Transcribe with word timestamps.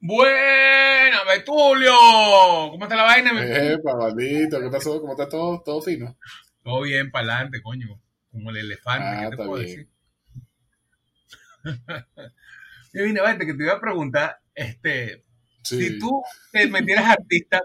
Buena, 0.00 1.24
Betulio. 1.24 1.92
¿Cómo 2.70 2.84
está 2.84 2.96
la 2.96 3.02
vaina? 3.02 3.30
Eh, 3.34 3.76
maldito, 3.84 4.60
¿qué 4.60 4.68
pasó? 4.70 5.00
¿Cómo 5.00 5.12
está 5.12 5.28
todo? 5.28 5.60
¿Todo 5.64 5.82
fino? 5.82 6.16
Todo 6.62 6.82
bien, 6.82 7.10
para 7.10 7.34
adelante, 7.34 7.60
coño. 7.62 8.00
Como 8.30 8.50
el 8.50 8.58
elefante, 8.58 9.04
Ah, 9.06 9.20
¿qué 9.30 9.30
te 9.30 9.36
puedo 9.36 9.54
bien. 9.54 9.66
decir? 9.66 9.88
Yo 12.92 13.04
vine, 13.04 13.20
vete, 13.20 13.46
que 13.46 13.54
te 13.54 13.64
iba 13.64 13.74
a 13.74 13.80
preguntar, 13.80 14.38
este, 14.54 15.24
Sí. 15.62 15.78
si 15.82 15.98
tú 15.98 16.22
te 16.52 16.66
metieras 16.68 17.04
artista, 17.06 17.60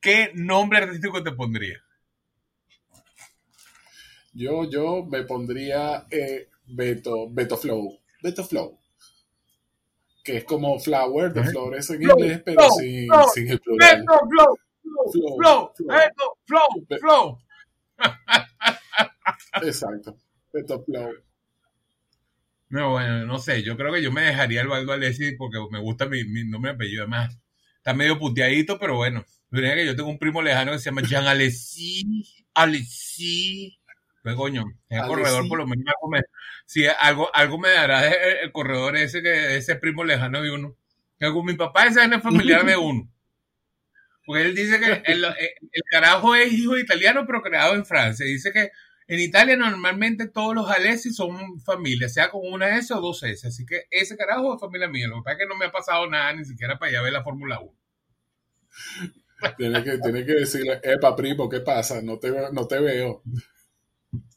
¿qué 0.00 0.30
nombre 0.34 0.78
artístico 0.78 1.22
te 1.22 1.32
pondrías? 1.32 1.80
Yo, 4.32 4.68
yo 4.70 5.04
me 5.04 5.22
pondría 5.24 6.06
eh, 6.10 6.48
Beto, 6.66 7.28
Beto 7.30 7.56
Flow. 7.56 8.00
Beto 8.22 8.44
Flow. 8.44 8.78
Que 10.24 10.38
es 10.38 10.44
como 10.44 10.78
flower 10.80 11.32
de 11.32 11.44
flores 11.44 11.88
en 11.90 12.02
Flow, 12.02 12.18
inglés, 12.18 12.42
pero 12.44 12.62
flow, 12.62 12.78
sin, 12.80 13.06
flow, 13.08 13.28
sin 13.34 13.48
el 13.50 13.60
plural. 13.60 13.98
Beto, 14.00 14.18
flow, 14.30 14.56
flow, 14.82 15.12
Flow, 15.12 15.36
flow, 15.36 15.72
flow. 15.76 15.88
Beto, 15.98 16.38
flow, 16.46 16.86
Be- 16.88 16.98
flow. 16.98 17.38
Exacto. 19.62 20.16
Beto 20.52 20.84
Flow. 20.84 21.12
No, 22.70 22.90
bueno, 22.92 23.24
no 23.26 23.38
sé, 23.38 23.62
yo 23.62 23.76
creo 23.76 23.92
que 23.92 24.02
yo 24.02 24.10
me 24.10 24.22
dejaría 24.22 24.60
el 24.62 24.68
Baldo 24.68 24.92
Alessi 24.92 25.36
porque 25.36 25.58
me 25.70 25.78
gusta 25.78 26.06
mi, 26.06 26.24
mi 26.24 26.44
nombre 26.44 26.72
y 26.72 26.74
apellido. 26.74 27.02
Además, 27.02 27.38
está 27.76 27.94
medio 27.94 28.18
puteadito, 28.18 28.78
pero 28.78 28.96
bueno. 28.96 29.24
Mira 29.50 29.74
que 29.74 29.86
yo 29.86 29.94
tengo 29.94 30.08
un 30.08 30.18
primo 30.18 30.42
lejano 30.42 30.72
que 30.72 30.78
se 30.78 30.86
llama 30.86 31.02
Jean 31.02 31.26
Alessi. 31.26 32.24
Alessi. 32.54 33.78
Pues 34.24 34.34
coño, 34.36 34.64
el 34.88 34.98
corredor 35.08 35.42
por 35.48 35.58
lo 35.58 35.66
menos 35.68 35.84
algo 35.86 36.10
me, 36.10 36.22
sí, 36.66 36.86
algo, 36.98 37.30
algo 37.34 37.58
me 37.58 37.70
dará 37.70 38.08
el, 38.08 38.38
el 38.44 38.52
corredor 38.52 38.96
ese 38.96 39.22
que 39.22 39.56
ese 39.56 39.76
primo 39.76 40.02
lejano 40.02 40.42
de 40.42 40.50
uno. 40.50 40.76
Que 41.20 41.30
con 41.32 41.44
mi 41.46 41.54
papá 41.54 41.86
ese 41.86 42.02
es 42.04 42.22
familiar 42.22 42.64
de 42.66 42.76
uno. 42.76 43.08
Porque 44.26 44.42
él 44.42 44.54
dice 44.54 44.80
que 44.80 44.86
el, 45.12 45.24
el- 45.24 45.36
el 45.72 45.82
carajo 45.90 46.34
es 46.34 46.52
hijo 46.52 46.74
de 46.74 46.80
italiano, 46.80 47.24
pero 47.26 47.42
creado 47.42 47.74
en 47.74 47.84
Francia. 47.84 48.24
Dice 48.26 48.52
que 48.52 48.70
en 49.06 49.20
Italia 49.20 49.56
normalmente 49.56 50.26
todos 50.28 50.54
los 50.54 50.70
Alessi 50.70 51.10
son 51.12 51.60
familia, 51.60 52.08
sea 52.08 52.30
con 52.30 52.40
una 52.50 52.78
S 52.78 52.94
o 52.94 53.00
dos 53.02 53.22
S. 53.22 53.46
Así 53.46 53.66
que 53.66 53.82
ese 53.90 54.16
carajo 54.16 54.54
es 54.54 54.60
familia 54.60 54.88
mía. 54.88 55.08
Lo 55.08 55.16
que 55.16 55.22
pasa 55.24 55.34
es 55.34 55.38
que 55.40 55.46
no 55.48 55.56
me 55.56 55.66
ha 55.66 55.72
pasado 55.72 56.08
nada 56.08 56.32
ni 56.32 56.44
siquiera 56.46 56.78
para 56.78 56.88
allá 56.90 57.02
ver 57.02 57.12
la 57.12 57.22
Fórmula 57.22 57.60
1. 57.60 57.72
Tiene 59.58 59.82
que, 59.84 59.98
tiene 59.98 60.24
que 60.24 60.32
decirle, 60.32 60.80
epa, 60.82 61.14
primo, 61.14 61.48
¿qué 61.48 61.60
pasa? 61.60 62.00
No 62.02 62.18
te, 62.18 62.30
veo- 62.30 62.50
no 62.52 62.66
te 62.66 62.80
veo. 62.80 63.22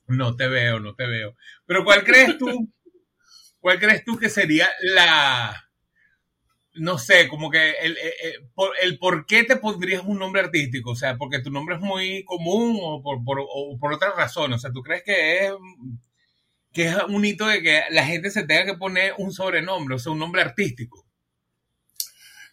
No 0.08 0.36
te 0.36 0.48
veo, 0.48 0.80
no 0.82 0.96
te 0.96 1.06
veo. 1.08 1.36
Pero 1.66 1.84
¿cuál 1.86 2.04
crees 2.04 2.38
tú? 2.38 2.74
¿Cuál 3.60 3.80
crees 3.80 4.04
tú 4.06 4.18
que 4.18 4.30
sería 4.30 4.70
la... 4.82 5.70
No 6.76 7.00
sé, 7.00 7.28
como 7.28 7.50
que 7.50 7.72
el, 7.82 7.98
el, 7.98 8.50
el- 8.84 9.00
por, 9.00 9.26
qué 9.26 9.44
te 9.44 9.56
pondrías 9.58 10.04
un 10.06 10.20
nombre 10.20 10.42
artístico? 10.42 10.92
O 10.92 10.96
sea, 10.96 11.18
porque 11.18 11.40
tu 11.40 11.50
nombre 11.50 11.76
es 11.76 11.82
muy 11.82 12.24
común 12.24 12.78
o 12.82 13.02
por, 13.02 13.24
por, 13.24 13.40
o 13.42 13.78
por 13.80 13.94
otra 13.94 14.12
razón. 14.16 14.54
O 14.54 14.60
sea, 14.60 14.72
¿tú 14.72 14.84
crees 14.84 15.02
que 15.04 15.46
es, 15.48 15.54
que 16.72 16.84
es 16.88 16.96
un 17.10 17.26
hito 17.26 17.46
de 17.46 17.62
que 17.62 17.82
la 17.90 18.06
gente 18.06 18.30
se 18.32 18.46
tenga 18.46 18.64
que 18.64 18.78
poner 18.78 19.14
un 19.18 19.34
sobrenombre, 19.34 19.96
o 19.96 20.00
sea, 20.00 20.14
un 20.14 20.20
nombre 20.20 20.42
artístico? 20.42 21.06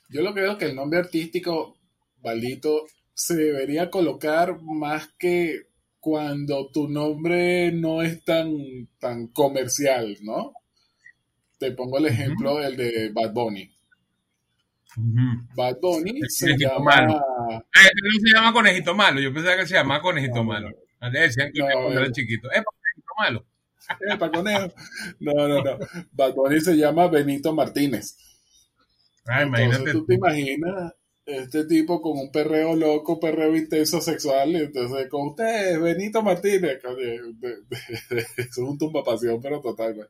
Yo 0.09 0.23
lo 0.23 0.35
que 0.35 0.41
veo 0.41 0.53
es 0.53 0.59
que 0.59 0.65
el 0.67 0.75
nombre 0.77 0.99
artístico, 0.99 1.77
Baldito, 2.23 2.87
se 3.15 3.37
debería 3.37 3.91
colocar 3.91 4.61
más 4.63 5.09
que 5.19 5.67
cuando 6.05 6.71
tu 6.71 6.87
nombre 6.87 7.73
no 7.73 8.03
es 8.03 8.23
tan, 8.25 8.53
tan 8.99 9.29
comercial, 9.29 10.19
¿no? 10.21 10.53
Te 11.59 11.73
pongo 11.73 11.97
el 11.97 12.05
ejemplo 12.05 12.59
del 12.59 12.77
de 12.77 13.11
Bad 13.11 13.33
Bunny. 13.33 13.75
Bad 15.57 15.79
Bunny 15.81 16.21
se 16.29 16.59
llama... 16.59 16.85
malo. 16.85 17.19
Ah, 17.49 17.63
este 17.85 18.01
no 18.03 18.21
se 18.21 18.35
llama 18.35 18.53
Conejito 18.53 18.95
Malo. 18.95 19.19
Yo 19.19 19.33
pensaba 19.33 19.57
que 19.57 19.67
se 19.67 19.77
llamaba 19.77 20.03
Conejito 20.03 20.35
No, 20.35 20.45
Malo. 20.45 20.69
Antes 21.01 21.21
decían 21.23 21.51
que 21.55 21.61
No, 21.61 21.69
cuando 21.73 21.93
era 21.93 22.07
eh. 22.07 22.13
chiquito. 22.13 22.49
¡Eh, 22.53 22.63
Conejito 22.63 23.13
Malo! 23.19 23.47
Epa, 24.13 24.31
conejo. 24.31 24.75
No, 25.21 25.49
no, 25.49 25.63
no. 25.63 25.79
Bad 26.13 26.35
Bunny 26.35 26.61
se 26.61 26.77
llama 26.77 27.09
Benito 27.09 27.55
Martínez. 27.55 28.19
Ah, 29.27 29.41
Entonces 29.41 29.67
imagínate. 29.69 29.93
tú 29.93 30.05
te 30.05 30.15
imaginas 30.17 30.93
este 31.27 31.65
tipo 31.67 32.01
con 32.03 32.19
un 32.19 32.31
perreo 32.33 32.77
loco, 32.77 33.21
perreo 33.21 33.57
intenso 33.57 34.01
sexual, 34.01 34.51
y 34.53 34.57
entonces 34.57 35.09
con 35.09 35.29
ustedes, 35.29 35.81
Benito 35.81 36.23
Martínez, 36.23 36.81
es 38.37 38.59
un 38.59 38.79
tumba 38.79 39.03
pasión, 39.05 39.41
pero 39.43 39.61
total, 39.61 39.95
güey. 39.95 40.09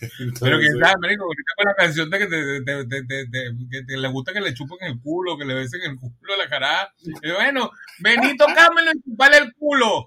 Pero 0.40 0.58
que 0.58 0.66
Entonces, 0.66 0.78
sabes, 0.80 0.96
marico, 1.00 1.24
ahorita 1.24 1.52
con 1.56 1.64
la 1.66 1.74
canción 1.74 2.10
de 2.10 2.18
que, 2.18 2.26
te, 2.26 2.60
te- 2.62 2.84
te- 2.86 3.02
te- 3.04 3.26
te- 3.26 3.50
que 3.70 3.82
te- 3.84 3.96
le 3.96 4.08
gusta 4.08 4.32
que 4.32 4.40
le 4.40 4.54
chupen 4.54 4.78
el 4.82 5.00
culo, 5.00 5.36
que 5.38 5.44
le 5.44 5.54
besen 5.54 5.80
el 5.82 5.96
culo, 5.98 6.36
la 6.38 6.48
cara. 6.48 6.92
Y 7.22 7.30
bueno, 7.32 7.70
Benito 7.98 8.44
Cámelo 8.54 8.92
y 8.92 9.02
chupale 9.02 9.38
el 9.38 9.54
culo. 9.54 10.06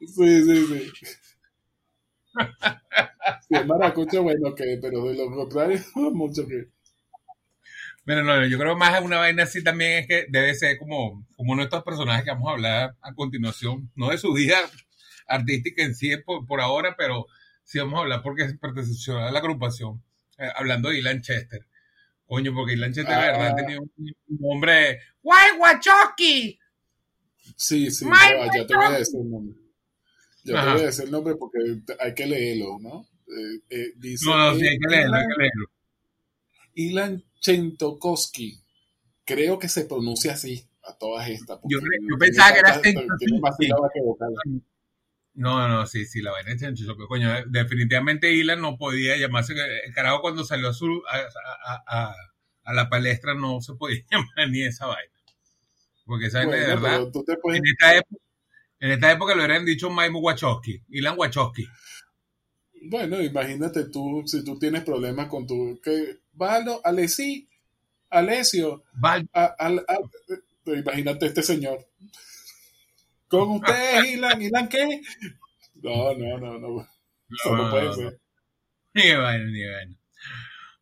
Sí, 0.00 0.44
sí, 0.44 0.66
sí. 0.66 0.92
Si 3.48 3.54
es 3.56 3.66
maracucho, 3.66 4.22
bueno, 4.22 4.54
que, 4.54 4.78
pero 4.80 5.04
de 5.04 5.14
lo 5.14 5.30
contrario, 5.34 5.80
mucho 6.12 6.46
que. 6.46 6.68
Pero 8.08 8.24
no, 8.24 8.46
yo 8.46 8.58
creo 8.58 8.74
más 8.74 9.02
una 9.02 9.18
vaina 9.18 9.42
así 9.42 9.62
también 9.62 9.98
es 9.98 10.06
que 10.06 10.24
debe 10.30 10.54
ser 10.54 10.78
como, 10.78 11.26
como 11.36 11.54
nuestros 11.54 11.82
personajes 11.84 12.24
que 12.24 12.30
vamos 12.30 12.48
a 12.48 12.52
hablar 12.52 12.96
a 13.02 13.12
continuación, 13.12 13.90
no 13.96 14.08
de 14.08 14.16
su 14.16 14.32
vida 14.32 14.56
artística 15.26 15.82
en 15.82 15.94
sí 15.94 16.16
por, 16.24 16.46
por 16.46 16.62
ahora, 16.62 16.94
pero 16.96 17.26
sí 17.64 17.78
vamos 17.78 17.98
a 17.98 18.02
hablar 18.04 18.22
porque 18.22 18.46
perteneció 18.58 19.18
a 19.18 19.30
la 19.30 19.40
agrupación, 19.40 20.02
eh, 20.38 20.48
hablando 20.56 20.88
de 20.88 21.00
Ilan 21.00 21.20
Chester. 21.20 21.66
Coño, 22.24 22.54
porque 22.54 22.72
Ilan 22.72 22.94
Chester, 22.94 23.14
la 23.14 23.26
verdad, 23.26 23.50
Ah. 23.52 23.56
tenía 23.56 23.78
un, 23.78 23.92
un 23.98 24.38
nombre, 24.40 25.00
¡Guay, 25.22 25.58
Guachoki! 25.58 26.58
Sí, 27.56 27.90
sí, 27.90 28.06
no, 28.06 28.14
ya 28.56 28.66
te 28.66 28.74
voy 28.74 28.86
a 28.86 28.90
decir 28.92 29.20
el 29.20 29.30
nombre. 29.30 29.54
Ya 30.44 30.64
te 30.64 30.70
voy 30.72 30.80
a 30.80 30.86
decir 30.86 31.04
el 31.04 31.10
nombre 31.10 31.34
porque 31.36 31.58
hay 32.00 32.14
que 32.14 32.26
leerlo, 32.26 32.78
¿no? 32.80 33.06
Eh, 33.26 33.60
eh, 33.68 33.92
dice 33.96 34.24
No, 34.30 34.34
no, 34.38 34.58
sí, 34.58 34.66
hay 34.66 34.78
que 34.78 34.96
leerlo, 34.96 35.14
hay 35.14 35.26
que 35.26 35.42
leerlo. 35.42 35.66
Ilan 36.72 37.27
Chentokoski. 37.40 38.60
Creo 39.24 39.58
que 39.58 39.68
se 39.68 39.84
pronuncia 39.84 40.32
así 40.32 40.66
a 40.84 40.96
todas 40.96 41.28
estas. 41.28 41.58
Yo 41.68 41.78
yo 41.80 42.18
pensaba 42.18 42.52
que 42.52 42.58
era 42.60 42.80
Chentokoski. 42.80 43.68
No, 45.34 45.68
no, 45.68 45.86
sí, 45.86 46.04
sí, 46.04 46.20
la 46.20 46.32
vaina 46.32 46.50
es 46.52 46.60
que 46.60 47.06
coño, 47.08 47.32
definitivamente 47.46 48.32
Ilan 48.32 48.60
no 48.60 48.76
podía 48.76 49.16
llamarse, 49.16 49.52
el 49.84 49.94
carajo 49.94 50.20
cuando 50.20 50.42
salió 50.44 50.68
a, 50.70 50.72
su, 50.72 50.86
a, 51.08 51.18
a- 51.72 51.84
a- 52.10 52.14
a 52.64 52.72
la 52.74 52.88
palestra 52.90 53.34
no 53.34 53.60
se 53.60 53.74
podía 53.74 54.02
llamar 54.10 54.50
ni 54.50 54.62
esa 54.62 54.86
vaina. 54.86 55.12
Porque 56.04 56.26
esa 56.26 56.38
vaina 56.38 56.56
de 56.56 56.66
Bueno, 56.76 56.80
verdad, 56.82 57.12
puedes 57.42 57.60
en 57.60 57.66
esta 57.66 57.96
época, 57.96 58.22
en 58.80 58.90
esta 58.92 59.12
época 59.12 59.34
lo 59.34 59.42
hubieran 59.44 59.64
dicho 59.64 59.90
Maimu 59.90 60.20
Wachowski, 60.20 60.82
Ilan 60.88 61.14
Wachowski. 61.18 61.66
Bueno, 62.82 63.20
imagínate 63.22 63.84
tú, 63.90 64.22
si 64.26 64.44
tú 64.44 64.58
tienes 64.58 64.84
problemas 64.84 65.28
con 65.28 65.46
tu... 65.46 65.80
que 65.82 66.18
Valdo, 66.32 66.80
Alessi, 66.84 67.48
Alessio, 68.10 68.84
Val- 68.92 69.28
a- 69.32 69.56
a- 69.58 69.72
eh, 70.66 70.78
imagínate 70.78 71.26
este 71.26 71.42
señor. 71.42 71.86
Con 73.28 73.50
ustedes, 73.58 74.12
Ilan, 74.14 74.42
¿Ilan 74.42 74.68
qué? 74.68 75.00
No, 75.82 76.14
no, 76.14 76.36
no, 76.38 76.58
no. 76.58 76.86
Eso 77.30 77.56
no, 77.56 77.64
No, 77.64 77.70
puede 77.70 77.92
ser. 77.94 78.20
Ni 78.94 79.12
vaina, 79.14 79.44
ni 79.46 79.64
vaina. 79.66 79.94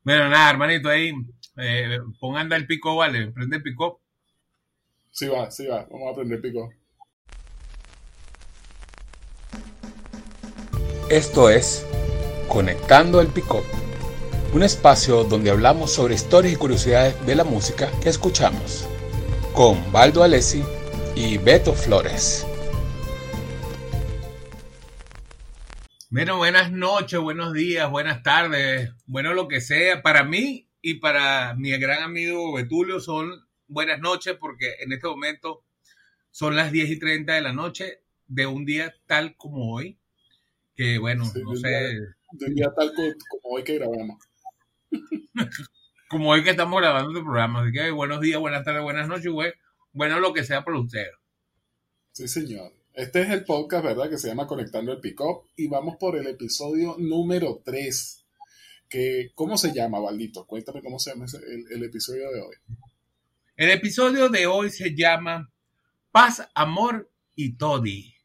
Bueno, 0.05 0.28
nada, 0.31 0.51
hermanito, 0.51 0.89
ahí, 0.91 1.13
eh, 1.59 1.99
pon 2.21 2.37
anda 2.39 2.57
el 2.57 2.67
pico, 2.67 2.97
vale, 2.97 3.33
prende 3.33 3.57
el 3.59 3.63
pico. 3.63 4.03
Sí 5.21 5.27
va, 5.31 5.41
sí 5.57 5.67
va. 5.71 5.81
Vamos 5.91 6.07
a 6.07 6.11
aprender 6.13 6.41
pico. 6.41 6.69
Esto 11.11 11.50
es 11.50 11.87
Conectando 12.49 13.21
el 13.21 13.28
Pick-up, 13.28 13.62
un 14.53 14.65
espacio 14.65 15.22
donde 15.22 15.50
hablamos 15.50 15.93
sobre 15.93 16.17
historias 16.17 16.55
y 16.55 16.56
curiosidades 16.56 17.25
de 17.25 17.36
la 17.36 17.45
música 17.45 17.92
que 18.03 18.09
escuchamos, 18.09 18.89
con 19.53 19.92
Baldo 19.92 20.25
Alessi 20.25 20.65
y 21.15 21.39
Beto 21.39 21.75
Flores. 21.75 22.45
Bueno, 26.10 26.39
buenas 26.39 26.72
noches, 26.72 27.21
buenos 27.21 27.53
días, 27.53 27.89
buenas 27.89 28.25
tardes, 28.25 28.91
bueno, 29.07 29.33
lo 29.33 29.47
que 29.47 29.60
sea. 29.60 30.03
Para 30.03 30.25
mí 30.25 30.69
y 30.83 30.95
para 30.95 31.54
mi 31.54 31.71
gran 31.78 32.03
amigo 32.03 32.53
Betulio 32.53 32.98
son 32.98 33.47
buenas 33.69 34.01
noches 34.01 34.36
porque 34.41 34.75
en 34.80 34.92
este 34.92 35.07
momento 35.07 35.65
son 36.33 36.57
las 36.57 36.72
10 36.72 36.91
y 36.91 36.98
30 36.98 37.33
de 37.33 37.42
la 37.42 37.53
noche 37.53 38.03
de 38.27 38.47
un 38.47 38.65
día 38.65 38.92
tal 39.07 39.36
como 39.36 39.72
hoy. 39.72 40.01
Que 40.77 40.99
bueno, 40.99 41.25
Sí, 41.25 41.41
no 41.43 41.57
sé, 41.57 41.69
De 41.69 42.47
un 42.47 42.55
día 42.55 42.71
tal 42.77 42.93
co- 42.95 43.03
como 43.28 43.55
hoy 43.57 43.65
que 43.65 43.75
grabamos. 43.78 44.23
como 46.09 46.31
hoy 46.31 46.45
que 46.45 46.51
estamos 46.51 46.81
grabando 46.81 47.11
este 47.11 47.23
programa. 47.23 47.63
Así 47.63 47.73
que 47.73 47.91
buenos 47.91 48.21
días, 48.21 48.39
buenas 48.41 48.65
tardes, 48.65 48.83
buenas 48.83 49.09
noches, 49.09 49.33
güey. 49.33 49.53
Bueno, 49.93 50.21
lo 50.21 50.33
que 50.33 50.45
sea 50.45 50.65
para 50.65 50.78
ustedes. 50.78 51.13
Sí, 52.13 52.28
señor. 52.28 52.73
Este 52.93 53.23
es 53.23 53.31
el 53.31 53.45
podcast, 53.45 53.84
¿verdad? 53.84 54.09
Que 54.09 54.19
se 54.19 54.28
llama 54.28 54.47
Conectando 54.47 54.93
el 54.93 55.01
Pick-up. 55.01 55.51
Y 55.57 55.69
vamos 55.69 55.97
por 55.99 56.17
el 56.17 56.27
episodio 56.27 56.97
número 56.99 57.61
3. 57.65 58.27
que, 58.89 59.31
¿Cómo 59.34 59.59
se 59.59 59.73
llama, 59.75 60.01
Valdito? 60.01 60.47
Cuéntame 60.47 60.83
cómo 60.83 60.99
se 60.99 61.11
llama 61.11 61.27
el, 61.71 61.84
episodio 61.84 62.31
de 62.31 62.41
hoy. 62.41 62.57
El 63.57 63.71
episodio 63.71 64.28
de 64.28 64.47
hoy 64.47 64.71
se 64.71 64.95
llama 64.95 65.53
Paz, 66.11 66.49
Amor 66.55 67.11
y 67.34 67.57
Toddy. 67.57 68.16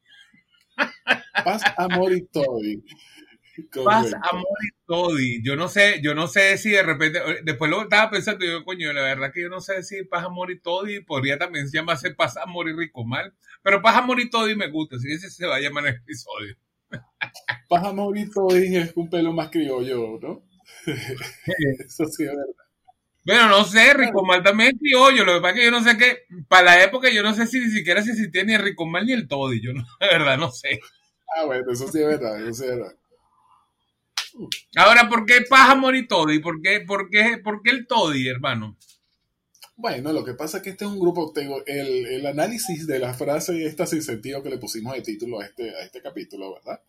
Paz, 1.43 1.61
Amor 1.77 2.13
y 2.13 2.25
Toddy. 2.27 2.83
Paz, 3.83 4.13
amor 4.13 4.57
y 4.63 4.85
toddy. 4.85 5.43
Yo 5.43 5.55
no 5.55 5.67
sé, 5.67 5.99
yo 6.01 6.15
no 6.15 6.27
sé 6.27 6.57
si 6.57 6.69
de 6.69 6.83
repente, 6.83 7.19
después 7.43 7.69
lo 7.69 7.83
estaba 7.83 8.09
pensando, 8.09 8.45
yo, 8.45 8.63
coño, 8.63 8.93
la 8.93 9.01
verdad 9.01 9.31
que 9.33 9.41
yo 9.41 9.49
no 9.49 9.61
sé 9.61 9.83
si 9.83 10.03
paz, 10.03 10.23
amor 10.23 10.51
y 10.51 10.59
toddy 10.59 11.01
podría 11.01 11.37
también 11.37 11.67
llamarse 11.71 12.13
paz, 12.13 12.37
amor 12.37 12.69
y 12.69 12.73
rico 12.73 13.03
mal. 13.03 13.33
Pero 13.61 13.81
paz, 13.81 13.97
amor 13.97 14.19
y 14.19 14.29
toddy 14.29 14.55
me 14.55 14.69
gusta, 14.69 14.95
así 14.95 15.07
que 15.07 15.15
ese 15.15 15.29
se 15.29 15.45
va 15.45 15.57
a 15.57 15.59
llamar 15.59 15.85
el 15.87 15.95
episodio. 15.95 16.55
Paz, 17.67 17.83
amor 17.85 18.17
y 18.17 18.29
toddy 18.29 18.77
es 18.77 18.93
un 18.95 19.09
pelo 19.09 19.33
más 19.33 19.49
criollo, 19.49 20.19
¿no? 20.21 20.43
Eso 21.85 22.05
sí 22.05 22.23
es 22.23 22.29
verdad. 22.29 22.70
Bueno, 23.23 23.49
no 23.49 23.63
sé, 23.65 23.93
rico 23.93 24.25
mal 24.25 24.41
también 24.41 24.71
es 24.71 24.79
criollo, 24.79 25.23
lo 25.23 25.35
que 25.35 25.41
pasa 25.41 25.53
es 25.53 25.59
que 25.59 25.65
yo 25.65 25.71
no 25.71 25.83
sé 25.83 25.97
qué, 25.97 26.23
para 26.47 26.63
la 26.63 26.83
época 26.83 27.09
yo 27.11 27.21
no 27.21 27.35
sé 27.35 27.45
si 27.45 27.59
ni 27.59 27.69
siquiera 27.69 28.01
si 28.01 28.11
existía 28.11 28.43
ni 28.43 28.53
el 28.53 28.63
rico 28.63 28.87
mal 28.87 29.05
ni 29.05 29.13
el 29.13 29.27
toddy, 29.27 29.61
yo 29.61 29.73
no, 29.73 29.85
la 29.99 30.07
verdad 30.07 30.37
no 30.37 30.51
sé. 30.51 30.79
Ah, 31.35 31.45
bueno, 31.45 31.71
eso 31.71 31.87
sí 31.87 31.99
es 31.99 32.07
verdad, 32.07 32.41
eso 32.41 32.53
sí 32.53 32.63
es 32.63 32.77
verdad. 32.77 32.95
Ahora, 34.75 35.09
¿por 35.09 35.25
qué 35.25 35.41
paja 35.41 35.77
y 35.93 36.07
toddy? 36.07 36.39
¿Por 36.39 36.61
qué, 36.61 36.81
por, 36.81 37.09
qué, 37.09 37.37
¿Por 37.43 37.61
qué 37.61 37.71
el 37.71 37.85
toddy, 37.85 38.27
hermano? 38.27 38.77
Bueno, 39.75 40.13
lo 40.13 40.23
que 40.23 40.33
pasa 40.33 40.57
es 40.57 40.63
que 40.63 40.69
este 40.71 40.85
es 40.85 40.91
un 40.91 40.99
grupo, 40.99 41.31
tengo 41.33 41.63
el, 41.65 42.05
el 42.05 42.25
análisis 42.25 42.87
de 42.87 42.99
la 42.99 43.13
frase 43.13 43.65
esta 43.65 43.85
sin 43.85 44.01
sentido 44.01 44.41
que 44.41 44.49
le 44.49 44.57
pusimos 44.57 44.93
de 44.93 45.01
título 45.01 45.41
a 45.41 45.45
este, 45.45 45.75
a 45.75 45.81
este 45.81 46.01
capítulo, 46.01 46.53
¿verdad? 46.53 46.81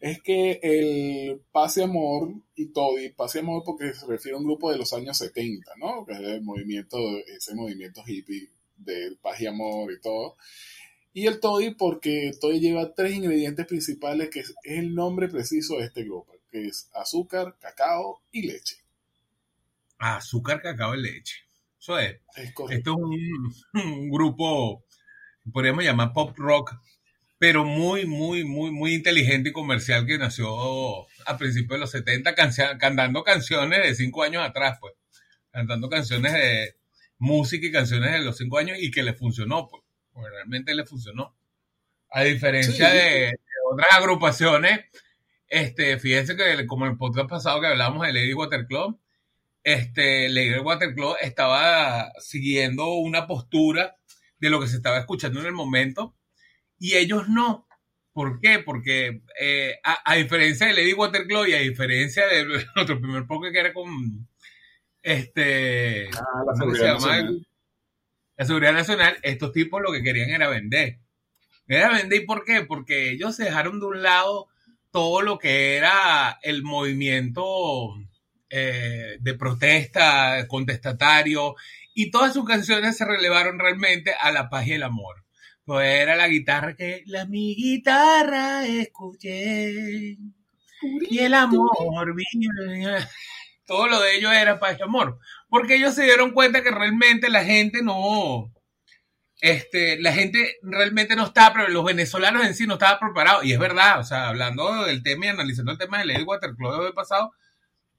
Es 0.00 0.22
que 0.22 0.60
el 0.62 1.40
pase 1.52 1.82
amor 1.82 2.34
y 2.54 2.66
toddy, 2.66 3.10
pase 3.10 3.40
amor 3.40 3.62
porque 3.64 3.92
se 3.94 4.06
refiere 4.06 4.36
a 4.36 4.38
un 4.38 4.44
grupo 4.44 4.70
de 4.70 4.78
los 4.78 4.92
años 4.92 5.18
70, 5.18 5.72
¿no? 5.78 6.04
Que 6.06 6.14
es 6.14 6.20
el 6.20 6.42
movimiento, 6.42 6.98
ese 7.26 7.54
movimiento 7.54 8.02
hippie 8.06 8.50
del 8.76 9.16
paz 9.16 9.40
y 9.40 9.46
amor 9.46 9.92
y 9.92 10.00
todo. 10.00 10.36
Y 11.12 11.26
el 11.26 11.40
toddy 11.40 11.74
porque 11.74 12.32
toddy 12.40 12.60
lleva 12.60 12.94
tres 12.94 13.14
ingredientes 13.14 13.66
principales 13.66 14.28
que 14.30 14.40
es 14.40 14.54
el 14.64 14.94
nombre 14.94 15.28
preciso 15.28 15.78
de 15.78 15.86
este 15.86 16.04
grupo 16.04 16.36
que 16.50 16.68
es 16.68 16.90
azúcar, 16.94 17.56
cacao 17.60 18.22
y 18.32 18.46
leche. 18.46 18.76
Azúcar, 19.98 20.60
cacao 20.62 20.94
y 20.94 21.02
leche. 21.02 21.36
Eso 21.78 21.98
es. 21.98 22.20
esto 22.36 22.70
es 22.70 22.86
un, 23.74 24.10
grupo, 24.10 24.84
podríamos 25.52 25.84
llamar 25.84 26.12
pop 26.12 26.36
rock, 26.36 26.74
pero 27.46 27.64
muy, 27.64 28.06
muy, 28.06 28.44
muy, 28.44 28.72
muy 28.72 28.92
inteligente 28.92 29.50
y 29.50 29.52
comercial 29.52 30.04
que 30.04 30.18
nació 30.18 30.48
a 31.26 31.38
principios 31.38 31.76
de 31.76 31.78
los 31.78 31.92
70 31.92 32.34
cantando 32.34 33.22
canciones 33.22 33.84
de 33.84 33.94
cinco 33.94 34.24
años 34.24 34.44
atrás, 34.44 34.78
pues. 34.80 34.94
Cantando 35.52 35.88
canciones 35.88 36.32
de 36.32 36.74
música 37.18 37.64
y 37.64 37.70
canciones 37.70 38.14
de 38.14 38.18
los 38.22 38.36
cinco 38.36 38.58
años 38.58 38.78
y 38.80 38.90
que 38.90 39.04
le 39.04 39.14
funcionó, 39.14 39.68
pues. 39.68 39.84
realmente 40.32 40.74
le 40.74 40.84
funcionó. 40.86 41.36
A 42.10 42.24
diferencia 42.24 42.90
de 42.90 43.38
otras 43.70 43.92
agrupaciones 43.92 44.80
este, 45.46 46.00
fíjense 46.00 46.36
que 46.36 46.66
como 46.66 46.84
en 46.84 46.90
el 46.90 46.98
podcast 46.98 47.30
pasado 47.30 47.60
que 47.60 47.68
hablábamos 47.68 48.08
de 48.08 48.12
Lady 48.12 48.34
Waterclaw, 48.34 48.98
este, 49.62 50.28
Lady 50.30 50.58
Waterclaw 50.58 51.14
estaba 51.20 52.10
siguiendo 52.18 52.94
una 52.94 53.28
postura 53.28 53.96
de 54.40 54.50
lo 54.50 54.60
que 54.60 54.66
se 54.66 54.78
estaba 54.78 54.98
escuchando 54.98 55.38
en 55.38 55.46
el 55.46 55.52
momento 55.52 56.15
y 56.78 56.96
ellos 56.96 57.28
no. 57.28 57.66
¿Por 58.12 58.40
qué? 58.40 58.60
Porque 58.60 59.20
eh, 59.38 59.78
a, 59.82 60.14
diferencia 60.14 60.66
de 60.66 60.72
Lady 60.72 60.94
Waterclaw 60.94 61.46
y 61.46 61.52
a 61.52 61.58
diferencia 61.58 62.26
de 62.26 62.44
nuestro 62.74 62.98
primer 63.00 63.26
podcast 63.26 63.52
que 63.52 63.60
era 63.60 63.74
con 63.74 64.26
este 65.02 66.08
ah, 66.08 66.44
la, 66.46 66.54
seguridad 66.56 66.94
nacional. 66.94 67.46
la 68.36 68.44
seguridad 68.44 68.72
nacional, 68.72 69.18
estos 69.22 69.52
tipos 69.52 69.82
lo 69.82 69.92
que 69.92 70.02
querían 70.02 70.30
era 70.30 70.48
vender. 70.48 70.98
Era 71.68 71.92
vender, 71.92 72.22
¿y 72.22 72.24
por 72.26 72.44
qué? 72.44 72.62
Porque 72.62 73.10
ellos 73.10 73.36
se 73.36 73.44
dejaron 73.44 73.80
de 73.80 73.86
un 73.86 74.02
lado 74.02 74.48
todo 74.90 75.20
lo 75.20 75.38
que 75.38 75.76
era 75.76 76.38
el 76.42 76.62
movimiento 76.62 77.96
eh, 78.48 79.18
de 79.20 79.34
protesta, 79.34 80.46
contestatario, 80.48 81.54
y 81.92 82.10
todas 82.10 82.32
sus 82.32 82.46
canciones 82.46 82.96
se 82.96 83.04
relevaron 83.04 83.58
realmente 83.58 84.14
a 84.18 84.30
la 84.30 84.48
paz 84.48 84.66
y 84.68 84.72
el 84.72 84.84
amor. 84.84 85.25
Pues 85.66 86.00
era 86.00 86.14
la 86.14 86.28
guitarra 86.28 86.76
que, 86.76 87.02
la 87.06 87.26
mi 87.26 87.54
guitarra 87.56 88.64
escuché, 88.66 90.16
y 91.10 91.18
el 91.18 91.34
amor 91.34 92.14
Todo 93.66 93.88
lo 93.88 94.00
de 94.00 94.16
ellos 94.16 94.32
era 94.32 94.60
paz 94.60 94.76
y 94.78 94.82
amor, 94.84 95.18
porque 95.48 95.74
ellos 95.74 95.92
se 95.92 96.04
dieron 96.04 96.30
cuenta 96.30 96.62
que 96.62 96.70
realmente 96.70 97.28
la 97.28 97.44
gente 97.44 97.82
no, 97.82 98.52
este, 99.40 100.00
la 100.00 100.12
gente 100.12 100.56
realmente 100.62 101.16
no 101.16 101.24
estaba, 101.24 101.52
pero 101.52 101.68
los 101.68 101.84
venezolanos 101.84 102.46
en 102.46 102.54
sí 102.54 102.66
no 102.66 102.74
estaban 102.74 103.00
preparados. 103.00 103.44
Y 103.44 103.52
es 103.52 103.58
verdad, 103.58 103.98
o 103.98 104.04
sea, 104.04 104.28
hablando 104.28 104.84
del 104.84 105.02
tema 105.02 105.26
y 105.26 105.28
analizando 105.30 105.72
el 105.72 105.78
tema 105.78 105.98
de 105.98 106.06
Lady 106.06 106.22
Waterclaw 106.22 106.84
del 106.84 106.94
pasado, 106.94 107.32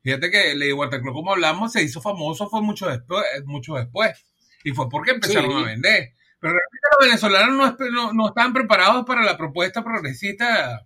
fíjate 0.03 0.31
que 0.31 0.55
Lady 0.55 0.71
Waterclaw, 0.71 1.13
como 1.13 1.33
hablamos, 1.33 1.73
se 1.73 1.83
hizo 1.83 2.01
famoso 2.01 2.49
fue 2.49 2.61
mucho 2.61 2.87
después, 2.87 3.25
mucho 3.45 3.75
después. 3.75 4.25
Y 4.63 4.71
fue 4.71 4.89
porque 4.89 5.11
empezaron 5.11 5.51
a 5.57 5.65
vender. 5.65 6.13
Pero 6.39 6.53
realmente 6.53 6.87
los 6.91 7.07
venezolanos 7.07 7.75
no, 7.91 8.13
no, 8.13 8.27
estaban 8.27 8.53
preparados 8.53 9.05
para 9.05 9.23
la 9.23 9.37
propuesta 9.37 9.83
progresista 9.83 10.85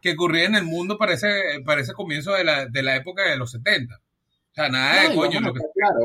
que 0.00 0.12
ocurría 0.12 0.44
en 0.44 0.54
el 0.54 0.64
mundo 0.64 0.98
para 0.98 1.14
ese, 1.14 1.60
para 1.64 1.80
ese 1.80 1.92
comienzo 1.92 2.32
de 2.32 2.44
la, 2.44 2.66
de 2.66 2.82
la 2.82 2.96
época 2.96 3.22
de 3.22 3.36
los 3.36 3.50
70. 3.50 3.96
O 3.96 4.54
sea, 4.54 4.68
nada 4.68 5.08
de 5.08 5.14
coño. 5.14 5.40
Lo 5.40 5.52
que, 5.52 5.60
claro, 5.74 5.98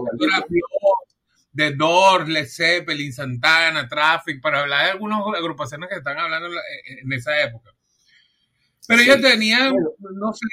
de 1.53 1.75
Doors, 1.75 2.29
Led 2.29 2.47
Zeppelin, 2.47 3.13
Santana, 3.13 3.87
Traffic, 3.87 4.41
para 4.41 4.61
hablar 4.61 4.85
de 4.85 4.91
algunas 4.91 5.19
agrupaciones 5.37 5.89
que 5.89 5.95
están 5.95 6.17
hablando 6.17 6.47
en 6.47 7.13
esa 7.13 7.41
época. 7.41 7.71
Pero 8.87 9.01
ellos 9.01 9.21
tenían, 9.21 9.73
no 9.99 10.33
sé. 10.33 10.47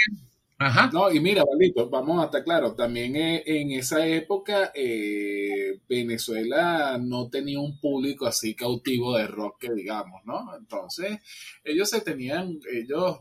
Ajá. 0.59 0.91
No, 0.93 1.11
y 1.13 1.21
mira, 1.21 1.45
Valito, 1.45 1.89
vamos 1.89 2.21
a 2.21 2.27
estar 2.27 2.43
claros, 2.43 2.75
también 2.75 3.15
eh, 3.15 3.43
en 3.47 3.71
esa 3.71 4.05
época 4.05 4.73
eh, 4.75 5.81
Venezuela 5.89 6.99
no 7.01 7.29
tenía 7.31 7.61
un 7.61 7.79
público 7.81 8.27
así 8.27 8.55
cautivo 8.57 9.17
de 9.17 9.29
rock 9.29 9.61
que 9.61 9.73
digamos, 9.73 10.25
¿no? 10.25 10.57
Entonces, 10.57 11.21
ellos 11.63 11.89
se 11.89 12.01
tenían, 12.01 12.59
ellos 12.73 13.21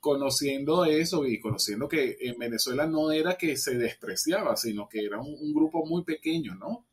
conociendo 0.00 0.84
eso 0.84 1.26
y 1.26 1.40
conociendo 1.40 1.88
que 1.88 2.16
en 2.20 2.38
Venezuela 2.38 2.86
no 2.86 3.10
era 3.12 3.36
que 3.36 3.56
se 3.56 3.76
despreciaba, 3.76 4.56
sino 4.56 4.88
que 4.88 5.04
era 5.04 5.20
un 5.20 5.52
grupo 5.52 5.84
muy 5.84 6.04
pequeño, 6.04 6.54
¿no? 6.54 6.86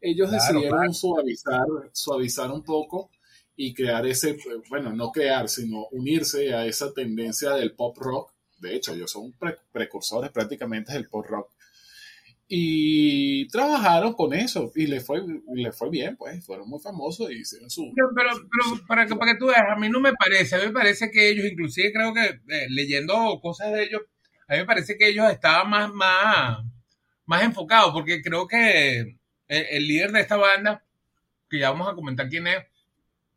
ellos 0.00 0.30
decidieron 0.30 0.92
suavizar, 0.94 1.66
suavizar 1.92 2.50
un 2.50 2.62
poco 2.62 3.10
y 3.56 3.72
crear 3.74 4.06
ese, 4.06 4.36
bueno, 4.68 4.92
no 4.92 5.10
crear, 5.10 5.48
sino 5.48 5.86
unirse 5.90 6.54
a 6.54 6.66
esa 6.66 6.92
tendencia 6.92 7.52
del 7.52 7.74
pop 7.74 7.96
rock. 7.98 8.32
De 8.58 8.74
hecho, 8.74 8.94
ellos 8.94 9.10
son 9.10 9.34
precursores 9.72 10.30
prácticamente 10.30 10.92
del 10.92 11.08
pop 11.08 11.26
rock. 11.26 11.50
Y 12.48 13.48
trabajaron 13.48 14.12
con 14.12 14.32
eso 14.32 14.70
y 14.76 14.86
le 14.86 15.00
fue, 15.00 15.20
le 15.52 15.72
fue 15.72 15.90
bien, 15.90 16.16
pues, 16.16 16.44
fueron 16.46 16.68
muy 16.68 16.80
famosos 16.80 17.30
y 17.30 17.40
hicieron 17.40 17.68
su... 17.68 17.92
Pero, 17.94 18.10
pero, 18.14 18.86
para, 18.86 19.06
que, 19.06 19.16
para 19.16 19.32
que 19.32 19.38
tú 19.38 19.46
veas, 19.46 19.64
a 19.68 19.76
mí 19.76 19.88
no 19.88 20.00
me 20.00 20.12
parece, 20.12 20.54
a 20.54 20.58
mí 20.60 20.66
me 20.66 20.72
parece 20.72 21.10
que 21.10 21.28
ellos, 21.28 21.44
inclusive 21.44 21.92
creo 21.92 22.14
que 22.14 22.24
eh, 22.24 22.66
leyendo 22.68 23.40
cosas 23.42 23.72
de 23.72 23.82
ellos, 23.82 24.02
a 24.46 24.54
mí 24.54 24.60
me 24.60 24.64
parece 24.64 24.96
que 24.96 25.08
ellos 25.08 25.28
estaban 25.28 25.68
más, 25.68 25.92
más, 25.92 26.58
más 27.24 27.42
enfocados, 27.42 27.92
porque 27.92 28.22
creo 28.22 28.46
que 28.46 29.16
el, 29.48 29.88
líder 29.88 30.12
de 30.12 30.20
esta 30.20 30.36
banda, 30.36 30.84
que 31.50 31.58
ya 31.58 31.70
vamos 31.70 31.88
a 31.88 31.94
comentar 31.94 32.28
quién 32.28 32.46
es, 32.46 32.64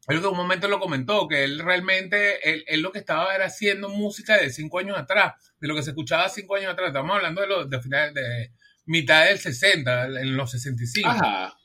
él 0.09 0.21
que 0.21 0.27
un 0.27 0.37
momento 0.37 0.67
lo 0.67 0.79
comentó, 0.79 1.27
que 1.27 1.43
él 1.43 1.59
realmente, 1.59 2.49
él, 2.67 2.81
lo 2.81 2.91
que 2.91 2.99
estaba 2.99 3.35
era 3.35 3.45
haciendo 3.45 3.89
música 3.89 4.37
de 4.37 4.49
cinco 4.49 4.79
años 4.79 4.97
atrás, 4.97 5.33
de 5.59 5.67
lo 5.67 5.75
que 5.75 5.83
se 5.83 5.91
escuchaba 5.91 6.29
cinco 6.29 6.55
años 6.55 6.73
atrás. 6.73 6.87
Estamos 6.87 7.15
hablando 7.15 7.41
de, 7.41 7.47
lo, 7.47 7.65
de, 7.65 7.81
final, 7.81 8.13
de 8.13 8.51
mitad 8.85 9.25
del 9.25 9.39
60, 9.39 10.05
en 10.05 10.35
los 10.35 10.51
65. 10.51 11.09
Ajá. 11.09 11.55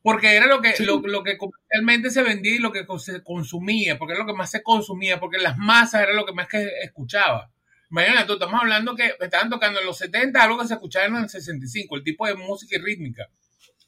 Porque 0.00 0.34
era 0.34 0.46
lo 0.46 0.60
que, 0.60 0.74
lo, 0.80 1.22
que 1.22 1.38
comercialmente 1.38 2.10
se 2.10 2.22
vendía 2.22 2.56
y 2.56 2.58
lo 2.58 2.72
que 2.72 2.86
se 2.98 3.22
consumía, 3.22 3.98
porque 3.98 4.12
era 4.12 4.22
lo 4.22 4.26
que 4.26 4.36
más 4.36 4.50
se 4.50 4.62
consumía, 4.62 5.18
porque 5.18 5.38
las 5.38 5.56
masas 5.56 6.02
era 6.02 6.12
lo 6.12 6.26
que 6.26 6.34
más 6.34 6.46
que 6.46 6.66
escuchaba. 6.82 7.50
Imagínate, 7.90 8.26
tú 8.26 8.32
estamos 8.34 8.60
hablando 8.60 8.94
que 8.94 9.14
estaban 9.20 9.48
tocando 9.48 9.80
en 9.80 9.86
los 9.86 9.96
70 9.96 10.42
algo 10.42 10.58
que 10.58 10.66
se 10.66 10.74
escuchaba 10.74 11.06
en 11.06 11.16
el 11.16 11.28
65, 11.28 11.96
el 11.96 12.02
tipo 12.02 12.26
de 12.26 12.34
música 12.34 12.76
y 12.76 12.80
rítmica. 12.80 13.28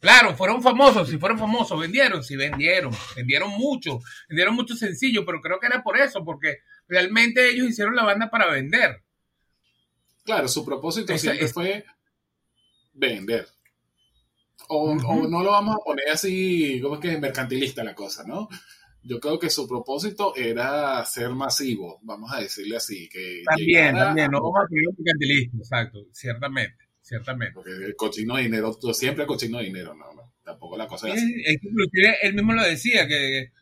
Claro, 0.00 0.37
fueron 0.37 0.62
famosos, 0.62 1.09
si 1.09 1.19
fueron 1.19 1.38
famosos, 1.38 1.81
vendieron, 1.81 2.23
sí 2.23 2.37
vendieron, 2.37 2.93
vendieron 3.17 3.50
mucho, 3.50 4.00
vendieron 4.29 4.55
mucho 4.55 4.76
sencillo, 4.76 5.25
pero 5.25 5.41
creo 5.41 5.59
que 5.59 5.67
era 5.67 5.83
por 5.83 5.99
eso, 5.99 6.25
porque 6.25 6.59
realmente 6.87 7.50
ellos 7.50 7.69
hicieron 7.69 7.97
la 7.97 8.05
banda 8.05 8.31
para 8.31 8.50
vender. 8.50 9.03
Claro, 10.25 10.49
su 10.49 10.65
propósito 10.65 11.17
siempre 11.17 11.49
fue 11.49 11.85
vender. 12.93 13.49
O, 14.69 14.95
no 14.95 15.43
lo 15.43 15.50
vamos 15.50 15.76
a 15.76 15.85
poner 15.85 16.09
así, 16.11 16.81
como 16.83 16.97
es 16.97 17.00
que 17.00 17.12
es 17.12 17.21
mercantilista 17.21 17.85
la 17.85 17.95
cosa, 17.95 18.25
¿no? 18.25 18.49
yo 19.07 19.21
creo 19.21 19.38
que 19.38 19.50
su 19.50 19.69
propósito 19.69 20.35
era 20.35 21.05
ser 21.05 21.31
masivo, 21.31 22.00
vamos 22.03 22.33
a 22.33 22.41
decirle 22.41 22.76
así. 22.76 23.09
Que 23.09 23.43
también, 23.47 23.95
también, 23.95 24.31
no 24.31 24.43
vamos 24.43 24.65
a 24.65 24.69
ser 24.69 24.79
mercantilista, 24.99 25.57
exacto, 25.59 26.07
ciertamente, 26.12 26.86
ciertamente. 27.07 27.55
Porque 27.55 27.71
el 27.71 27.95
cochino 27.95 28.37
de 28.37 28.43
dinero, 28.43 28.77
siempre 28.93 29.23
el 29.23 29.29
cochino 29.29 29.59
de 29.59 29.65
dinero, 29.65 29.95
no, 29.95 30.13
no, 30.13 30.35
tampoco 30.43 30.77
la 30.77 30.89
cosa 30.89 31.09
es 31.09 31.15
así. 31.15 31.35
Que 31.93 32.15
él 32.23 32.35
mismo 32.35 32.53
lo 32.53 32.65
decía, 32.65 33.07
que, 33.07 33.53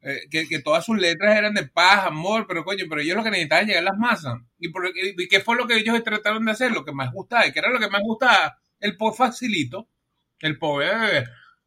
eh, 0.00 0.20
que, 0.30 0.48
que, 0.48 0.60
todas 0.60 0.86
sus 0.86 0.98
letras 0.98 1.36
eran 1.36 1.52
de 1.52 1.66
paz, 1.66 2.06
amor, 2.06 2.46
pero 2.48 2.64
coño, 2.64 2.86
pero 2.88 3.02
ellos 3.02 3.16
lo 3.16 3.22
que 3.22 3.30
necesitaban 3.30 3.66
llegar 3.66 3.82
a 3.82 3.90
las 3.90 3.98
masas. 3.98 4.40
¿Y, 4.58 4.68
por, 4.70 4.90
y 4.94 5.28
qué 5.28 5.40
fue 5.40 5.56
lo 5.56 5.66
que 5.66 5.76
ellos 5.76 6.02
trataron 6.02 6.46
de 6.46 6.52
hacer? 6.52 6.72
Lo 6.72 6.84
que 6.84 6.92
más 6.92 7.12
gustaba, 7.12 7.46
y 7.46 7.52
que 7.52 7.58
era 7.58 7.70
lo 7.70 7.78
que 7.78 7.90
más 7.90 8.00
gustaba, 8.02 8.58
el 8.80 8.96
pop 8.96 9.14
facilito, 9.14 9.86
el 10.40 10.58
pop, 10.58 10.80
eh, 10.82 11.24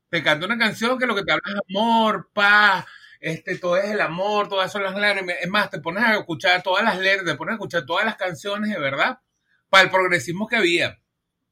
te 0.10 0.24
canta 0.24 0.48
una 0.48 0.58
canción 0.58 0.98
que 0.98 1.06
lo 1.06 1.16
que 1.16 1.24
te 1.24 1.34
habla 1.34 1.44
es 1.46 1.62
amor, 1.70 2.32
paz, 2.34 2.86
este, 3.20 3.60
todo 3.60 3.78
es 3.78 3.92
el 3.92 4.02
amor, 4.02 4.50
todas 4.50 4.72
son 4.72 4.82
las 4.82 4.96
lágrimas. 4.96 5.36
Es 5.40 5.50
más, 5.50 5.70
te 5.70 5.80
pones 5.80 6.04
a 6.04 6.16
escuchar 6.16 6.64
todas 6.64 6.84
las 6.84 6.98
letras, 6.98 7.26
te 7.26 7.36
pones 7.36 7.52
a 7.54 7.56
escuchar 7.58 7.86
todas 7.86 8.06
las 8.06 8.16
canciones 8.16 8.72
de 8.72 8.80
verdad, 8.80 9.20
para 9.70 9.84
el 9.84 9.92
progresismo 9.92 10.48
que 10.48 10.56
había. 10.56 10.98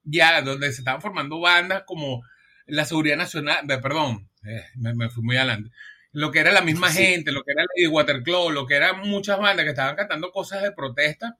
Ya, 0.05 0.41
donde 0.41 0.71
se 0.71 0.81
estaban 0.81 1.01
formando 1.01 1.39
bandas 1.39 1.83
como 1.85 2.23
la 2.67 2.85
Seguridad 2.85 3.17
Nacional, 3.17 3.65
perdón, 3.67 4.29
eh, 4.43 4.63
me, 4.75 5.09
fui 5.09 5.23
muy 5.23 5.37
adelante. 5.37 5.71
Lo 6.11 6.31
que 6.31 6.39
era 6.39 6.51
la 6.51 6.61
misma 6.61 6.89
gente, 6.91 7.31
lo 7.31 7.43
que 7.43 7.51
era 7.51 7.63
Lady 7.63 7.87
Waterclaw, 7.87 8.49
lo 8.51 8.65
que 8.65 8.75
eran 8.75 9.01
muchas 9.01 9.37
bandas 9.37 9.65
que 9.65 9.71
estaban 9.71 9.95
cantando 9.95 10.31
cosas 10.31 10.63
de 10.63 10.71
protesta, 10.71 11.37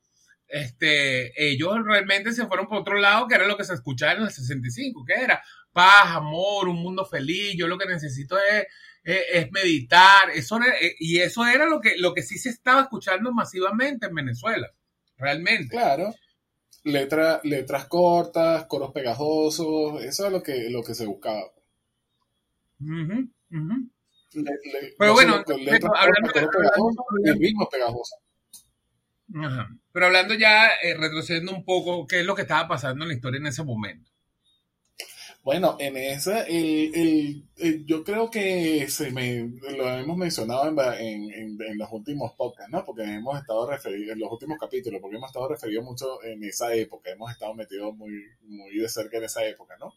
este, 0.48 1.32
ellos 1.50 1.78
realmente 1.84 2.34
se 2.34 2.46
fueron 2.46 2.68
por 2.68 2.80
otro 2.80 3.00
lado, 3.00 3.28
que 3.28 3.36
era 3.36 3.48
lo 3.48 3.58
que 3.58 3.64
se 3.64 3.74
escuchaba 3.74 4.14
en 4.14 4.24
el 4.24 4.32
65, 4.32 5.06
que 5.06 5.14
era 5.14 5.42
paz, 5.72 6.16
amor, 6.16 6.68
un 6.68 6.82
mundo 6.82 7.06
feliz, 7.06 7.56
yo 7.58 7.68
lo 7.68 7.78
que 7.78 7.88
necesito 7.88 8.38
es 8.38 8.68
es 9.06 9.52
meditar, 9.52 10.32
eso 10.32 10.60
eh, 10.60 10.96
y 11.00 11.20
eso 11.20 11.46
era 11.46 11.68
lo 11.68 11.80
que, 11.80 11.96
lo 11.98 12.14
que 12.14 12.24
sí 12.24 12.40
se 12.40 12.50
estaba 12.50 12.82
escuchando 12.82 13.32
masivamente 13.32 14.08
en 14.08 14.16
Venezuela, 14.16 14.72
realmente. 15.18 15.70
Claro. 15.70 16.14
Letra, 16.84 17.42
letras 17.44 17.86
cortas, 17.86 18.66
coros 18.66 18.92
pegajosos, 18.92 20.04
eso 20.04 20.26
es 20.26 20.32
lo 20.32 20.44
que, 20.44 20.70
lo 20.70 20.84
que 20.84 20.94
se 20.94 21.06
buscaba. 21.06 21.52
Pero 24.98 25.14
bueno, 25.14 25.36
hablando 25.36 26.32
el 27.24 27.40
mismo 27.40 27.70
pegajoso. 27.70 28.18
Pero 29.92 30.06
hablando 30.06 30.34
ya, 30.36 30.68
eh, 30.84 30.96
retrocediendo 30.96 31.54
un 31.54 31.64
poco, 31.66 32.06
¿qué 32.06 32.20
es 32.20 32.26
lo 32.26 32.36
que 32.36 32.44
estaba 32.44 32.68
pasando 32.68 33.04
en 33.04 33.10
la 33.10 33.16
historia 33.16 33.40
en 33.40 33.48
ese 33.48 33.64
momento? 33.64 34.12
Bueno, 35.46 35.78
en 35.80 35.96
esa, 35.96 36.42
el, 36.42 37.46
el, 37.56 37.86
yo 37.86 38.04
creo 38.04 38.32
que 38.32 38.90
se 38.90 39.12
me, 39.12 39.48
lo 39.78 39.88
hemos 39.92 40.18
mencionado 40.18 40.68
en, 40.68 41.32
en, 41.32 41.62
en, 41.62 41.78
los 41.78 41.88
últimos 41.92 42.34
podcasts, 42.34 42.72
¿no? 42.72 42.84
Porque 42.84 43.04
hemos 43.04 43.40
estado 43.40 43.70
referidos, 43.70 44.14
en 44.14 44.22
los 44.22 44.32
últimos 44.32 44.58
capítulos, 44.58 45.00
porque 45.00 45.18
hemos 45.18 45.30
estado 45.30 45.48
referidos 45.48 45.86
mucho 45.86 46.24
en 46.24 46.44
esa 46.44 46.74
época, 46.74 47.12
hemos 47.12 47.32
estado 47.32 47.54
metidos 47.54 47.96
muy, 47.96 48.24
muy 48.42 48.76
de 48.76 48.90
cerca 48.90 49.18
en 49.18 49.26
esa 49.26 49.46
época, 49.46 49.76
¿no? 49.80 49.94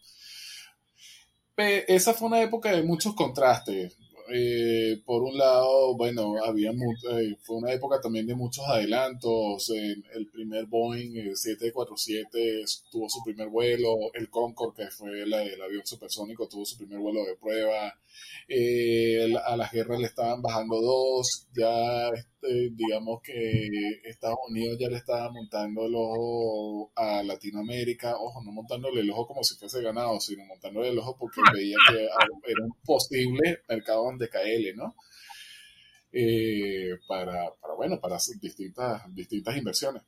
Esa 1.56 2.12
fue 2.12 2.28
una 2.28 2.42
época 2.42 2.70
de 2.70 2.82
muchos 2.82 3.14
contrastes. 3.14 3.96
Eh, 4.30 5.00
por 5.06 5.22
un 5.22 5.38
lado, 5.38 5.96
bueno, 5.96 6.34
había 6.44 6.70
eh, 6.70 7.36
fue 7.42 7.56
una 7.56 7.72
época 7.72 8.00
también 8.00 8.26
de 8.26 8.34
muchos 8.34 8.64
adelantos. 8.66 9.70
el 9.70 10.26
primer 10.32 10.66
Boeing 10.66 11.16
el 11.16 11.36
747 11.36 12.64
tuvo 12.90 13.08
su 13.08 13.22
primer 13.24 13.48
vuelo, 13.48 13.96
el 14.14 14.28
Concorde, 14.28 14.84
que 14.84 14.90
fue 14.90 15.22
el, 15.22 15.32
el 15.32 15.62
avión 15.62 15.86
supersónico, 15.86 16.48
tuvo 16.48 16.64
su 16.64 16.76
primer 16.76 16.98
vuelo 16.98 17.24
de 17.24 17.36
prueba. 17.36 17.94
Eh, 18.48 19.34
a 19.46 19.56
las 19.56 19.72
guerras 19.72 20.00
le 20.00 20.06
estaban 20.06 20.42
bajando 20.42 20.80
dos, 20.80 21.46
ya 21.54 22.10
este, 22.40 22.70
digamos 22.70 23.20
que 23.22 23.68
Estados 24.04 24.38
Unidos 24.48 24.78
ya 24.78 24.88
le 24.88 24.96
estaba 24.96 25.30
montando 25.30 25.86
el 25.86 25.94
ojo 25.94 26.92
a 26.94 27.22
Latinoamérica, 27.22 28.16
ojo, 28.16 28.42
no 28.44 28.52
montándole 28.52 29.00
el 29.00 29.10
ojo 29.10 29.26
como 29.26 29.42
si 29.42 29.56
fuese 29.56 29.82
ganado, 29.82 30.20
sino 30.20 30.44
montándole 30.44 30.90
el 30.90 30.98
ojo 30.98 31.16
porque 31.18 31.40
veía 31.54 31.76
que 31.90 32.04
era 32.04 32.64
un 32.64 32.72
posible 32.84 33.62
mercado 33.68 34.04
donde 34.04 34.28
caerle, 34.28 34.74
¿no? 34.74 34.94
Eh, 36.12 36.96
para, 37.06 37.52
para, 37.60 37.74
bueno, 37.74 38.00
para 38.00 38.18
distintas, 38.40 39.02
distintas 39.14 39.56
inversiones. 39.56 40.02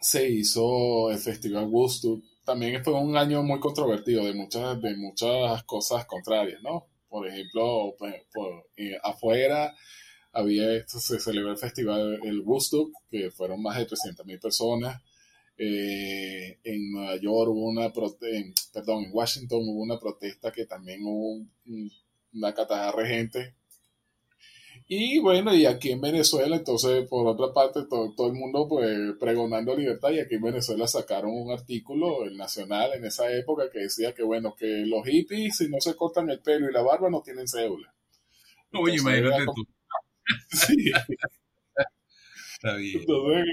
Se 0.00 0.28
hizo 0.28 1.10
el 1.10 1.18
Festival 1.18 1.66
Woodstock, 1.66 2.22
también 2.44 2.82
fue 2.84 2.94
un 2.94 3.16
año 3.16 3.42
muy 3.42 3.60
controvertido 3.60 4.24
de 4.24 4.34
muchas, 4.34 4.80
de 4.80 4.96
muchas 4.96 5.62
cosas 5.64 6.06
contrarias, 6.06 6.62
¿no? 6.62 6.88
Por 7.08 7.26
ejemplo, 7.26 7.94
pues, 7.98 8.14
eh, 8.76 8.98
afuera 9.02 9.74
había 10.38 10.86
se 10.86 11.20
celebró 11.20 11.50
el 11.52 11.58
festival 11.58 12.20
el 12.22 12.40
Woodstock, 12.40 12.92
que 13.10 13.30
fueron 13.30 13.62
más 13.62 13.78
de 13.78 13.86
300.000 13.86 14.40
personas. 14.40 15.02
Eh, 15.56 16.58
en 16.62 16.92
Nueva 16.92 17.16
York 17.16 17.50
hubo 17.50 17.68
una 17.68 17.92
protesta, 17.92 18.60
perdón, 18.72 19.04
en 19.04 19.10
Washington 19.12 19.60
hubo 19.64 19.82
una 19.82 19.98
protesta 19.98 20.52
que 20.52 20.66
también 20.66 21.00
hubo 21.04 21.44
una 22.32 22.54
catarra 22.54 23.02
de 23.02 23.08
gente 23.08 23.54
y 24.90 25.18
bueno, 25.18 25.54
y 25.54 25.66
aquí 25.66 25.90
en 25.90 26.00
Venezuela, 26.00 26.56
entonces, 26.56 27.06
por 27.08 27.26
otra 27.26 27.52
parte, 27.52 27.84
todo, 27.90 28.14
todo, 28.16 28.28
el 28.28 28.32
mundo 28.32 28.66
pues 28.66 28.88
pregonando 29.20 29.76
libertad 29.76 30.10
y 30.12 30.20
aquí 30.20 30.36
en 30.36 30.42
Venezuela 30.42 30.86
sacaron 30.86 31.30
un 31.30 31.52
artículo, 31.52 32.24
el 32.24 32.38
Nacional, 32.38 32.92
en 32.94 33.04
esa 33.04 33.30
época 33.30 33.64
que 33.70 33.80
decía 33.80 34.14
que 34.14 34.22
bueno, 34.22 34.54
que 34.58 34.86
los 34.86 35.06
hippies 35.06 35.58
si 35.58 35.68
no 35.68 35.78
se 35.78 35.94
cortan 35.94 36.30
el 36.30 36.40
pelo 36.40 36.70
y 36.70 36.72
la 36.72 36.80
barba 36.80 37.10
no 37.10 37.20
tienen 37.20 37.46
cédula. 37.46 37.92
Oye, 38.72 38.96
imagínate 38.96 39.44
tú. 39.54 39.66
Sí. 40.50 40.92
Entonces, 42.62 43.44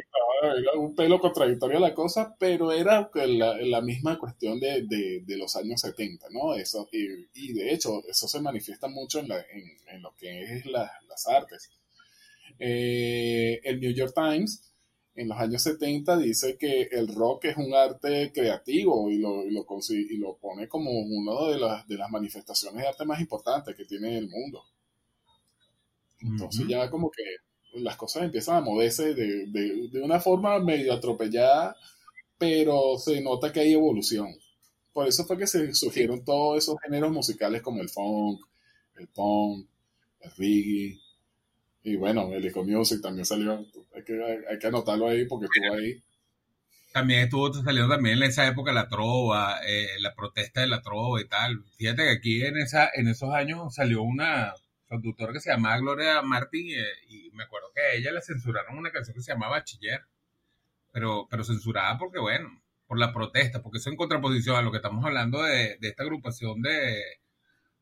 era 0.44 0.80
un 0.80 0.96
pelo 0.96 1.20
contradictorio 1.20 1.78
a 1.78 1.82
la 1.82 1.94
cosa, 1.94 2.36
pero 2.40 2.72
era 2.72 3.10
la, 3.14 3.58
la 3.62 3.82
misma 3.82 4.18
cuestión 4.18 4.60
de, 4.60 4.84
de, 4.84 5.22
de, 5.26 5.38
los 5.38 5.56
años 5.56 5.82
70, 5.82 6.28
¿no? 6.32 6.56
Eso, 6.56 6.90
y, 6.92 7.28
y, 7.34 7.54
de 7.54 7.74
hecho, 7.74 8.04
eso 8.08 8.28
se 8.28 8.42
manifiesta 8.42 8.88
mucho 8.88 9.20
en, 9.20 9.28
la, 9.30 9.40
en, 9.40 9.96
en 9.96 10.02
lo 10.02 10.14
que 10.16 10.44
es 10.44 10.66
la, 10.66 10.92
las 11.08 11.28
artes. 11.28 11.70
Eh, 12.60 13.60
el 13.64 13.80
New 13.80 13.94
York 13.94 14.14
Times 14.16 14.72
en 15.16 15.30
los 15.30 15.38
años 15.38 15.62
70 15.64 16.18
dice 16.18 16.58
que 16.58 16.84
el 16.92 17.08
rock 17.08 17.46
es 17.46 17.58
un 17.58 17.74
arte 17.74 18.32
creativo 18.34 19.10
y 19.10 19.18
lo, 19.18 19.46
y 19.46 19.52
lo, 19.52 19.66
y 19.90 20.18
lo 20.18 20.38
pone 20.38 20.68
como 20.68 20.92
una 20.92 21.52
de 21.52 21.60
las, 21.60 21.88
de 21.88 21.98
las 21.98 22.10
manifestaciones 22.12 22.82
de 22.82 22.88
arte 22.88 23.06
más 23.06 23.20
importantes 23.22 23.76
que 23.76 23.86
tiene 23.86 24.18
el 24.18 24.30
mundo. 24.30 24.64
Entonces 26.20 26.68
ya 26.68 26.90
como 26.90 27.12
que 27.12 27.24
las 27.82 27.98
cosas 27.98 28.24
empiezan 28.24 28.58
a 28.58 28.62
moverse 28.62 29.14
de, 29.14 29.48
de, 29.48 29.90
de, 29.92 30.02
una 30.02 30.20
forma 30.20 30.60
medio 30.60 30.94
atropellada, 30.94 31.76
pero 32.38 32.98
se 32.98 33.22
nota 33.22 33.52
que 33.52 33.60
hay 33.62 33.74
evolución. 33.74 34.28
Por 34.94 35.08
eso 35.08 35.26
fue 35.26 35.38
que 35.38 35.48
se 35.48 35.74
surgieron 35.74 36.24
todos 36.24 36.64
esos 36.64 36.78
géneros 36.82 37.12
musicales 37.12 37.62
como 37.62 37.82
el 37.82 37.90
funk, 37.90 38.46
el 38.96 39.08
punk, 39.10 39.68
el 40.22 40.32
reggae, 40.38 41.00
y 41.86 41.98
bueno, 41.98 42.34
el 42.34 42.44
eco 42.44 42.64
music 42.64 43.00
también 43.00 43.26
salió, 43.26 43.64
hay 43.94 44.04
que, 44.04 44.20
hay 44.50 44.58
que 44.58 44.68
anotarlo 44.68 45.08
ahí 45.08 45.26
porque 45.26 45.46
estuvo 45.46 45.76
ahí. 45.76 46.02
También 46.92 47.20
estuvo 47.22 47.54
saliendo 47.54 47.94
también 47.94 48.18
en 48.18 48.24
esa 48.24 48.48
época 48.48 48.74
la 48.74 48.88
trova, 48.88 49.60
eh, 49.68 49.90
la 50.00 50.16
protesta 50.16 50.62
de 50.62 50.68
la 50.68 50.82
trova 50.82 51.22
y 51.22 51.28
tal. 51.28 51.64
Fíjate 51.78 52.04
que 52.04 52.10
aquí 52.10 52.42
en, 52.44 52.58
esa, 52.58 52.90
en 52.92 53.08
esos 53.08 53.32
años 53.32 53.76
salió 53.76 54.02
una, 54.02 54.56
conductor 54.88 55.34
que 55.34 55.40
se 55.40 55.52
llamaba 55.52 55.78
Gloria 55.80 56.22
Martín 56.22 56.68
eh, 56.72 56.86
y, 57.08 57.32
me 57.32 57.44
acuerdo 57.44 57.72
que 57.74 57.82
a 57.82 57.94
ella 57.94 58.12
le 58.12 58.22
censuraron 58.22 58.78
una 58.78 58.92
canción 58.92 59.16
que 59.16 59.22
se 59.22 59.32
llamaba 59.32 59.58
Bachiller, 59.58 60.06
pero, 60.92 61.28
pero 61.30 61.44
censurada 61.44 61.98
porque, 61.98 62.20
bueno, 62.20 62.64
por 62.88 63.00
la 63.00 63.14
protesta, 63.14 63.62
porque 63.62 63.80
eso 63.80 63.90
en 63.90 63.98
contraposición 63.98 64.56
a 64.56 64.62
lo 64.62 64.72
que 64.72 64.78
estamos 64.78 65.04
hablando 65.06 65.42
de, 65.44 65.78
de 65.80 65.88
esta 65.90 66.04
agrupación 66.04 66.62
de 66.62 67.04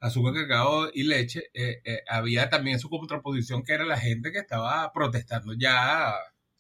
azúcar, 0.04 0.34
cacao 0.34 0.90
y 0.94 1.04
leche, 1.04 1.50
eh, 1.54 1.82
eh, 1.86 2.02
había 2.10 2.50
también 2.50 2.78
su 2.78 2.90
contraposición 2.90 3.64
que 3.64 3.74
era 3.74 3.86
la 3.86 3.98
gente 3.98 4.34
que 4.34 4.40
estaba 4.40 4.92
protestando 4.92 5.54
ya 5.54 6.14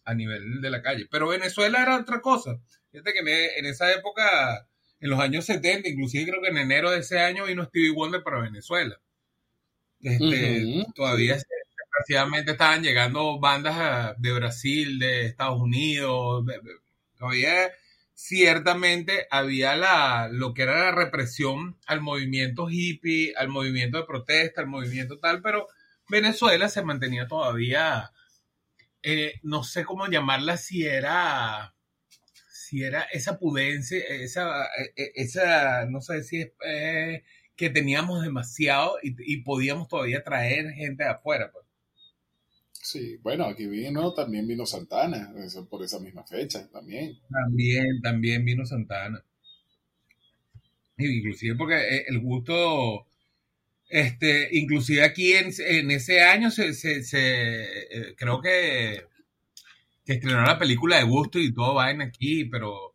a, 0.05 0.13
nivel 0.15 0.61
de 0.61 0.69
la 0.69 0.81
calle. 0.81 1.07
Pero 1.11 1.27
Venezuela 1.27 1.81
era 1.81 1.99
otra 1.99 2.21
cosa. 2.21 2.61
Fíjate 2.91 3.11
que 3.13 3.19
en 3.57 3.65
esa 3.65 3.91
época, 3.91 4.67
en 5.01 5.09
los 5.09 5.19
años 5.19 5.45
70, 5.45 5.89
inclusive 5.89 6.31
creo 6.31 6.41
que 6.41 6.49
en 6.49 6.57
enero 6.57 6.89
de 6.91 6.99
ese 6.99 7.19
año 7.19 7.45
vino 7.45 7.65
Stevie 7.65 7.91
Wonder 7.91 8.23
para 8.23 8.39
Venezuela. 8.39 8.97
Este, 10.03 10.85
Todavía 10.93 11.37
desgraciadamente 11.37 12.51
estaban 12.51 12.83
llegando 12.83 13.39
bandas 13.39 13.75
ah, 13.77 14.15
de 14.17 14.33
Brasil, 14.33 14.99
de 14.99 15.27
Estados 15.27 15.59
Unidos. 15.59 16.45
Todavía 17.17 17.71
ciertamente 18.13 19.27
había 19.31 19.75
la, 19.75 20.29
lo 20.31 20.53
que 20.53 20.63
era 20.63 20.85
la 20.85 20.91
represión 20.91 21.77
al 21.87 22.01
movimiento 22.01 22.69
hippie, 22.69 23.33
al 23.35 23.47
movimiento 23.47 23.97
de 23.97 24.05
protesta, 24.05 24.61
al 24.61 24.67
movimiento 24.67 25.19
tal, 25.19 25.41
pero 25.41 25.67
Venezuela 26.09 26.69
se 26.69 26.83
mantenía 26.83 27.27
todavía, 27.27 28.11
eh, 29.01 29.39
no 29.41 29.63
sé 29.63 29.83
cómo 29.83 30.07
llamarla, 30.07 30.57
si 30.57 30.85
era, 30.85 31.75
si 32.51 32.83
era 32.83 33.03
esa 33.03 33.39
pudencia, 33.39 33.97
esa, 33.97 34.65
e, 34.77 34.93
e, 34.95 35.11
esa 35.15 35.85
no 35.85 36.01
sé 36.01 36.23
si 36.23 36.41
es... 36.41 36.51
Eh, 36.65 37.23
que 37.55 37.69
teníamos 37.69 38.23
demasiado 38.23 38.97
y, 39.03 39.37
podíamos 39.37 39.87
todavía 39.87 40.23
traer 40.23 40.71
gente 40.71 41.03
de 41.03 41.09
afuera. 41.09 41.51
Pues. 41.51 41.65
Sí, 42.71 43.17
bueno, 43.21 43.45
aquí 43.45 43.67
vino, 43.67 44.13
también 44.13 44.47
vino 44.47 44.65
Santana, 44.65 45.33
por 45.69 45.83
esa 45.83 45.99
misma 45.99 46.23
fecha, 46.23 46.67
también. 46.69 47.19
También, 47.29 48.01
también 48.01 48.43
vino 48.43 48.65
Santana. 48.65 49.23
Inclusive 50.97 51.55
porque 51.55 51.75
eh, 51.75 52.05
el 52.07 52.19
gusto, 52.19 53.07
este, 53.89 54.49
inclusive 54.57 55.03
aquí 55.03 55.33
en, 55.33 55.91
ese 55.91 56.21
año 56.21 56.51
se, 56.51 56.73
se, 56.73 57.03
eh, 57.19 58.15
creo 58.15 58.41
que, 58.41 59.05
que 60.05 60.13
estrenó 60.13 60.41
la 60.41 60.59
película 60.59 60.97
de 60.97 61.03
gusto 61.03 61.39
y 61.39 61.53
todo 61.53 61.75
vaina 61.75 62.05
aquí, 62.05 62.45
pero 62.45 62.92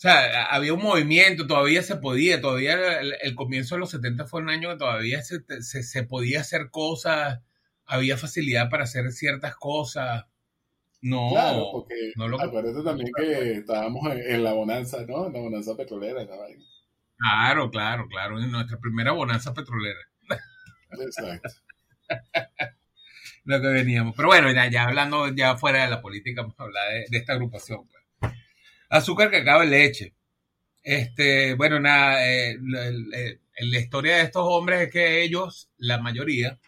o 0.00 0.02
sea, 0.02 0.46
había 0.46 0.72
un 0.72 0.80
movimiento, 0.80 1.46
todavía 1.46 1.82
se 1.82 1.94
podía, 1.94 2.40
todavía 2.40 3.00
el, 3.00 3.34
comienzo 3.34 3.74
de 3.74 3.80
los 3.80 3.90
70 3.90 4.24
fue 4.24 4.40
un 4.40 4.48
año 4.48 4.70
que 4.70 4.78
todavía 4.78 5.20
se, 5.20 5.42
se, 5.60 6.02
podía 6.04 6.40
hacer 6.40 6.70
cosas, 6.70 7.42
había 7.84 8.16
facilidad 8.16 8.70
para 8.70 8.84
hacer 8.84 9.12
ciertas 9.12 9.56
cosas. 9.56 10.24
No, 11.02 11.28
claro, 11.32 11.68
porque 11.70 12.12
no 12.16 12.28
lo 12.28 12.40
acuérdate 12.40 12.82
también 12.82 13.10
que 13.14 13.52
estábamos 13.58 14.10
en, 14.10 14.42
la 14.42 14.54
bonanza, 14.54 15.04
¿no? 15.06 15.26
En 15.26 15.34
la 15.34 15.40
bonanza 15.40 15.76
petrolera. 15.76 16.26
Claro, 17.18 17.70
claro, 17.70 18.08
claro, 18.08 18.40
en 18.40 18.50
nuestra 18.50 18.78
primera 18.78 19.12
bonanza 19.12 19.52
petrolera. 19.52 20.00
Exacto. 20.98 21.50
lo 23.44 23.60
que 23.60 23.68
veníamos. 23.68 24.14
Pero 24.16 24.28
bueno, 24.28 24.50
ya, 24.50 24.70
ya 24.70 24.84
hablando 24.84 25.28
ya 25.28 25.58
fuera 25.58 25.84
de 25.84 25.90
la 25.90 26.00
política, 26.00 26.40
vamos 26.40 26.58
a 26.58 26.62
hablar 26.62 26.84
de, 27.06 27.18
esta 27.18 27.34
agrupación. 27.34 27.86
Pues 27.86 27.99
azúcar, 28.90 29.30
cacao 29.30 29.64
y 29.64 29.68
leche. 29.68 30.14
Este, 30.82 31.54
bueno, 31.54 31.80
nada, 31.80 32.28
eh, 32.28 32.58
la, 32.60 33.78
historia 33.78 34.16
de 34.16 34.22
estos 34.22 34.44
hombres 34.46 34.82
es 34.82 34.90
que 34.90 35.22
ellos, 35.22 35.70
la 35.78 35.98
mayoría, 35.98 36.58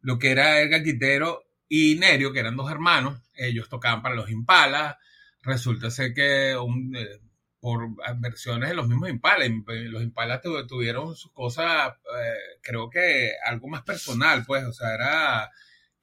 lo 0.00 0.18
que 0.18 0.30
era 0.30 0.60
Edgar 0.60 0.82
Quintero 0.82 1.44
y 1.68 1.96
Nerio, 1.96 2.32
que 2.32 2.40
eran 2.40 2.56
dos 2.56 2.70
hermanos, 2.70 3.20
ellos 3.34 3.68
tocaban 3.68 4.02
para 4.02 4.14
los 4.14 4.30
Impalas. 4.30 4.96
Resulta 5.42 5.90
ser 5.90 6.14
que 6.14 6.52
eh, 6.52 7.20
por 7.60 7.88
versiones 8.18 8.68
de 8.68 8.74
los 8.74 8.88
mismos 8.88 9.08
Impalas, 9.08 9.48
los 9.66 10.02
Impalas 10.02 10.40
tuvieron 10.68 11.16
sus 11.16 11.32
cosas, 11.32 11.94
eh, 11.94 12.58
creo 12.62 12.90
que 12.90 13.32
algo 13.44 13.68
más 13.68 13.82
personal, 13.82 14.44
pues, 14.46 14.64
o 14.64 14.72
sea, 14.72 14.94
era 14.94 15.50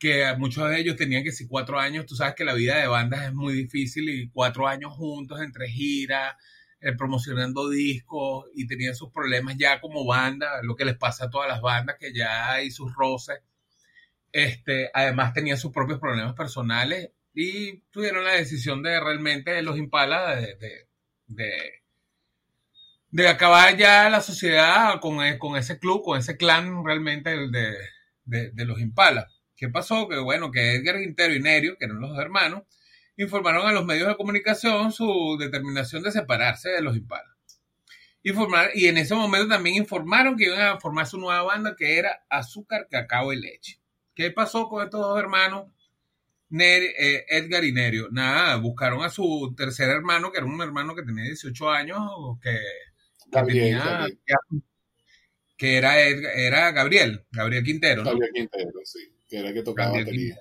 que 0.01 0.25
muchos 0.36 0.67
de 0.67 0.79
ellos 0.79 0.96
tenían 0.96 1.24
que 1.24 1.31
si 1.31 1.48
cuatro 1.48 1.79
años, 1.79 2.08
tú 2.08 2.15
sabes 2.15 2.34
que 2.34 2.43
la 2.43 2.55
vida 2.55 2.75
de 2.77 2.88
bandas 2.88 3.24
es 3.25 3.34
muy 3.36 3.53
difícil 3.53 4.10
y 4.10 4.29
cuatro 4.31 4.67
años 4.67 4.93
juntos 4.93 5.39
entre 5.41 5.70
giras, 5.70 6.36
eh, 6.79 6.93
promocionando 6.93 7.70
discos 7.70 8.48
y 8.55 8.65
tenían 8.65 8.96
sus 8.96 9.12
problemas 9.12 9.58
ya 9.60 9.79
como 9.79 10.03
banda, 10.03 10.63
lo 10.63 10.75
que 10.75 10.86
les 10.86 10.98
pasa 10.98 11.25
a 11.25 11.29
todas 11.29 11.48
las 11.48 11.62
bandas, 11.62 11.98
que 12.00 12.12
ya 12.15 12.51
hay 12.51 12.72
sus 12.72 12.91
roces. 12.96 13.41
Este, 14.31 14.89
además 14.91 15.34
tenían 15.34 15.60
sus 15.60 15.72
propios 15.72 16.00
problemas 16.00 16.34
personales 16.34 17.12
y 17.36 17.81
tuvieron 17.91 18.24
la 18.24 18.34
decisión 18.34 18.81
de 18.81 19.00
realmente 19.00 19.62
los 19.62 19.77
Impala 19.77 20.36
de, 20.36 20.88
de, 23.12 23.27
acabar 23.27 23.77
ya 23.77 24.10
la 24.10 24.22
sociedad 24.22 25.00
con, 25.00 25.24
e, 25.24 25.38
con, 25.38 25.58
ese 25.58 25.77
club, 25.77 26.01
con 26.03 26.17
ese 26.17 26.38
clan 26.38 26.84
realmente 26.84 27.29
de, 27.29 28.51
de 28.51 28.65
los 28.65 28.81
Impala. 28.81 29.27
¿Qué 29.62 29.70
pasó? 29.70 30.08
Que 30.10 30.18
bueno, 30.18 30.50
que 30.50 30.74
Edgar 30.74 30.98
Quintero 30.98 31.36
y 31.36 31.39
Nerio, 31.39 31.77
que 31.77 31.86
eran 31.86 32.01
los 32.01 32.10
dos 32.10 32.20
hermanos, 32.20 32.63
informaron 33.15 33.68
a 33.68 33.72
los 33.72 33.86
medios 33.86 34.08
de 34.08 34.18
comunicación 34.18 34.91
su 34.91 35.38
determinación 35.39 36.01
de 36.01 36.12
separarse 36.12 36.70
de 36.70 36.82
los 36.82 36.98
Impalas. 36.98 37.38
Informar, 38.24 38.72
y 38.74 38.88
en 38.88 38.98
ese 38.98 39.13
momento 39.13 39.48
también 39.50 39.75
informaron 39.75 40.36
que 40.36 40.46
iban 40.46 40.62
a 40.62 40.80
formar 40.80 41.06
su 41.06 41.20
nueva 41.20 41.44
banda 41.44 41.75
que 41.77 42.00
era 42.00 42.25
Azúcar, 42.27 42.88
Cacao 42.89 43.34
y 43.34 43.39
Leche. 43.39 43.80
¿Qué 44.15 44.32
pasó 44.32 44.68
con 44.68 44.84
estos 44.84 45.00
dos 45.00 45.20
hermanos? 45.20 45.68
Eh, 46.50 47.25
Edgar 47.30 47.63
y 47.63 47.72
Nerio. 47.72 48.08
Nada, 48.10 48.56
buscaron 48.56 49.03
a 49.03 49.12
su 49.12 49.53
tercer 49.56 49.89
hermano, 49.89 50.32
que 50.32 50.39
era 50.39 50.48
un 50.48 50.60
hermano 50.60 50.96
que 50.96 51.03
tenía 51.03 51.25
18 51.25 51.70
años, 51.70 52.00
que, 52.41 52.58
tenía, 53.32 54.08
que 55.56 55.77
era, 55.77 56.00
era 56.00 56.72
Gabriel, 56.72 57.27
Gabriel 57.29 57.64
Quintero. 57.64 58.03
Gabriel 58.03 58.31
Quintero, 58.33 58.72
sí 58.86 59.21
que 59.31 59.39
era 59.39 59.53
que 59.53 59.63
tocaba 59.63 59.91
batería. 59.91 60.35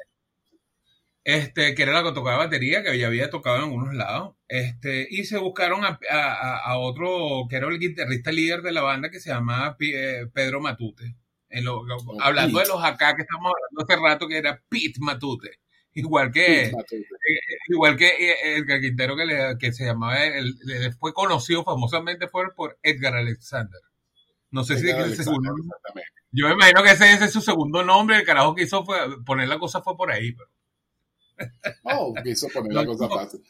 Este, 1.22 1.74
que 1.74 1.82
era 1.82 1.92
la 1.92 2.02
que 2.02 2.12
tocaba 2.12 2.38
batería, 2.38 2.82
que 2.82 2.98
ya 2.98 3.06
había 3.06 3.30
tocado 3.30 3.56
en 3.56 3.62
algunos 3.62 3.94
lados. 3.94 4.34
Este, 4.48 5.06
y 5.08 5.24
se 5.24 5.38
buscaron 5.38 5.82
a, 5.84 6.78
otro, 6.78 7.46
que 7.48 7.56
era 7.56 7.68
el 7.68 7.78
guitarrista 7.78 8.32
líder 8.32 8.62
de 8.62 8.72
la 8.72 8.82
banda, 8.82 9.10
que 9.10 9.20
se 9.20 9.30
llamaba 9.30 9.76
eh, 9.78 10.26
Pedro 10.34 10.60
Matute. 10.60 11.14
En 11.48 11.64
lo, 11.64 11.84
hablando 12.20 12.58
de 12.58 12.66
los 12.66 12.82
acá 12.82 13.14
que 13.14 13.22
estamos 13.22 13.52
hablando 13.52 13.84
hace 13.84 14.02
rato, 14.02 14.28
que 14.28 14.38
era 14.38 14.60
Pete 14.68 14.98
Matute. 14.98 15.60
Igual 15.94 16.32
que, 16.32 16.66
eh, 16.66 16.72
igual 17.68 17.96
que 17.96 18.06
eh, 18.06 18.56
el 18.56 18.80
Quintero 18.80 19.16
que, 19.16 19.56
que 19.58 19.72
se 19.72 19.84
llamaba, 19.84 20.24
el, 20.24 20.54
fue 20.98 21.12
conocido 21.12 21.64
famosamente 21.64 22.28
fue 22.28 22.52
por 22.54 22.78
Edgar 22.82 23.14
Alexander. 23.14 23.80
No 24.50 24.64
sé 24.64 24.78
si 24.78 24.88
es 24.88 24.96
el 24.96 25.14
segundo. 25.14 25.54
Yo 26.32 26.46
me 26.48 26.54
imagino 26.54 26.82
que 26.82 26.90
ese, 26.90 27.12
es 27.12 27.32
su 27.32 27.40
segundo 27.40 27.82
nombre. 27.82 28.16
El 28.16 28.24
carajo 28.24 28.54
que 28.54 28.62
hizo 28.62 28.84
fue 28.84 29.22
poner 29.24 29.48
la 29.48 29.58
cosa 29.58 29.82
fue 29.82 29.96
por 29.96 30.10
ahí. 30.12 30.32
Pero... 30.32 30.50
Oh, 31.84 32.14
quiso 32.22 32.48
poner 32.48 32.72
la 32.72 32.86
cosa 32.86 33.08
fácil. 33.08 33.40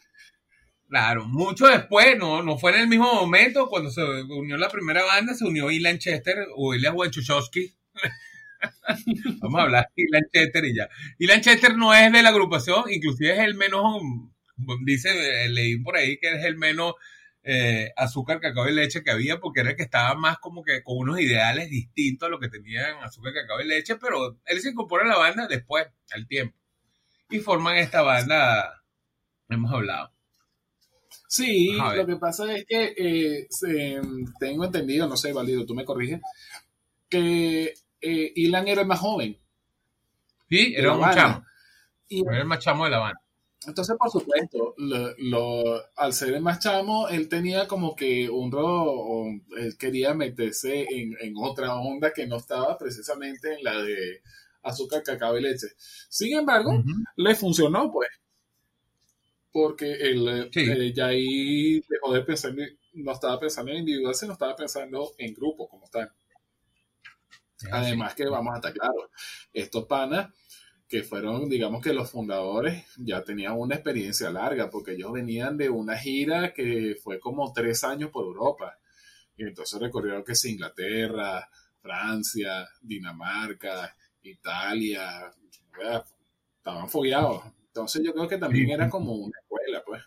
Claro, 0.88 1.24
mucho 1.26 1.68
después, 1.68 2.18
no, 2.18 2.42
no 2.42 2.58
fue 2.58 2.72
en 2.72 2.80
el 2.80 2.88
mismo 2.88 3.14
momento, 3.14 3.68
cuando 3.68 3.90
se 3.90 4.02
unió 4.02 4.56
la 4.56 4.68
primera 4.68 5.04
banda, 5.04 5.34
se 5.34 5.44
unió 5.44 5.70
Ilan 5.70 5.98
Chester 5.98 6.48
o 6.56 6.74
Ilya 6.74 6.92
Wachowski. 6.92 7.72
Vamos 9.40 9.60
a 9.60 9.62
hablar 9.62 9.88
de 9.96 10.02
Ilan 10.02 10.24
Chester 10.32 10.64
y 10.64 10.74
ya. 10.74 10.88
Ilan 11.18 11.42
Chester 11.42 11.76
no 11.76 11.94
es 11.94 12.10
de 12.10 12.22
la 12.24 12.30
agrupación, 12.30 12.90
inclusive 12.90 13.34
es 13.34 13.38
el 13.38 13.54
menos, 13.54 14.02
dice, 14.84 15.48
leí 15.48 15.78
por 15.78 15.96
ahí 15.96 16.18
que 16.18 16.34
es 16.34 16.44
el 16.44 16.56
menos 16.56 16.94
eh, 17.42 17.92
azúcar, 17.96 18.40
cacao 18.40 18.68
y 18.68 18.74
leche 18.74 19.02
que 19.02 19.10
había, 19.10 19.40
porque 19.40 19.60
era 19.60 19.70
el 19.70 19.76
que 19.76 19.84
estaba 19.84 20.14
más 20.14 20.38
como 20.38 20.62
que 20.62 20.82
con 20.82 20.98
unos 20.98 21.20
ideales 21.20 21.70
distintos 21.70 22.26
a 22.26 22.30
lo 22.30 22.38
que 22.38 22.48
tenían 22.48 23.02
azúcar, 23.02 23.32
cacao 23.32 23.60
y 23.60 23.66
leche, 23.66 23.96
pero 23.96 24.38
él 24.44 24.60
se 24.60 24.70
incorpora 24.70 25.04
a 25.04 25.08
la 25.08 25.18
banda 25.18 25.46
después, 25.46 25.86
al 26.12 26.26
tiempo. 26.26 26.56
Y 27.30 27.38
forman 27.40 27.76
esta 27.76 28.02
banda, 28.02 28.82
hemos 29.48 29.72
hablado. 29.72 30.12
Sí, 31.28 31.72
lo 31.72 32.06
que 32.06 32.16
pasa 32.16 32.52
es 32.52 32.64
que 32.66 32.94
eh, 32.96 33.48
tengo 34.38 34.64
entendido, 34.64 35.06
no 35.06 35.16
sé, 35.16 35.32
Valido, 35.32 35.64
tú 35.64 35.74
me 35.74 35.84
corriges, 35.84 36.20
que 37.08 37.72
eh, 38.00 38.32
Ilan 38.34 38.68
era 38.68 38.82
el 38.82 38.86
más 38.86 38.98
joven. 38.98 39.38
Sí, 40.48 40.74
era 40.76 40.92
un 40.92 41.10
chamo. 41.12 41.44
era 42.08 42.38
el 42.38 42.46
más 42.46 42.58
chamo 42.58 42.84
de 42.84 42.90
la 42.90 42.98
banda. 42.98 43.20
Entonces, 43.66 43.94
por 43.98 44.10
supuesto, 44.10 44.74
lo, 44.78 45.82
al 45.96 46.14
ser 46.14 46.34
el 46.34 46.40
más 46.40 46.60
chamo, 46.60 47.08
él 47.08 47.28
tenía 47.28 47.68
como 47.68 47.94
que 47.94 48.30
un 48.30 48.50
rol, 48.50 49.42
él 49.58 49.76
quería 49.76 50.14
meterse 50.14 50.86
en, 50.88 51.34
otra 51.36 51.76
onda 51.76 52.12
que 52.12 52.26
no 52.26 52.36
estaba 52.36 52.78
precisamente 52.78 53.54
en 53.58 53.64
la 53.64 53.82
de 53.82 54.22
azúcar, 54.62 55.02
cacao 55.02 55.36
y 55.36 55.42
leche. 55.42 55.68
Sin 56.08 56.38
embargo, 56.38 56.82
le 57.16 57.34
funcionó, 57.34 57.92
pues. 57.92 58.08
Porque 59.52 59.92
él 59.92 60.50
eh, 60.54 60.92
ya 60.94 61.06
ahí 61.06 61.80
dejó 61.80 62.14
de 62.14 62.22
pensar, 62.22 62.54
no 62.94 63.12
estaba 63.12 63.38
pensando 63.38 63.72
en 63.72 63.78
individual, 63.78 64.14
sino 64.14 64.32
estaba 64.32 64.56
pensando 64.56 65.12
en 65.18 65.34
grupo, 65.34 65.68
como 65.68 65.86
tal. 65.88 66.10
Además 67.70 68.14
que 68.14 68.26
vamos 68.26 68.54
a 68.54 68.56
estar 68.56 68.72
claros, 68.72 69.10
estos 69.52 69.84
panas 69.84 70.32
que 70.90 71.04
fueron, 71.04 71.48
digamos 71.48 71.80
que 71.80 71.94
los 71.94 72.10
fundadores 72.10 72.84
ya 72.96 73.22
tenían 73.22 73.56
una 73.56 73.76
experiencia 73.76 74.28
larga, 74.28 74.68
porque 74.68 74.94
ellos 74.94 75.12
venían 75.12 75.56
de 75.56 75.70
una 75.70 75.96
gira 75.96 76.52
que 76.52 76.96
fue 77.00 77.20
como 77.20 77.52
tres 77.52 77.84
años 77.84 78.10
por 78.10 78.24
Europa. 78.24 78.76
Y 79.36 79.44
entonces 79.44 79.80
recorrieron 79.80 80.24
que 80.24 80.32
es 80.32 80.44
Inglaterra, 80.44 81.48
Francia, 81.80 82.68
Dinamarca, 82.82 83.96
Italia, 84.22 85.32
estaban 86.58 86.88
fogueados. 86.88 87.44
Entonces 87.68 88.02
yo 88.04 88.12
creo 88.12 88.26
que 88.26 88.38
también 88.38 88.70
era 88.70 88.90
como 88.90 89.12
una 89.12 89.38
escuela, 89.38 89.84
pues. 89.86 90.02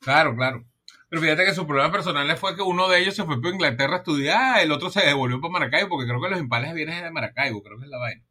Claro, 0.00 0.34
claro. 0.34 0.64
Pero 1.10 1.20
fíjate 1.20 1.44
que 1.44 1.54
su 1.54 1.66
problema 1.66 1.92
personal 1.92 2.34
fue 2.38 2.56
que 2.56 2.62
uno 2.62 2.88
de 2.88 3.02
ellos 3.02 3.14
se 3.14 3.24
fue 3.24 3.42
para 3.42 3.54
Inglaterra 3.54 3.96
a 3.96 3.98
estudiar, 3.98 4.60
el 4.62 4.72
otro 4.72 4.88
se 4.88 5.04
devolvió 5.04 5.38
para 5.42 5.52
Maracaibo, 5.52 5.90
porque 5.90 6.08
creo 6.08 6.22
que 6.22 6.30
los 6.30 6.40
impales 6.40 6.72
vienen 6.72 7.04
de 7.04 7.10
Maracaibo, 7.10 7.62
creo 7.62 7.78
que 7.78 7.84
es 7.84 7.90
la 7.90 7.98
vaina. 7.98 8.24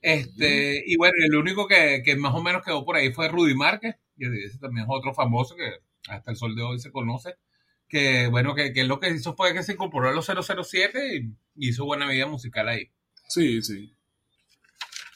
Este, 0.00 0.82
y 0.86 0.96
bueno, 0.96 1.14
el 1.24 1.34
único 1.34 1.66
que, 1.66 2.02
más 2.16 2.34
o 2.34 2.42
menos 2.42 2.62
quedó 2.64 2.84
por 2.84 2.96
ahí 2.96 3.12
fue 3.12 3.28
Rudy 3.28 3.54
Márquez, 3.54 3.96
que 4.16 4.44
ese 4.44 4.58
también 4.58 4.86
es 4.86 4.90
otro 4.92 5.14
famoso 5.14 5.56
que 5.56 5.80
hasta 6.08 6.30
el 6.30 6.36
sol 6.36 6.54
de 6.54 6.62
hoy 6.62 6.78
se 6.78 6.92
conoce, 6.92 7.34
que 7.88 8.28
bueno, 8.28 8.54
que, 8.54 8.72
lo 8.84 9.00
que 9.00 9.10
hizo 9.10 9.34
fue 9.34 9.54
que 9.54 9.62
se 9.62 9.72
incorporó 9.72 10.08
a 10.08 10.12
los 10.12 10.26
007 10.26 11.16
y 11.56 11.68
hizo 11.68 11.84
buena 11.84 12.08
vida 12.08 12.26
musical 12.26 12.68
ahí. 12.68 12.90
Sí, 13.28 13.62
sí. 13.62 13.94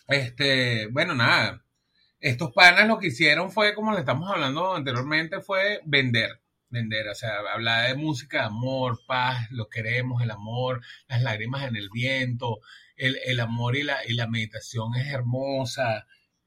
Este, 0.08 0.86
bueno, 0.88 1.14
nada. 1.14 1.64
Estos 2.20 2.52
panas 2.52 2.86
lo 2.86 2.98
que 2.98 3.08
hicieron 3.08 3.50
fue, 3.50 3.74
como 3.74 3.92
le 3.92 4.00
estamos 4.00 4.30
hablando 4.30 4.74
anteriormente, 4.74 5.40
fue 5.40 5.80
vender. 5.84 6.40
vender, 6.70 7.08
o 7.08 7.14
sea, 7.14 7.38
hablaba 7.52 7.82
de 7.82 7.94
música 7.94 8.46
amor, 8.46 9.00
paz, 9.06 9.50
lo 9.50 9.68
queremos, 9.68 10.22
el 10.22 10.30
amor, 10.30 10.80
las 11.08 11.22
lágrimas 11.22 11.64
en 11.64 11.76
el 11.76 11.90
viento, 11.90 12.60
el, 12.96 13.18
el 13.24 13.40
amor 13.40 13.76
y 13.76 13.82
la, 13.82 13.98
y 14.06 14.14
la 14.14 14.26
meditación 14.26 14.94
es 14.94 15.08
hermosa. 15.08 16.06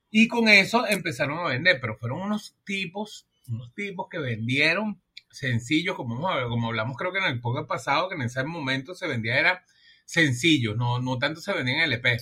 Y 0.09 0.27
con 0.27 0.47
eso 0.47 0.87
empezaron 0.87 1.39
a 1.39 1.49
vender, 1.49 1.79
pero 1.81 1.97
fueron 1.97 2.21
unos 2.21 2.55
tipos, 2.63 3.27
unos 3.47 3.73
tipos 3.73 4.07
que 4.09 4.19
vendieron 4.19 5.01
sencillos, 5.29 5.95
como, 5.95 6.21
como 6.49 6.67
hablamos 6.67 6.95
creo 6.97 7.11
que 7.11 7.19
en 7.19 7.25
el 7.25 7.41
podcast 7.41 7.67
pasado, 7.67 8.09
que 8.09 8.15
en 8.15 8.21
ese 8.21 8.43
momento 8.43 8.95
se 8.95 9.07
vendía 9.07 9.37
era 9.39 9.65
sencillo, 10.05 10.75
no, 10.75 10.99
no 10.99 11.17
tanto 11.17 11.41
se 11.41 11.53
vendía 11.53 11.75
en 11.75 11.81
LP. 11.81 12.17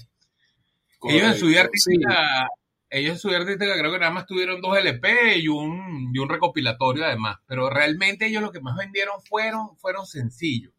Ellos 1.10 1.34
en 1.34 1.38
su 1.38 1.48
vida 1.48 1.62
artística, 1.62 2.48
ellos 2.90 3.14
en 3.14 3.20
su 3.20 3.28
vida 3.28 3.40
artística 3.40 3.78
creo 3.78 3.92
que 3.92 4.00
nada 4.00 4.12
más 4.12 4.26
tuvieron 4.26 4.62
dos 4.62 4.78
LP 4.78 5.38
y 5.38 5.48
un, 5.50 6.12
y 6.14 6.18
un 6.18 6.30
recopilatorio 6.30 7.06
además, 7.06 7.38
pero 7.46 7.70
realmente 7.70 8.26
ellos 8.26 8.42
lo 8.42 8.52
que 8.52 8.62
más 8.62 8.78
vendieron 8.78 9.22
fueron, 9.22 9.78
fueron 9.78 10.06
sencillos. 10.06 10.74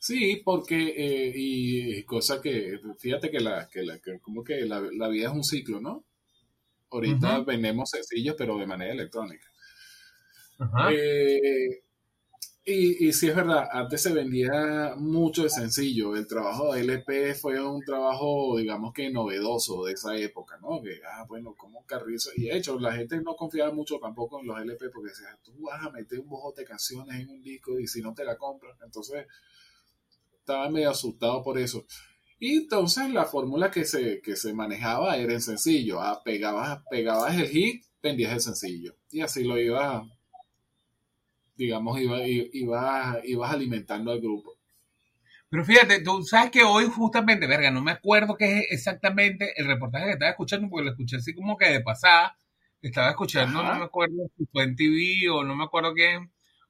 Sí, 0.00 0.40
porque, 0.44 0.76
eh, 0.96 1.32
y 1.34 2.02
cosa 2.04 2.40
que, 2.40 2.80
fíjate 2.98 3.30
que 3.30 3.38
la, 3.40 3.68
que 3.68 3.82
la, 3.82 3.98
que 4.00 4.18
como 4.20 4.42
que 4.42 4.62
la, 4.66 4.80
la 4.92 5.08
vida 5.08 5.28
es 5.28 5.34
un 5.34 5.44
ciclo, 5.44 5.80
¿no? 5.80 6.04
Ahorita 6.90 7.40
vendemos 7.42 7.90
sencillos, 7.90 8.36
pero 8.38 8.58
de 8.58 8.66
manera 8.66 8.92
electrónica. 8.94 9.48
Eh, 10.86 11.82
y, 12.64 13.08
y 13.08 13.12
sí 13.14 13.28
es 13.28 13.36
verdad, 13.36 13.68
antes 13.72 14.02
se 14.02 14.12
vendía 14.12 14.94
mucho 14.96 15.44
de 15.44 15.50
sencillo. 15.50 16.16
El 16.16 16.26
trabajo 16.26 16.74
de 16.74 16.82
LP 16.82 17.34
fue 17.34 17.60
un 17.64 17.82
trabajo, 17.84 18.56
digamos 18.58 18.92
que 18.94 19.10
novedoso 19.10 19.84
de 19.84 19.92
esa 19.94 20.16
época, 20.16 20.58
¿no? 20.62 20.82
Que, 20.82 21.00
ah, 21.06 21.24
bueno, 21.28 21.54
como 21.56 21.84
Carrizo. 21.86 22.30
Y 22.36 22.44
de 22.44 22.56
hecho, 22.58 22.78
la 22.78 22.92
gente 22.92 23.20
no 23.22 23.34
confiaba 23.36 23.72
mucho 23.72 23.98
tampoco 23.98 24.40
en 24.40 24.46
los 24.48 24.60
LP 24.60 24.90
porque 24.90 25.10
decía, 25.10 25.38
tú 25.42 25.52
vas 25.62 25.84
a 25.86 25.90
meter 25.90 26.20
un 26.20 26.28
bojote 26.28 26.62
de 26.62 26.68
canciones 26.68 27.20
en 27.20 27.30
un 27.30 27.42
disco 27.42 27.78
y 27.80 27.86
si 27.86 28.02
no 28.02 28.14
te 28.14 28.24
la 28.24 28.36
compras. 28.36 28.76
Entonces, 28.84 29.26
estaba 30.40 30.68
medio 30.68 30.90
asustado 30.90 31.42
por 31.42 31.58
eso. 31.58 31.86
Y 32.38 32.56
entonces 32.56 33.10
la 33.10 33.26
fórmula 33.26 33.70
que 33.70 33.84
se, 33.84 34.20
que 34.22 34.34
se 34.34 34.54
manejaba 34.54 35.16
era 35.16 35.34
en 35.34 35.42
sencillo. 35.42 36.00
Ah, 36.00 36.22
pegabas, 36.24 36.82
pegabas 36.90 37.36
el 37.36 37.48
hit, 37.48 37.84
vendías 38.02 38.32
el 38.32 38.40
sencillo. 38.40 38.96
Y 39.10 39.20
así 39.20 39.44
lo 39.44 39.58
ibas, 39.58 40.02
digamos, 41.54 42.00
iba, 42.00 42.26
ibas, 42.26 43.18
ibas 43.24 43.52
alimentando 43.52 44.10
al 44.10 44.20
grupo. 44.20 44.56
Pero 45.50 45.64
fíjate, 45.64 46.00
tú 46.00 46.22
sabes 46.22 46.50
que 46.50 46.62
hoy 46.62 46.86
justamente, 46.86 47.46
verga, 47.46 47.70
no 47.70 47.82
me 47.82 47.90
acuerdo 47.90 48.36
qué 48.36 48.60
es 48.60 48.66
exactamente 48.70 49.52
el 49.56 49.66
reportaje 49.66 50.06
que 50.06 50.12
estaba 50.12 50.30
escuchando, 50.30 50.68
porque 50.70 50.84
lo 50.84 50.90
escuché 50.92 51.16
así 51.16 51.34
como 51.34 51.58
que 51.58 51.66
de 51.66 51.80
pasada. 51.80 52.36
Estaba 52.80 53.10
escuchando, 53.10 53.62
no 53.62 53.74
me 53.74 53.84
acuerdo 53.84 54.30
si 54.38 54.46
fue 54.46 54.62
en 54.62 54.74
TV 54.74 55.28
o 55.30 55.44
no 55.44 55.54
me 55.54 55.64
acuerdo 55.64 55.92
qué, 55.94 56.18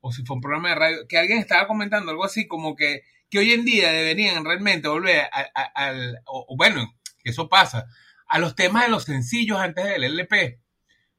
o 0.01 0.11
si 0.11 0.25
fue 0.25 0.35
un 0.35 0.43
programa 0.43 0.71
de 0.71 0.75
radio, 0.75 1.07
que 1.09 1.19
alguien 1.19 1.39
estaba 1.39 1.69
comentando 1.69 2.11
algo 2.11 2.25
así 2.25 2.49
como 2.49 2.75
que 2.75 3.03
que 3.31 3.38
hoy 3.38 3.53
en 3.53 3.64
día 3.64 3.93
deberían 3.93 4.45
realmente 4.45 4.88
volver 4.88 5.29
al, 5.75 6.21
bueno, 6.57 6.95
eso 7.25 7.49
pasa, 7.49 7.87
a 8.27 8.38
los 8.38 8.55
temas 8.55 8.85
de 8.85 8.90
los 8.90 9.05
sencillos 9.05 9.59
antes 9.59 9.85
del 9.85 10.05
LP. 10.05 10.61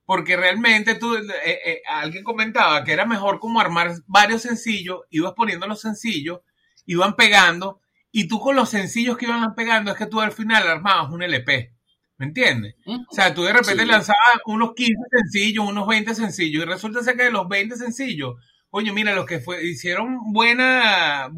Porque 0.05 0.35
realmente 0.35 0.95
tú, 0.95 1.15
eh, 1.15 1.23
eh, 1.45 1.81
alguien 1.87 2.23
comentaba 2.23 2.83
que 2.83 2.91
era 2.91 3.05
mejor 3.05 3.39
como 3.39 3.61
armar 3.61 3.93
varios 4.07 4.41
sencillos, 4.41 5.01
ibas 5.09 5.33
poniendo 5.33 5.67
los 5.67 5.79
sencillos, 5.79 6.41
iban 6.85 7.15
pegando, 7.15 7.79
y 8.11 8.27
tú 8.27 8.39
con 8.39 8.55
los 8.55 8.69
sencillos 8.69 9.17
que 9.17 9.25
iban 9.25 9.55
pegando 9.55 9.91
es 9.91 9.97
que 9.97 10.07
tú 10.07 10.19
al 10.19 10.33
final 10.33 10.67
armabas 10.67 11.11
un 11.11 11.23
LP. 11.23 11.73
¿Me 12.17 12.27
entiendes? 12.27 12.75
O 12.85 13.15
sea, 13.15 13.33
tú 13.33 13.41
de 13.43 13.53
repente 13.53 13.83
lanzabas 13.83 14.41
unos 14.45 14.73
15 14.75 14.93
sencillos, 15.09 15.67
unos 15.67 15.87
20 15.87 16.13
sencillos, 16.13 16.63
y 16.63 16.65
resulta 16.67 17.01
ser 17.01 17.17
que 17.17 17.23
de 17.23 17.31
los 17.31 17.47
20 17.47 17.75
sencillos, 17.77 18.35
Oye, 18.73 18.93
mira, 18.93 19.13
los 19.13 19.25
que 19.25 19.39
fue, 19.39 19.65
hicieron 19.65 20.31
buena, 20.31 21.29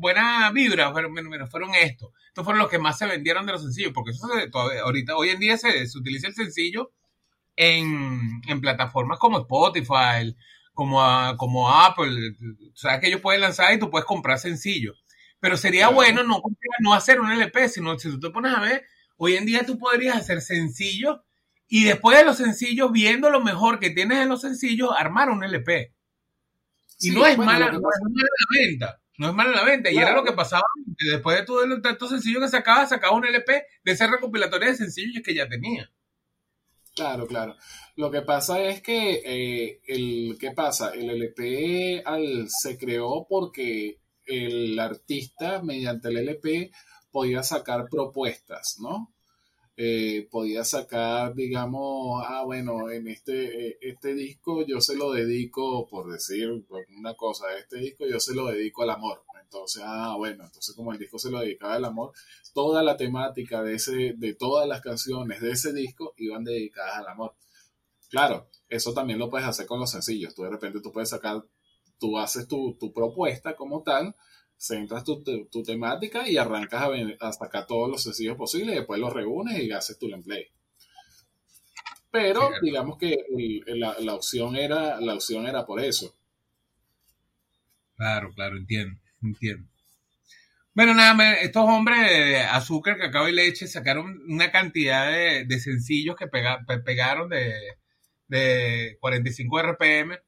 buena 0.00 0.50
vibra 0.52 0.90
fueron, 0.90 1.14
fueron 1.50 1.74
estos. 1.74 2.12
Estos 2.28 2.44
fueron 2.44 2.62
los 2.62 2.70
que 2.70 2.78
más 2.78 2.96
se 2.98 3.06
vendieron 3.06 3.44
de 3.44 3.52
los 3.52 3.62
sencillos, 3.62 3.92
porque 3.92 4.12
eso 4.12 4.26
se, 4.28 4.48
todavía, 4.48 4.80
ahorita, 4.80 5.16
hoy 5.16 5.30
en 5.30 5.38
día 5.38 5.58
se, 5.58 5.86
se 5.86 5.98
utiliza 5.98 6.28
el 6.28 6.34
sencillo 6.34 6.92
en, 7.56 8.40
en, 8.48 8.60
plataformas 8.62 9.18
como 9.18 9.40
Spotify, 9.40 10.34
como, 10.72 10.98
como 11.36 11.70
Apple. 11.70 12.34
O 12.72 12.76
sea, 12.76 13.00
que 13.00 13.08
ellos 13.08 13.20
pueden 13.20 13.42
lanzar 13.42 13.74
y 13.74 13.78
tú 13.78 13.90
puedes 13.90 14.06
comprar 14.06 14.38
sencillo. 14.38 14.94
Pero 15.40 15.58
sería 15.58 15.88
bueno 15.88 16.22
no, 16.22 16.40
no 16.80 16.94
hacer 16.94 17.20
un 17.20 17.30
LP, 17.30 17.68
sino 17.68 17.98
si 17.98 18.08
tú 18.08 18.18
te 18.18 18.30
pones 18.30 18.54
a 18.54 18.60
ver, 18.60 18.84
hoy 19.18 19.36
en 19.36 19.44
día 19.44 19.66
tú 19.66 19.78
podrías 19.78 20.16
hacer 20.16 20.40
sencillo 20.40 21.22
y 21.68 21.84
después 21.84 22.16
de 22.16 22.24
los 22.24 22.38
sencillos, 22.38 22.92
viendo 22.92 23.28
lo 23.28 23.40
mejor 23.40 23.78
que 23.78 23.90
tienes 23.90 24.18
en 24.18 24.28
los 24.28 24.40
sencillos, 24.40 24.90
armar 24.96 25.30
un 25.30 25.44
LP. 25.44 25.95
Y 26.98 27.10
no, 27.10 27.26
es 27.26 27.36
mala, 27.36 27.70
no 27.70 27.78
es 27.78 28.00
mala 28.02 28.28
la 28.38 28.60
venta. 28.60 29.02
No 29.18 29.28
es 29.28 29.34
mala 29.34 29.50
la 29.50 29.64
venta. 29.64 29.90
Y 29.90 29.96
era 29.96 30.14
lo 30.14 30.24
que 30.24 30.32
pasaba 30.32 30.64
después 31.10 31.38
de 31.38 31.44
todo 31.44 31.64
el 31.64 31.80
tanto 31.82 32.08
sencillo 32.08 32.40
que 32.40 32.48
sacaba, 32.48 32.86
sacaba 32.86 33.16
un 33.16 33.26
LP 33.26 33.64
de 33.84 33.92
ese 33.92 34.06
recopilatorio 34.06 34.68
de 34.68 34.76
sencillos 34.76 35.22
que 35.24 35.34
ya 35.34 35.48
tenía. 35.48 35.90
Claro, 36.94 37.26
claro. 37.26 37.56
Lo 37.96 38.10
que 38.10 38.22
pasa 38.22 38.62
es 38.62 38.80
que 38.80 39.22
eh, 39.24 39.80
el 39.86 40.36
¿qué 40.40 40.52
pasa? 40.52 40.94
El 40.94 41.10
LP 41.10 42.02
al, 42.04 42.48
se 42.48 42.78
creó 42.78 43.26
porque 43.28 44.00
el 44.24 44.78
artista 44.78 45.62
mediante 45.62 46.08
el 46.08 46.18
LP 46.18 46.70
podía 47.10 47.42
sacar 47.42 47.86
propuestas, 47.90 48.76
¿no? 48.80 49.14
Eh, 49.78 50.26
podía 50.30 50.64
sacar, 50.64 51.34
digamos, 51.34 52.24
ah, 52.26 52.42
bueno, 52.44 52.90
en 52.90 53.08
este, 53.08 53.68
eh, 53.68 53.78
este 53.82 54.14
disco 54.14 54.64
yo 54.66 54.80
se 54.80 54.96
lo 54.96 55.12
dedico, 55.12 55.86
por 55.86 56.10
decir 56.10 56.64
una 56.96 57.14
cosa, 57.14 57.46
este 57.58 57.78
disco 57.78 58.06
yo 58.06 58.18
se 58.18 58.34
lo 58.34 58.46
dedico 58.46 58.82
al 58.82 58.90
amor. 58.90 59.22
Entonces, 59.42 59.82
ah, 59.86 60.14
bueno, 60.16 60.44
entonces 60.44 60.74
como 60.74 60.92
el 60.92 60.98
disco 60.98 61.18
se 61.18 61.30
lo 61.30 61.40
dedicaba 61.40 61.74
al 61.74 61.84
amor, 61.84 62.12
toda 62.52 62.82
la 62.82 62.96
temática 62.96 63.62
de, 63.62 63.74
ese, 63.74 64.14
de 64.16 64.34
todas 64.34 64.66
las 64.66 64.80
canciones 64.80 65.40
de 65.40 65.52
ese 65.52 65.72
disco 65.72 66.14
iban 66.16 66.44
dedicadas 66.44 66.96
al 66.96 67.08
amor. 67.08 67.34
Claro, 68.10 68.48
eso 68.68 68.92
también 68.92 69.18
lo 69.18 69.30
puedes 69.30 69.46
hacer 69.46 69.66
con 69.66 69.78
los 69.80 69.90
sencillos. 69.90 70.34
Tú 70.34 70.42
de 70.42 70.50
repente 70.50 70.80
tú 70.80 70.92
puedes 70.92 71.10
sacar, 71.10 71.44
tú 71.98 72.18
haces 72.18 72.48
tu, 72.48 72.76
tu 72.78 72.92
propuesta 72.92 73.54
como 73.56 73.82
tal, 73.82 74.14
centras 74.56 75.04
tu, 75.04 75.22
tu, 75.22 75.62
temática 75.62 76.28
y 76.28 76.36
arrancas 76.36 76.82
a, 76.82 77.28
a, 77.28 77.32
sacar 77.32 77.66
todos 77.66 77.90
los 77.90 78.02
sencillos 78.02 78.36
posibles 78.36 78.74
y 78.74 78.78
después 78.78 78.98
los 78.98 79.12
reúnes 79.12 79.60
y 79.60 79.70
haces 79.70 79.98
tu 79.98 80.08
gameplay. 80.08 80.46
Pero 82.10 82.50
digamos 82.62 82.96
que 82.98 83.16
la, 83.66 83.96
la, 83.98 84.14
opción 84.14 84.56
era, 84.56 85.00
la 85.00 85.14
opción 85.14 85.46
era 85.46 85.66
por 85.66 85.80
eso. 85.80 86.14
Claro, 87.96 88.32
claro, 88.34 88.56
entiendo, 88.56 88.98
entiendo. 89.22 89.68
Bueno, 90.74 90.94
nada, 90.94 91.34
estos 91.34 91.64
hombres 91.64 92.00
de 92.02 92.38
azúcar, 92.38 92.98
cacao 92.98 93.28
y 93.28 93.32
leche 93.32 93.66
sacaron 93.66 94.20
una 94.28 94.50
cantidad 94.50 95.10
de, 95.10 95.44
de 95.44 95.58
sencillos 95.58 96.16
que 96.16 96.26
pega, 96.26 96.64
pegaron 96.84 97.30
de, 97.30 97.54
de 98.28 98.96
45 99.00 99.62
RPM 99.62 100.18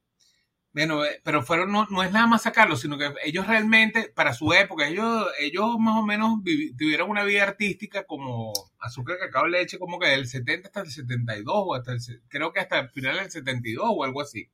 bueno, 0.78 1.04
eh, 1.04 1.20
pero 1.24 1.42
fueron, 1.42 1.72
no, 1.72 1.86
no 1.90 2.04
es 2.04 2.12
nada 2.12 2.28
más 2.28 2.42
sacarlo, 2.42 2.76
sino 2.76 2.96
que 2.96 3.12
ellos 3.24 3.48
realmente, 3.48 4.12
para 4.14 4.32
su 4.32 4.52
época, 4.52 4.86
ellos, 4.86 5.26
ellos 5.40 5.76
más 5.80 5.96
o 5.96 6.06
menos 6.06 6.38
tuvieron 6.78 7.10
una 7.10 7.24
vida 7.24 7.42
artística 7.42 8.04
como 8.04 8.52
azúcar, 8.78 9.18
cacao, 9.18 9.48
leche, 9.48 9.78
como 9.78 9.98
que 9.98 10.06
del 10.06 10.28
70 10.28 10.68
hasta 10.68 10.80
el 10.82 10.90
72, 10.90 11.52
o 11.56 11.74
hasta 11.74 11.92
el, 11.92 11.98
creo 12.28 12.52
que 12.52 12.60
hasta 12.60 12.78
el 12.78 12.90
final 12.90 13.16
del 13.16 13.30
72 13.30 13.84
o 13.88 14.04
algo 14.04 14.20
así. 14.20 14.48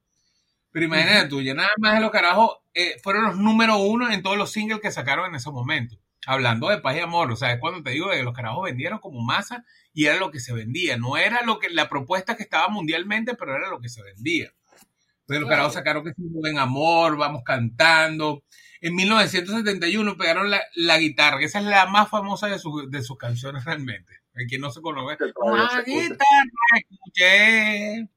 Pero 0.73 0.87
imagínate 0.87 1.29
tú, 1.29 1.43
ya 1.43 1.53
nada 1.53 1.69
más 1.79 1.95
de 1.95 2.01
los 2.01 2.11
carajos 2.11 2.59
eh, 2.73 2.97
fueron 3.03 3.25
los 3.25 3.37
número 3.37 3.77
uno 3.77 4.11
en 4.11 4.23
todos 4.23 4.39
los 4.39 4.51
singles 4.51 4.81
que 4.81 4.91
sacaron 4.91 5.29
en 5.29 5.35
ese 5.35 5.51
momento. 5.51 6.01
Hablando 6.27 6.71
de 6.71 6.79
paz 6.79 6.97
y 6.97 7.01
amor, 7.01 7.31
o 7.31 7.37
sea, 7.37 7.53
es 7.53 7.61
cuando 7.61 7.83
te 7.83 7.91
digo 7.91 8.11
que 8.11 8.23
los 8.23 8.35
carajos 8.35 8.65
vendieron 8.65 8.99
como 8.99 9.23
masa 9.23 9.65
y 9.93 10.07
era 10.07 10.17
lo 10.19 10.31
que 10.31 10.41
se 10.41 10.55
vendía. 10.55 10.97
No 10.97 11.19
era 11.19 11.43
lo 11.43 11.59
que 11.59 11.69
la 11.69 11.91
propuesta 11.91 12.35
que 12.35 12.45
estaba 12.45 12.69
mundialmente, 12.69 13.35
pero 13.35 13.55
era 13.55 13.69
lo 13.69 13.79
que 13.81 13.91
se 13.91 14.03
vendía. 14.03 14.55
Pero 15.27 15.47
claro. 15.47 15.71
sacaron 15.71 16.05
que 16.05 16.13
se 16.13 16.51
en 16.51 16.59
amor, 16.59 17.17
vamos 17.17 17.43
cantando. 17.45 18.45
En 18.81 18.95
1971 18.95 20.17
pegaron 20.19 20.51
la, 20.51 20.63
la, 20.75 20.99
guitarra, 20.99 21.39
que 21.39 21.47
esa 21.47 21.61
es 21.61 21.65
la 21.65 21.87
más 21.87 22.11
famosa 22.11 22.49
de, 22.49 22.59
su, 22.59 22.89
de 22.91 23.03
sus 23.03 23.17
canciones 23.17 23.65
realmente. 23.65 24.21
El 24.35 24.47
que 24.47 24.59
no 24.59 24.71
se 24.71 24.83
conoce. 24.83 25.17
La 25.21 25.83
guitarra 25.83 26.19
escuché. 26.91 28.09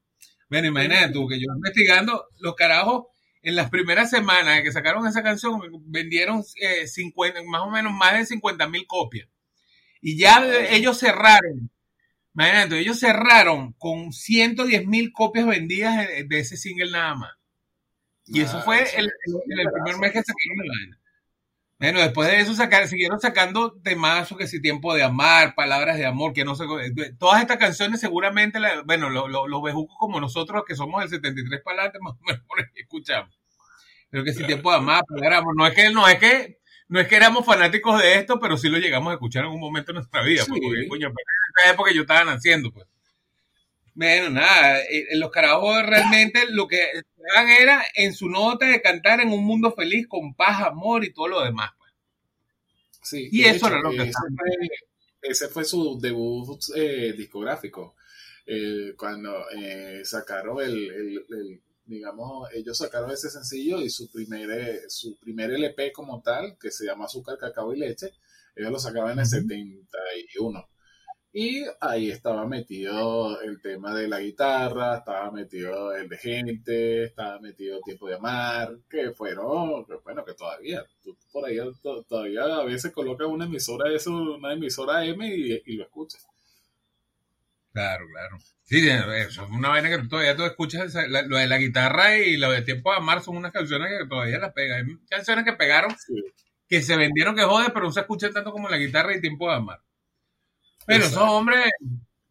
Bueno, 0.50 0.68
imagínate 0.68 1.14
tú 1.14 1.28
que 1.28 1.40
yo 1.40 1.46
investigando 1.56 2.26
los 2.40 2.56
carajos 2.56 3.06
en 3.42 3.56
las 3.56 3.70
primeras 3.70 4.10
semanas 4.10 4.62
que 4.62 4.72
sacaron 4.72 5.08
esa 5.08 5.24
canción 5.24 5.62
vendieron 5.86 6.44
eh, 6.56 6.88
50, 6.88 7.44
más 7.44 7.62
o 7.62 7.70
menos 7.70 7.94
más 7.94 8.18
de 8.18 8.26
50 8.26 8.68
mil 8.68 8.86
copias. 8.88 9.30
Y 10.02 10.18
ya 10.18 10.46
ellos 10.70 11.00
cerraron 11.00 11.72
Imagínate, 12.38 12.78
ellos 12.78 13.00
cerraron 13.00 13.74
con 13.74 14.14
110 14.14 14.86
mil 14.86 15.12
copias 15.12 15.48
vendidas 15.48 16.08
de 16.08 16.40
ese 16.40 16.56
single 16.56 16.92
nada 16.92 17.16
más. 17.16 17.32
Y 18.28 18.42
eso 18.42 18.58
ah, 18.60 18.62
fue 18.62 18.84
el, 18.96 19.06
el, 19.06 19.60
el, 19.60 19.72
primer 19.72 19.98
mes 19.98 20.12
que 20.12 20.20
sacaron 20.20 20.68
la 20.68 20.74
vaina. 20.78 21.00
Bueno, 21.80 22.00
después 22.00 22.30
de 22.30 22.40
eso 22.40 22.54
sacar, 22.54 22.88
siguieron 22.88 23.20
sacando 23.20 23.74
temas 23.82 24.32
que 24.38 24.46
si 24.46 24.62
tiempo 24.62 24.94
de 24.94 25.02
amar, 25.02 25.56
palabras 25.56 25.98
de 25.98 26.06
amor, 26.06 26.34
que 26.34 26.46
no 26.46 26.54
sé, 26.54 26.66
todas 27.18 27.42
estas 27.42 27.58
canciones 27.58 28.00
seguramente, 28.00 28.60
la, 28.60 28.84
bueno, 28.84 29.10
lo, 29.10 29.28
lo, 29.28 29.48
los 29.48 29.64
bejucos 29.64 29.96
como 29.98 30.20
nosotros 30.20 30.62
que 30.68 30.76
somos 30.76 31.02
el 31.04 31.10
73 31.10 31.62
para 31.64 31.82
adelante, 31.82 32.00
más 32.04 32.14
o 32.14 32.56
menos 32.56 32.72
escuchamos. 32.76 33.40
Creo 34.12 34.24
que 34.24 34.34
si 34.34 34.44
tiempo 34.44 34.70
de 34.70 34.78
amar, 34.78 35.04
éramos, 35.24 35.56
no 35.58 35.66
es 35.66 35.74
que, 35.74 35.90
no 35.90 36.08
es 36.08 36.20
que, 36.20 36.57
no 36.90 37.00
es 37.00 37.08
que 37.08 37.16
éramos 37.16 37.46
fanáticos 37.46 38.02
de 38.02 38.16
esto, 38.16 38.40
pero 38.40 38.58
sí 38.58 38.70
lo 38.70 38.78
llegamos 38.78 39.12
a 39.12 39.16
escuchar 39.16 39.46
en 39.46 39.52
un 39.52 39.60
momento 39.60 39.92
de 39.92 40.00
nuestra 40.00 40.22
vida, 40.24 40.44
pues, 40.48 40.60
Sí. 40.60 40.66
porque, 40.68 40.88
coño, 40.88 41.08
en 41.08 41.14
esa 41.60 41.72
época 41.74 41.92
yo 41.94 42.02
estaba 42.02 42.24
naciendo, 42.24 42.72
pues. 42.72 42.86
Bueno, 43.94 44.30
nada, 44.30 44.80
eh, 44.82 45.08
los 45.14 45.32
carajos 45.32 45.84
realmente 45.86 46.46
lo 46.52 46.68
que 46.68 46.84
estaban 46.94 47.50
era 47.50 47.84
en 47.96 48.14
su 48.14 48.30
nota 48.30 48.68
de 48.68 48.82
cantar 48.82 49.22
en 49.22 49.30
un 49.30 49.44
mundo 49.44 49.72
feliz 49.72 50.08
con 50.08 50.36
paz, 50.36 50.62
amor 50.62 51.04
y 51.04 51.12
todo 51.14 51.28
lo 51.30 51.44
demás. 51.44 51.72
Pues. 51.80 51.92
Sí, 53.02 53.30
Y 53.32 53.42
de 53.44 53.50
eso 53.50 53.68
era 53.68 53.80
lo 53.80 53.90
que 53.90 53.96
ese 53.98 54.06
estaba. 54.10 54.28
fue, 54.38 54.68
ese 55.22 55.48
fue 55.48 55.66
su 55.66 56.00
debut 56.00 56.60
eh, 56.76 57.14
discográfico. 57.18 57.96
Eh, 58.46 58.94
cuando 58.96 59.46
eh, 59.52 60.02
sacaron 60.06 60.62
el, 60.62 60.74
el- 60.92 61.26
el- 61.30 61.62
digamos, 61.88 62.50
ellos 62.54 62.78
sacaron 62.78 63.12
ese 63.12 63.30
sencillo 63.30 63.82
y 63.82 63.90
su 63.90 64.12
primer, 64.12 64.50
eh, 64.52 64.82
su 64.90 65.18
primer 65.20 65.52
LP 65.52 65.92
como 65.94 66.22
tal, 66.22 66.58
que 66.60 66.72
se 66.72 66.86
llama 66.86 67.06
Azúcar, 67.06 67.38
Cacao 67.38 67.74
y 67.74 67.80
Leche, 67.80 68.12
ellos 68.56 68.72
lo 68.72 68.80
sacaron 68.80 69.12
en 69.12 69.20
el 69.20 69.26
Ujú. 69.26 69.28
71. 69.28 70.70
Y 71.34 71.64
ahí 71.82 72.10
estaba 72.12 72.48
metido 72.48 73.40
el 73.42 73.62
tema 73.62 73.94
de 73.96 74.08
la 74.08 74.20
guitarra, 74.20 74.98
estaba 74.98 75.32
metido 75.32 75.94
el 75.96 76.10
de 76.10 76.18
gente, 76.18 77.04
estaba 77.06 77.40
metido 77.40 77.82
Tiempo 77.82 78.08
de 78.08 78.16
Amar, 78.16 78.80
que 78.90 79.12
fueron, 79.12 79.86
que 79.86 79.96
bueno, 80.04 80.26
que 80.26 80.34
todavía, 80.34 80.84
tú 81.04 81.16
por 81.32 81.46
ahí 81.46 81.58
to- 81.84 82.04
todavía 82.04 82.44
a 82.46 82.64
veces 82.66 82.92
colocas 82.92 83.28
una 83.28 83.46
emisora 83.46 83.92
eso, 83.94 84.12
una 84.12 84.54
emisora 84.54 85.06
M 85.06 85.28
y, 85.28 85.62
y 85.66 85.74
lo 85.78 85.84
escuchas. 85.84 86.26
Claro, 87.74 88.06
claro. 88.12 88.38
Sí, 88.64 88.88
eso 88.90 89.44
es 89.44 89.50
una 89.52 89.70
vaina 89.70 89.90
que 89.90 90.08
todavía 90.08 90.36
tú 90.36 90.44
escuchas, 90.44 90.88
esa- 90.88 91.08
la- 91.08 91.22
lo 91.22 91.38
de 91.38 91.48
la 91.48 91.58
guitarra 91.58 92.18
y 92.18 92.38
lo 92.38 92.52
de 92.52 92.62
Tiempo 92.64 92.92
de 92.92 92.98
Amar 92.98 93.22
son 93.22 93.38
unas 93.38 93.52
canciones 93.54 93.90
que 93.98 94.08
todavía 94.08 94.40
las 94.40 94.52
pegan. 94.54 94.88
Hay 94.88 94.98
canciones 95.10 95.46
que 95.46 95.54
pegaron 95.54 95.92
Sí. 95.98 96.14
que 96.68 96.82
se 96.82 96.98
vendieron 96.98 97.36
que 97.36 97.44
jode, 97.44 97.70
pero 97.72 97.86
no 97.86 97.92
se 97.92 98.02
escucha 98.02 98.32
tanto 98.32 98.52
como 98.52 98.68
la 98.70 98.78
guitarra 98.78 99.16
y 99.16 99.22
Tiempo 99.22 99.48
de 99.50 99.56
Amar. 99.56 99.82
Pero 100.86 101.06
esos 101.06 101.18
hombres, 101.22 101.66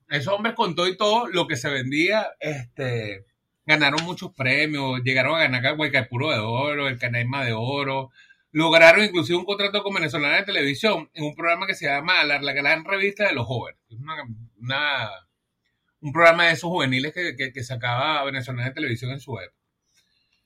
esos 0.09 0.33
hombres 0.35 0.55
con 0.55 0.75
todo 0.75 0.89
y 0.89 0.97
todo, 0.97 1.27
lo 1.29 1.47
que 1.47 1.57
se 1.57 1.71
vendía, 1.71 2.29
este, 2.41 3.25
ganaron 3.67 4.05
muchos 4.05 4.33
premios, 4.35 5.01
llegaron 5.05 5.37
a 5.37 5.41
ganar 5.41 5.65
el 5.67 5.77
Guaycaipuro 5.77 6.31
de 6.31 6.39
Oro, 6.39 6.89
el 6.89 6.99
Canaima 6.99 7.45
de 7.45 7.53
Oro, 7.55 8.11
lograron 8.53 9.05
inclusive 9.05 9.39
un 9.39 9.45
contrato 9.45 9.83
con 9.83 9.95
Venezolana 9.95 10.37
de 10.37 10.45
Televisión 10.45 11.11
en 11.15 11.25
un 11.25 11.35
programa 11.35 11.67
que 11.67 11.75
se 11.75 11.87
llama 11.87 12.25
La, 12.25 12.41
la 12.41 12.53
Gran 12.53 12.85
Revista 12.85 13.27
de 13.29 13.35
los 13.35 13.47
Jóvenes. 13.47 13.81
Es 13.91 13.99
una, 13.99 14.15
una- 14.61 15.11
un 16.01 16.13
programa 16.13 16.47
de 16.47 16.53
esos 16.53 16.71
juveniles 16.71 17.13
que, 17.13 17.35
que, 17.37 17.53
que 17.53 17.65
sacaba 17.65 18.25
Venezolana 18.25 18.67
de 18.69 18.75
Televisión 18.75 19.11
en 19.13 19.21
su 19.21 19.39
época. 19.39 19.57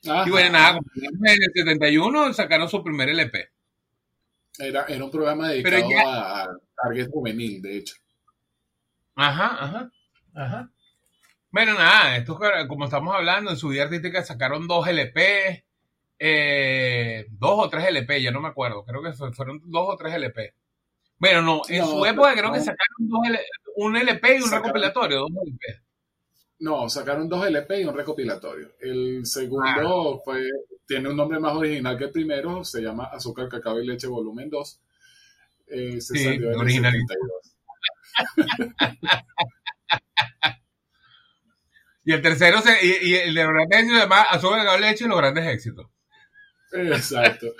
Ajá. 0.08 0.24
Y 0.26 0.30
bueno, 0.30 0.50
nada, 0.52 0.78
en 0.96 1.26
el 1.26 1.52
71 1.54 2.32
sacaron 2.32 2.68
su 2.68 2.82
primer 2.82 3.08
LP. 3.10 3.50
Era, 4.58 4.84
era 4.86 5.04
un 5.04 5.10
programa 5.10 5.48
dedicado 5.50 5.90
ya- 5.90 6.02
a, 6.02 6.42
a 6.44 6.48
target 6.82 7.08
juvenil, 7.10 7.60
de 7.62 7.76
hecho. 7.78 7.94
Ajá, 9.14 9.64
ajá, 9.64 9.90
ajá. 10.34 10.70
Bueno, 11.50 11.74
nada, 11.74 12.16
estos 12.16 12.38
como 12.68 12.84
estamos 12.84 13.14
hablando, 13.14 13.50
en 13.50 13.56
su 13.56 13.68
vida 13.68 13.82
artística 13.84 14.22
sacaron 14.22 14.68
dos 14.68 14.86
LP, 14.86 15.64
eh, 16.18 17.26
dos 17.30 17.66
o 17.66 17.68
tres 17.68 17.86
LP, 17.86 18.22
ya 18.22 18.30
no 18.30 18.40
me 18.40 18.48
acuerdo, 18.48 18.84
creo 18.84 19.02
que 19.02 19.12
fue- 19.12 19.32
fueron 19.32 19.60
dos 19.64 19.86
o 19.88 19.96
tres 19.96 20.14
LP. 20.14 20.54
Bueno, 21.20 21.42
no, 21.42 21.62
en 21.68 21.78
No, 21.80 21.86
su 21.86 22.06
época 22.06 22.32
creo 22.32 22.48
no. 22.48 22.54
que 22.54 22.60
sacaron 22.60 22.96
dos 22.98 23.20
L- 23.28 23.40
un 23.76 23.96
LP 23.96 24.36
y 24.36 24.40
un 24.42 24.48
Sacaron- 24.50 24.62
recopilatorio, 24.64 25.18
dos 25.20 25.30
LP. 25.46 25.80
No, 26.60 26.88
sacaron 26.88 27.28
dos 27.28 27.46
LP 27.46 27.80
y 27.80 27.84
un 27.84 27.94
recopilatorio. 27.96 28.72
El 28.80 29.24
segundo 29.26 30.20
fue, 30.24 30.46
tiene 30.86 31.08
un 31.08 31.16
nombre 31.16 31.38
más 31.38 31.54
original 31.54 31.96
que 31.96 32.04
el 32.04 32.10
primero, 32.10 32.64
se 32.64 32.80
llama 32.82 33.04
Azúcar, 33.12 33.48
Cacao 33.48 33.80
y 33.80 33.86
Leche 33.86 34.06
Volumen 34.08 34.50
2. 34.50 34.80
Eh, 35.68 36.00
se 36.00 36.14
Sí, 36.18 36.24
salió 36.24 36.48
en 36.48 36.54
el 36.54 36.60
original. 36.60 36.92
72. 36.92 37.56
Y 42.02 42.12
el 42.12 42.22
tercero, 42.22 42.60
se, 42.62 42.84
y, 42.84 43.10
y 43.10 43.14
el 43.14 43.34
de 43.34 43.44
los 43.44 43.52
grandes 43.52 43.78
éxitos, 43.80 43.98
además, 44.00 44.26
Azúcar, 44.30 44.60
Cacao 44.60 44.78
y 44.78 44.80
Leche 44.80 45.04
y 45.04 45.08
los 45.08 45.18
grandes 45.18 45.46
éxitos. 45.46 45.86
Exacto. 46.72 47.54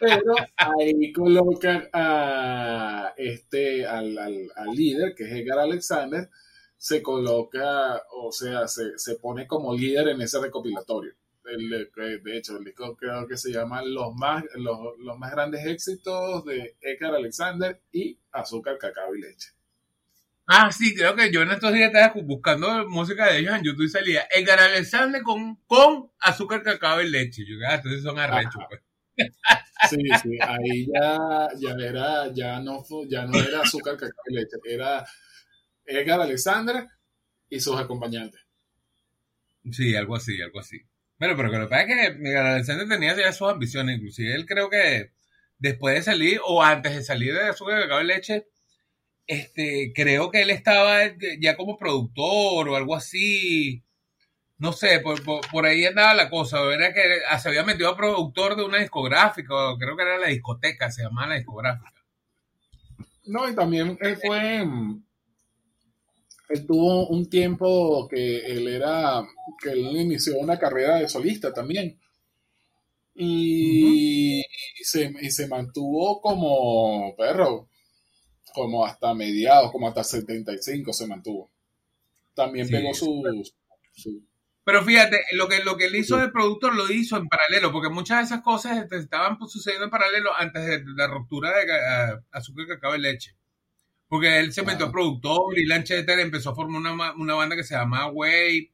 Pero 0.00 0.34
ahí 0.56 1.12
colocan 1.12 1.88
a 1.92 3.14
este, 3.16 3.86
al, 3.86 4.16
al- 4.18 4.50
líder, 4.74 5.14
que 5.14 5.24
es 5.24 5.32
Edgar 5.32 5.58
Alexander, 5.60 6.28
se 6.76 7.02
coloca, 7.02 8.02
o 8.12 8.30
sea, 8.32 8.68
se, 8.68 8.98
se 8.98 9.16
pone 9.16 9.46
como 9.46 9.74
líder 9.74 10.08
en 10.08 10.20
ese 10.22 10.40
recopilatorio. 10.40 11.12
De 11.44 12.36
hecho, 12.36 12.58
el 12.58 12.64
disco 12.64 12.94
creo 12.96 13.26
que 13.26 13.36
se 13.38 13.50
llama 13.50 13.82
Los 13.82 14.14
más, 14.14 14.44
los, 14.56 14.98
los 14.98 15.18
más 15.18 15.30
grandes 15.32 15.64
éxitos 15.66 16.44
de 16.44 16.76
Edgar 16.80 17.14
Alexander 17.14 17.80
y 17.90 18.18
Azúcar, 18.32 18.76
Cacao 18.78 19.14
y 19.14 19.20
Leche. 19.22 19.48
Ah, 20.50 20.72
sí, 20.72 20.94
creo 20.94 21.14
que 21.14 21.30
yo 21.30 21.42
en 21.42 21.50
estos 21.50 21.74
días 21.74 21.92
estaba 21.92 22.14
buscando 22.22 22.88
música 22.88 23.30
de 23.30 23.40
ellos 23.40 23.54
en 23.54 23.64
YouTube 23.64 23.84
y 23.84 23.90
salía 23.90 24.26
Edgar 24.30 24.58
Alexander 24.58 25.20
con, 25.22 25.56
con 25.66 26.10
azúcar, 26.20 26.62
cacao 26.62 27.02
y 27.02 27.10
leche. 27.10 27.44
Yo, 27.46 27.56
ah, 27.68 27.74
entonces 27.74 28.02
son 28.02 28.18
arrechos, 28.18 28.62
pues. 28.66 28.80
Sí, 29.90 29.98
sí, 30.22 30.38
ahí 30.40 30.86
ya, 30.86 31.48
ya 31.58 31.86
era, 31.86 32.32
ya 32.32 32.60
no, 32.60 32.82
ya 33.10 33.26
no 33.26 33.38
era 33.38 33.60
azúcar, 33.60 33.98
cacao 33.98 34.24
y 34.30 34.34
leche, 34.36 34.56
era 34.64 35.04
Edgar 35.84 36.22
Alexander 36.22 36.86
y 37.50 37.60
sus 37.60 37.78
acompañantes. 37.78 38.40
Sí, 39.70 39.94
algo 39.96 40.16
así, 40.16 40.40
algo 40.40 40.60
así. 40.60 40.80
Bueno, 41.18 41.36
pero 41.36 41.50
que 41.50 41.58
lo 41.58 41.64
que 41.64 41.70
pasa 41.70 41.82
es 41.82 41.88
que 41.88 42.06
Edgar 42.26 42.46
Alexander 42.46 42.88
tenía 42.88 43.14
ya 43.14 43.32
sus 43.34 43.50
ambiciones, 43.50 43.96
inclusive 43.96 44.34
él 44.34 44.46
creo 44.46 44.70
que 44.70 45.12
después 45.58 45.94
de 45.94 46.02
salir 46.02 46.40
o 46.42 46.62
antes 46.62 46.94
de 46.94 47.04
salir 47.04 47.34
de 47.34 47.48
azúcar, 47.48 47.82
cacao 47.82 48.00
y 48.00 48.06
leche, 48.06 48.46
este, 49.28 49.92
creo 49.94 50.30
que 50.30 50.42
él 50.42 50.50
estaba 50.50 51.00
ya 51.38 51.56
como 51.56 51.78
productor 51.78 52.68
o 52.68 52.76
algo 52.76 52.96
así. 52.96 53.84
No 54.56 54.72
sé, 54.72 55.00
por, 55.00 55.22
por, 55.22 55.46
por 55.50 55.66
ahí 55.66 55.84
andaba 55.84 56.14
la 56.14 56.30
cosa. 56.30 56.58
Era 56.72 56.92
que 56.92 57.00
se 57.38 57.48
había 57.48 57.62
metido 57.62 57.90
a 57.90 57.96
productor 57.96 58.56
de 58.56 58.64
una 58.64 58.78
discográfica, 58.78 59.54
o 59.54 59.78
creo 59.78 59.96
que 59.96 60.02
era 60.02 60.18
la 60.18 60.28
discoteca, 60.28 60.90
se 60.90 61.02
llamaba 61.02 61.28
la 61.28 61.34
discográfica. 61.36 61.92
No, 63.26 63.48
y 63.48 63.54
también 63.54 63.98
él 64.00 64.16
fue, 64.16 64.66
él 66.48 66.66
tuvo 66.66 67.08
un 67.08 67.28
tiempo 67.28 68.08
que 68.08 68.38
él 68.46 68.66
era, 68.66 69.22
que 69.62 69.70
él 69.70 69.94
inició 69.94 70.38
una 70.38 70.58
carrera 70.58 70.96
de 70.96 71.08
solista 71.08 71.52
también. 71.52 72.00
Y, 73.14 74.42
se, 74.82 75.12
y 75.20 75.30
se 75.30 75.48
mantuvo 75.48 76.20
como 76.22 77.14
perro, 77.16 77.68
como 78.58 78.84
hasta 78.84 79.14
mediados, 79.14 79.72
como 79.72 79.88
hasta 79.88 80.04
75 80.04 80.92
se 80.92 81.06
mantuvo. 81.06 81.50
También 82.34 82.66
Sí, 82.66 82.72
pegó 82.72 82.94
su, 82.94 83.22
su- 83.92 84.22
Pero 84.64 84.84
fíjate, 84.84 85.20
lo 85.32 85.48
que, 85.48 85.64
lo 85.64 85.76
que 85.76 85.86
él 85.86 85.96
hizo 85.96 86.16
de 86.18 86.28
productor 86.28 86.74
lo 86.74 86.90
hizo 86.90 87.16
en 87.16 87.26
paralelo, 87.26 87.72
porque 87.72 87.88
muchas 87.88 88.18
de 88.18 88.24
esas 88.24 88.42
cosas 88.42 88.76
este, 88.78 88.98
estaban 88.98 89.38
sucediendo 89.48 89.84
en 89.86 89.90
paralelo 89.90 90.30
antes 90.36 90.64
de 90.66 90.82
la 90.94 91.06
ruptura 91.06 91.56
de 91.56 91.66
ca- 91.66 92.22
azúcar, 92.32 92.66
cacao 92.66 92.94
y 92.94 93.00
leche. 93.00 93.34
Porque 94.08 94.38
él 94.38 94.52
se 94.52 94.62
metió 94.62 94.86
a 94.86 94.88
Ajá. 94.88 94.92
productor 94.92 95.58
y 95.58 95.66
Lancheter 95.66 96.18
empezó 96.20 96.50
a 96.50 96.54
formar 96.54 96.80
una, 96.80 97.12
una 97.14 97.34
banda 97.34 97.56
que 97.56 97.64
se 97.64 97.74
llamaba 97.74 98.10
Way. 98.10 98.70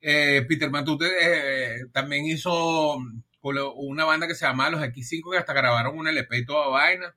Eh, 0.00 0.44
Peter 0.48 0.70
Matute 0.70 1.06
eh, 1.20 1.86
también 1.92 2.26
hizo 2.26 2.98
colo- 3.40 3.74
una 3.74 4.04
banda 4.04 4.26
que 4.26 4.34
se 4.34 4.46
llamaba 4.46 4.70
Los 4.70 4.82
X5 4.82 5.30
que 5.32 5.38
hasta 5.38 5.52
grabaron 5.52 5.98
un 5.98 6.08
LP 6.08 6.38
y 6.38 6.44
toda 6.46 6.68
vaina. 6.68 7.14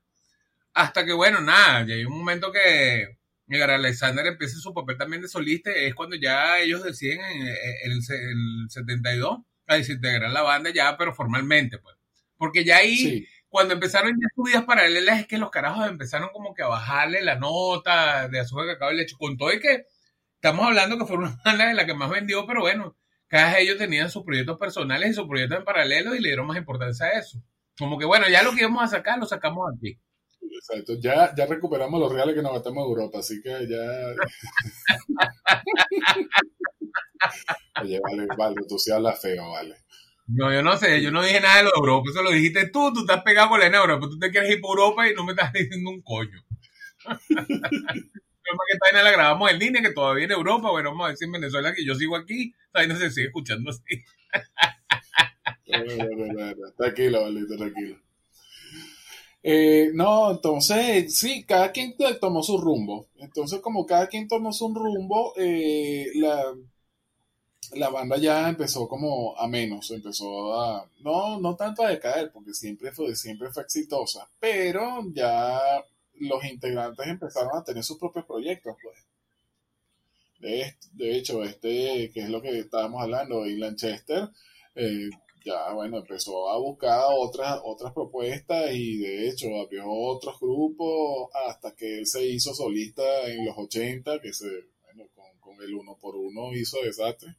Hasta 0.77 1.03
que, 1.05 1.13
bueno, 1.13 1.41
nada, 1.41 1.85
ya 1.87 1.95
hay 1.95 2.05
un 2.05 2.19
momento 2.19 2.51
que 2.51 3.17
Edgar 3.47 3.71
Alexander 3.71 4.27
empieza 4.27 4.59
su 4.59 4.73
papel 4.75 4.95
también 4.95 5.23
de 5.23 5.27
solista 5.27 5.71
es 5.71 5.95
cuando 5.95 6.15
ya 6.15 6.59
ellos 6.59 6.83
deciden 6.83 7.19
en, 7.21 7.47
el, 7.47 7.93
el 7.93 8.69
72 8.69 9.39
a 9.65 9.75
desintegrar 9.75 10.31
la 10.31 10.43
banda 10.43 10.69
ya, 10.69 10.95
pero 10.95 11.15
formalmente, 11.15 11.79
pues. 11.79 11.95
Porque 12.37 12.63
ya 12.63 12.77
ahí, 12.77 12.95
Sí, 12.95 13.27
cuando 13.49 13.73
empezaron 13.73 14.11
ya 14.11 14.27
sus 14.35 14.45
vidas 14.45 14.65
paralelas, 14.65 15.21
es 15.21 15.27
que 15.27 15.39
los 15.39 15.49
carajos 15.49 15.87
empezaron 15.89 16.29
como 16.29 16.53
que 16.53 16.61
a 16.61 16.67
bajarle 16.67 17.23
la 17.23 17.35
nota 17.39 18.27
de 18.27 18.39
azúcar, 18.39 18.67
cacao 18.67 18.91
y 18.91 18.97
leche. 18.97 19.15
Con 19.17 19.35
todo 19.35 19.51
y 19.51 19.59
que 19.59 19.85
estamos 20.35 20.67
hablando 20.67 20.97
que 20.99 21.05
fue 21.05 21.17
una 21.17 21.35
banda 21.45 21.67
de 21.67 21.73
la 21.73 21.87
que 21.87 21.95
más 21.95 22.11
vendió, 22.11 22.45
pero 22.45 22.61
bueno, 22.61 22.95
cada 23.27 23.57
ellos 23.57 23.77
tenían 23.79 24.11
sus 24.11 24.23
proyectos 24.23 24.59
personales 24.59 25.09
y 25.09 25.13
sus 25.15 25.27
proyectos 25.27 25.57
en 25.57 25.65
paralelo 25.65 26.13
y 26.13 26.19
le 26.19 26.29
dieron 26.29 26.45
más 26.47 26.57
importancia 26.57 27.07
a 27.07 27.19
eso. 27.19 27.41
Como 27.79 27.97
que 27.97 28.05
bueno, 28.05 28.29
ya 28.29 28.43
lo 28.43 28.51
que 28.53 28.61
íbamos 28.61 28.83
a 28.83 28.87
sacar, 28.87 29.17
lo 29.17 29.25
sacamos 29.25 29.67
aquí. 29.75 29.99
Exacto. 30.41 30.93
Ya, 30.99 31.33
ya 31.35 31.45
recuperamos 31.45 31.99
los 31.99 32.11
reales 32.11 32.35
que 32.35 32.41
nos 32.41 32.53
gastamos 32.53 32.83
en 32.83 32.89
Europa, 32.89 33.19
así 33.19 33.41
que 33.41 33.67
ya. 33.67 33.77
Oye, 37.81 37.99
vale, 37.99 38.27
vale, 38.37 38.55
tú 38.67 38.77
sí 38.77 38.91
hablas 38.91 39.21
feo, 39.21 39.51
vale. 39.51 39.75
No, 40.27 40.53
yo 40.53 40.61
no 40.61 40.75
sé, 40.75 41.01
yo 41.01 41.09
no 41.09 41.23
dije 41.23 41.39
nada 41.39 41.57
de 41.57 41.63
lo 41.63 41.69
de 41.69 41.77
Europa, 41.77 42.09
eso 42.09 42.21
lo 42.21 42.31
dijiste 42.31 42.69
tú, 42.69 42.91
tú 42.93 42.99
estás 43.01 43.23
pegado 43.23 43.49
con 43.49 43.61
la 43.61 43.69
de 43.69 43.77
Europa, 43.77 44.07
tú 44.09 44.19
te 44.19 44.29
quieres 44.29 44.51
ir 44.51 44.59
por 44.59 44.77
Europa 44.77 45.09
y 45.09 45.13
no 45.13 45.23
me 45.23 45.31
estás 45.31 45.53
diciendo 45.53 45.89
un 45.89 46.01
coño. 46.01 46.43
Que 47.27 48.73
esta 48.73 48.87
vaina 48.91 49.03
la 49.03 49.11
grabamos 49.11 49.51
en 49.51 49.59
línea, 49.59 49.81
que 49.81 49.91
todavía 49.91 50.25
en 50.25 50.31
Europa, 50.31 50.69
bueno, 50.69 50.91
vamos 50.91 51.07
a 51.07 51.11
decir 51.11 51.27
en 51.27 51.33
Venezuela 51.33 51.73
que 51.73 51.85
yo 51.85 51.95
sigo 51.95 52.17
aquí, 52.17 52.53
esta 52.65 52.79
vaina 52.79 52.95
se 52.95 53.11
sigue 53.11 53.27
escuchando 53.27 53.69
así. 53.69 53.81
tranquilo, 56.77 57.21
Valito, 57.21 57.57
tranquilo. 57.57 58.06
Eh, 59.49 59.91
no, 59.93 60.31
entonces, 60.31 61.15
sí, 61.15 61.45
cada 61.45 61.71
quien 61.71 61.95
tomó 62.19 62.43
su 62.43 62.57
rumbo. 62.57 63.07
Entonces, 63.17 63.61
como 63.61 63.85
cada 63.85 64.07
quien 64.07 64.27
tomó 64.27 64.51
su 64.51 64.73
rumbo, 64.73 65.33
eh, 65.37 66.11
la, 66.15 66.53
la 67.75 67.89
banda 67.89 68.17
ya 68.17 68.49
empezó 68.49 68.89
como 68.89 69.37
a 69.39 69.47
menos, 69.47 69.89
empezó 69.91 70.59
a, 70.61 70.89
no, 70.99 71.39
no 71.39 71.55
tanto 71.55 71.83
a 71.83 71.89
decaer, 71.91 72.29
porque 72.33 72.53
siempre 72.53 72.91
fue, 72.91 73.15
siempre 73.15 73.49
fue 73.49 73.63
exitosa, 73.63 74.29
pero 74.37 75.03
ya 75.13 75.81
los 76.19 76.43
integrantes 76.43 77.07
empezaron 77.07 77.55
a 77.55 77.63
tener 77.63 77.85
sus 77.85 77.97
propios 77.97 78.25
proyectos, 78.25 78.75
pues. 78.83 78.97
De, 80.39 81.17
hecho, 81.17 81.43
este, 81.43 82.11
que 82.13 82.19
es 82.19 82.29
lo 82.29 82.41
que 82.41 82.59
estábamos 82.59 83.01
hablando, 83.01 83.43
de 83.43 83.57
Lanchester, 83.57 84.29
eh, 84.75 85.09
ya 85.47 85.71
bueno, 85.73 85.99
empezó 85.99 86.49
a 86.49 86.57
buscar 86.57 87.05
otras, 87.09 87.59
otras 87.63 87.93
propuestas 87.93 88.71
y 88.73 88.97
de 88.97 89.29
hecho 89.29 89.47
abrió 89.61 89.85
otros 89.87 90.39
grupos 90.39 91.29
hasta 91.47 91.73
que 91.73 91.99
él 91.99 92.05
se 92.05 92.25
hizo 92.25 92.53
solista 92.53 93.03
en 93.27 93.45
los 93.45 93.57
80, 93.57 94.19
que 94.19 94.33
se, 94.33 94.45
bueno, 94.83 95.09
con, 95.39 95.55
el 95.63 95.73
uno 95.73 95.97
por 95.99 96.15
uno 96.15 96.53
hizo 96.53 96.77
desastre. 96.83 97.35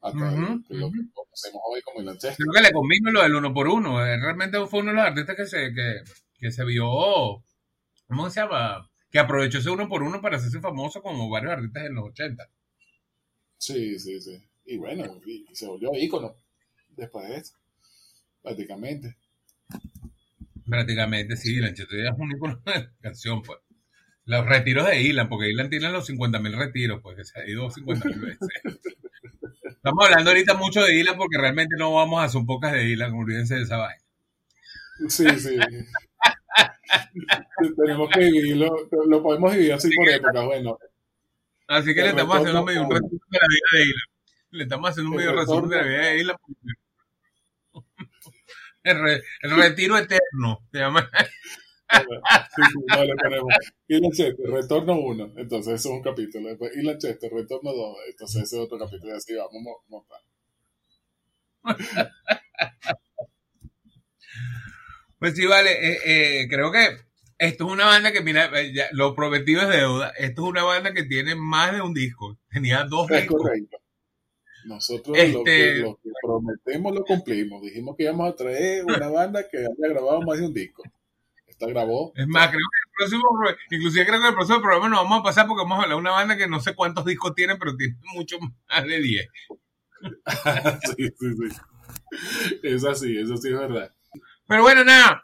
Hasta 0.00 0.30
lo 0.30 0.90
que 0.90 0.98
conocemos 1.12 1.62
hoy 1.70 1.80
como 1.82 2.00
el 2.00 2.06
Lanchester. 2.06 2.36
Creo 2.36 2.52
que 2.52 2.68
le 2.68 2.72
convino 2.72 3.10
lo 3.10 3.22
del 3.22 3.34
uno 3.34 3.54
por 3.54 3.66
uno. 3.66 3.98
Realmente 3.98 4.64
fue 4.66 4.80
uno 4.80 4.90
de 4.90 4.96
los 4.96 5.06
artistas 5.06 5.36
que 5.36 5.46
se, 5.46 5.74
que, 5.74 6.02
que 6.38 6.50
se 6.52 6.64
vio, 6.64 7.42
¿cómo 8.06 8.30
se 8.30 8.40
llama? 8.40 8.88
Que 9.10 9.18
aprovechó 9.18 9.58
ese 9.58 9.70
uno 9.70 9.88
por 9.88 10.02
uno 10.02 10.20
para 10.20 10.36
hacerse 10.36 10.60
famoso 10.60 11.02
como 11.02 11.30
varios 11.30 11.52
artistas 11.52 11.84
en 11.86 11.94
los 11.94 12.10
80. 12.10 12.48
Sí, 13.56 13.98
sí, 13.98 14.20
sí. 14.20 14.38
Y 14.66 14.76
bueno, 14.76 15.20
y 15.24 15.46
se 15.52 15.66
volvió 15.66 15.90
ícono 15.94 16.36
después 16.98 17.28
de 17.28 17.36
eso, 17.36 17.54
prácticamente. 18.42 19.16
Prácticamente, 20.68 21.36
sí, 21.36 21.56
la 21.56 21.68
es 21.68 21.86
un 22.18 22.32
ícono 22.32 22.60
de 22.66 22.90
canción, 23.00 23.42
pues. 23.42 23.58
Los 24.24 24.44
retiros 24.44 24.86
de 24.86 25.00
Ilan, 25.00 25.30
porque 25.30 25.48
Ilan 25.48 25.70
tiene 25.70 25.90
los 25.90 26.10
50.000 26.10 26.54
retiros, 26.54 27.00
pues 27.02 27.16
que 27.16 27.24
se 27.24 27.40
ha 27.40 27.48
ido 27.48 27.70
50.000 27.70 28.20
veces. 28.20 28.48
Estamos 29.62 30.04
hablando 30.04 30.30
ahorita 30.30 30.52
mucho 30.52 30.84
de 30.84 31.00
Ilan 31.00 31.16
porque 31.16 31.38
realmente 31.38 31.76
no 31.78 31.94
vamos 31.94 32.22
a 32.22 32.38
un 32.38 32.44
pocas 32.44 32.72
de 32.72 32.90
Ilan, 32.90 33.14
olvídense 33.14 33.54
de 33.54 33.62
esa 33.62 33.78
vaina. 33.78 34.02
Sí, 35.08 35.24
sí. 35.38 35.56
Tenemos 37.76 38.10
que 38.10 38.20
dividirlo, 38.20 38.70
lo 39.06 39.22
podemos 39.22 39.52
dividir 39.52 39.72
así, 39.72 39.88
por 39.96 40.10
época, 40.10 40.44
bueno. 40.44 40.78
Así 41.68 41.94
que 41.94 42.02
le 42.02 42.08
estamos 42.08 42.36
haciendo 42.36 42.64
medio 42.64 42.82
un 42.82 42.90
resumen 42.90 43.20
de 43.30 43.38
la 43.38 43.46
vida 43.48 43.66
de 43.72 43.82
Ilan. 43.82 44.08
Le 44.50 44.62
estamos 44.64 44.90
haciendo 44.90 45.10
un 45.10 45.16
medio 45.16 45.34
resumen 45.34 45.70
de 45.70 45.76
la 45.76 45.82
vida 45.84 46.02
de 46.02 46.20
Ilan. 46.20 46.36
El, 48.90 49.56
retiro 49.56 49.98
eterno, 49.98 50.66
se 50.72 50.78
llama. 50.78 51.08
Sí, 51.90 52.62
sí, 52.72 52.78
no, 52.86 53.04
le 53.04 53.14
ponemos. 53.14 53.54
Y 53.86 54.00
Lanchester, 54.00 54.50
retorno 54.50 55.00
1. 55.00 55.32
Entonces, 55.36 55.74
eso 55.74 55.88
es 55.88 55.94
un 55.94 56.02
capítulo. 56.02 56.48
Después, 56.48 56.72
y 56.76 56.82
Lanchester, 56.82 57.32
retorno 57.32 57.72
2. 57.72 57.96
Entonces, 58.10 58.42
ese 58.42 58.56
es 58.56 58.62
otro 58.62 58.78
capítulo. 58.78 59.14
Y 59.14 59.16
así 59.16 59.34
vamos 59.34 59.54
a 59.54 59.90
montar. 59.90 60.20
Pues 65.18 65.34
sí, 65.34 65.46
vale. 65.46 65.72
Eh, 65.72 65.98
eh, 66.04 66.48
creo 66.48 66.70
que 66.70 66.96
esto 67.38 67.66
es 67.66 67.72
una 67.72 67.86
banda 67.86 68.12
que, 68.12 68.20
mira, 68.20 68.50
eh, 68.60 68.72
ya, 68.72 68.86
lo 68.92 69.14
prometido 69.14 69.62
es 69.62 69.68
deuda. 69.68 70.10
Esto 70.10 70.42
es 70.42 70.48
una 70.48 70.64
banda 70.64 70.92
que 70.92 71.04
tiene 71.04 71.34
más 71.34 71.72
de 71.72 71.80
un 71.82 71.94
disco. 71.94 72.38
Tenía 72.50 72.84
dos 72.84 73.10
es 73.10 73.22
discos. 73.22 73.42
Correcto. 73.42 73.78
Nosotros 74.68 75.16
lo, 75.16 75.44
que, 75.44 75.68
Este- 75.68 75.80
lo 75.80 75.96
que 75.96 76.10
prometemos 76.22 76.94
lo 76.94 77.04
cumplimos. 77.04 77.62
Dijimos 77.62 77.96
que 77.96 78.02
íbamos 78.04 78.30
a 78.30 78.36
traer 78.36 78.84
una 78.84 79.08
banda 79.08 79.48
que 79.48 79.58
haya 79.58 79.88
grabado 79.94 80.20
más 80.22 80.38
de 80.38 80.46
un 80.46 80.52
disco. 80.52 80.82
Esta 81.46 81.66
grabó. 81.66 82.12
Es 82.14 82.26
más, 82.28 82.48
creo 82.48 82.60
que 82.60 82.78
el 82.84 82.92
próximo, 82.96 83.22
inclusive 83.70 84.06
creo 84.06 84.20
que 84.20 84.28
el 84.28 84.34
próximo 84.34 84.60
programa 84.60 84.88
nos 84.90 85.02
vamos 85.04 85.20
a 85.20 85.22
pasar 85.22 85.46
porque 85.46 85.62
vamos 85.62 85.78
a 85.78 85.82
hablar 85.84 85.96
de 85.96 86.00
una 86.00 86.10
banda 86.10 86.36
que 86.36 86.46
no 86.46 86.60
sé 86.60 86.74
cuántos 86.74 87.06
discos 87.06 87.34
tiene, 87.34 87.56
pero 87.56 87.74
tiene 87.76 87.96
mucho 88.14 88.36
más 88.40 88.84
de 88.84 89.00
10. 89.00 89.28
sí, 90.96 91.08
sí, 91.18 91.34
sí. 91.34 91.56
Es 92.62 92.84
así, 92.84 93.18
eso 93.18 93.36
sí 93.38 93.48
es 93.48 93.58
verdad. 93.58 93.90
Pero 94.46 94.62
bueno, 94.62 94.84
nada. 94.84 95.22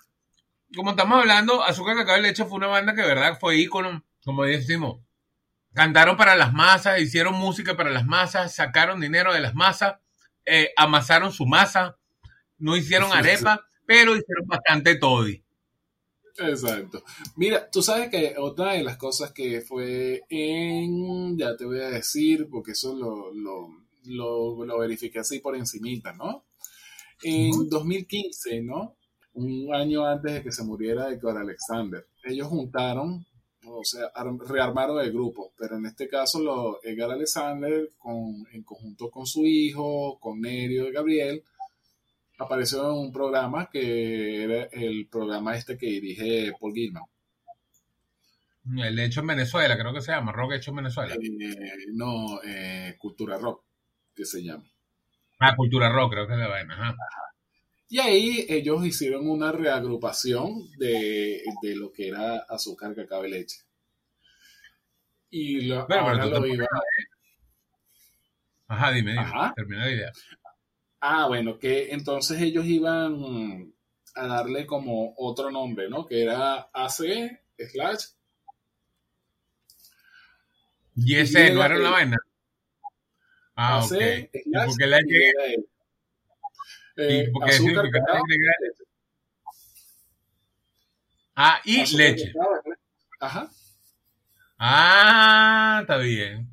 Como 0.75 0.91
estamos 0.91 1.21
hablando, 1.21 1.63
Azúcar 1.63 1.97
Cacao 1.97 2.19
y 2.19 2.23
Leche 2.23 2.47
fue 2.47 2.57
una 2.57 2.67
banda 2.67 2.95
que, 2.95 3.03
de 3.03 3.09
verdad, 3.09 3.39
fue 3.39 3.59
ícono. 3.59 4.03
Como 4.25 4.45
decimos, 4.45 5.04
cantaron 5.75 6.17
para 6.17 6.37
las 6.37 6.53
masas, 6.53 7.01
hicieron 7.01 7.35
música 7.35 7.77
para 7.77 7.91
las 7.91 8.07
masas, 8.07 8.55
sacaron 8.55 9.01
dinero 9.01 9.35
de 9.35 9.41
las 9.41 9.55
masas, 9.55 9.97
eh, 10.47 10.71
amasaron 10.77 11.33
su 11.33 11.47
masa, 11.47 11.99
no 12.59 12.77
hicieron 12.77 13.13
arepa, 13.13 13.67
pero 13.87 14.17
hicieron 14.17 14.47
bastante 14.47 14.97
toddy. 14.97 15.45
Exacto. 16.39 17.03
Mira, 17.37 17.71
tú 17.71 17.83
sabes 17.83 18.09
que 18.09 18.35
otra 18.39 18.73
de 18.73 18.83
las 18.83 18.97
cosas 18.97 19.33
que 19.33 19.61
fue 19.61 20.23
en, 20.29 21.39
ya 21.39 21.57
te 21.57 21.65
voy 21.65 21.81
a 21.81 21.91
decir, 21.91 22.49
porque 22.51 22.73
eso 22.73 22.95
lo, 22.95 23.33
lo, 23.33 23.69
lo, 24.07 24.65
lo 24.65 24.79
verifiqué 24.79 25.21
así 25.21 25.39
por 25.39 25.57
encimita, 25.57 26.13
¿no? 26.13 26.45
En 27.23 27.69
2015, 27.69 28.63
¿no? 28.63 28.97
Un 29.35 29.75
año 29.75 30.05
antes 30.07 30.33
de 30.33 30.43
que 30.43 30.53
se 30.53 30.65
muriera 30.65 31.09
Edgar 31.09 31.37
Alexander, 31.39 32.07
ellos 32.25 32.49
juntaron, 32.49 33.25
o 33.67 33.85
sea, 33.85 34.07
ar- 34.15 34.37
rearmaron 34.49 35.01
el 35.01 35.13
grupo, 35.13 35.53
pero 35.59 35.77
en 35.77 35.87
este 35.87 36.09
caso 36.09 36.41
lo, 36.41 36.81
Edgar 36.83 37.11
Alexander, 37.11 37.91
con, 37.99 38.47
en 38.53 38.63
conjunto 38.63 39.11
con 39.11 39.27
su 39.27 39.45
hijo, 39.47 40.19
con 40.21 40.41
Nerio 40.41 40.89
y 40.89 40.93
Gabriel, 40.93 41.43
apareció 42.39 42.91
en 42.91 42.99
un 42.99 43.13
programa 43.13 43.69
que 43.71 44.45
era 44.45 44.65
el 44.73 45.07
programa 45.09 45.57
este 45.57 45.77
que 45.79 45.87
dirige 45.87 46.53
Paul 46.61 46.73
Gilman. 46.75 47.05
El 48.79 48.99
hecho 48.99 49.21
en 49.21 49.27
Venezuela, 49.27 49.77
creo 49.79 49.93
que 49.93 50.01
se 50.01 50.13
llama, 50.13 50.33
rock 50.33 50.55
hecho 50.55 50.71
en 50.71 50.77
Venezuela. 50.77 51.15
Eh, 51.15 51.87
no, 51.93 52.41
eh, 52.43 52.97
Cultura 52.99 53.37
Rock, 53.37 53.63
que 54.15 54.25
se 54.25 54.43
llama. 54.43 54.65
Ah, 55.39 55.55
Cultura 55.55 55.91
Rock, 55.91 56.13
creo 56.13 56.27
que 56.27 56.33
es 56.33 56.39
la 56.39 56.49
vaina. 56.49 56.75
Ajá. 56.75 56.97
Y 57.95 58.01
ahí 58.01 58.45
ellos 58.49 58.85
hicieron 58.85 59.29
una 59.29 59.53
reagrupación 59.53 60.69
de, 60.79 61.45
de 61.63 61.77
lo 61.77 61.93
que 61.93 62.09
era 62.09 62.39
azúcar, 62.39 62.93
cacao 62.93 63.25
y 63.25 63.31
leche. 63.31 63.59
Y 65.31 65.61
lo, 65.61 65.87
Pero, 65.87 66.01
ahora 66.01 66.25
pero 66.25 66.41
lo 66.41 66.47
iba- 66.49 66.67
Ajá, 68.67 68.91
dime, 68.91 69.13
dime. 69.13 69.23
Ajá. 69.23 69.53
Termina 69.55 69.85
la 69.85 69.93
idea. 69.93 70.13
Ah, 71.03 71.29
bueno, 71.29 71.57
que 71.57 71.93
entonces 71.93 72.41
ellos 72.43 72.65
iban 72.67 73.73
a 74.17 74.27
darle 74.27 74.67
como 74.67 75.15
otro 75.17 75.53
nombre, 75.53 75.89
¿no? 75.89 76.05
Que 76.05 76.23
era 76.25 76.69
AC 76.73 77.43
slash 77.59 78.07
Y 80.97 81.15
ese 81.15 81.53
no 81.55 81.65
era 81.65 81.77
una 81.79 81.91
vaina. 81.91 82.17
Ah, 83.55 83.79
AC 83.79 83.95
ok. 83.95 84.35
¿Y 84.35 84.51
slash 84.51 84.67
por 84.67 84.79
qué 84.79 84.87
la 84.89 84.99
Y? 85.01 85.05
YL. 85.07 85.65
Eh, 86.97 87.27
¿Y 87.29 87.33
por 87.33 87.45
qué 87.45 87.51
azúcar, 87.53 87.91
cacao? 87.91 88.23
Ah, 91.37 91.61
y 91.65 91.81
azúcar, 91.81 92.07
leche. 92.07 92.33
cacao, 92.33 92.63
Ajá. 93.21 93.51
Ah, 94.59 95.79
está 95.83 95.97
bien. 95.99 96.49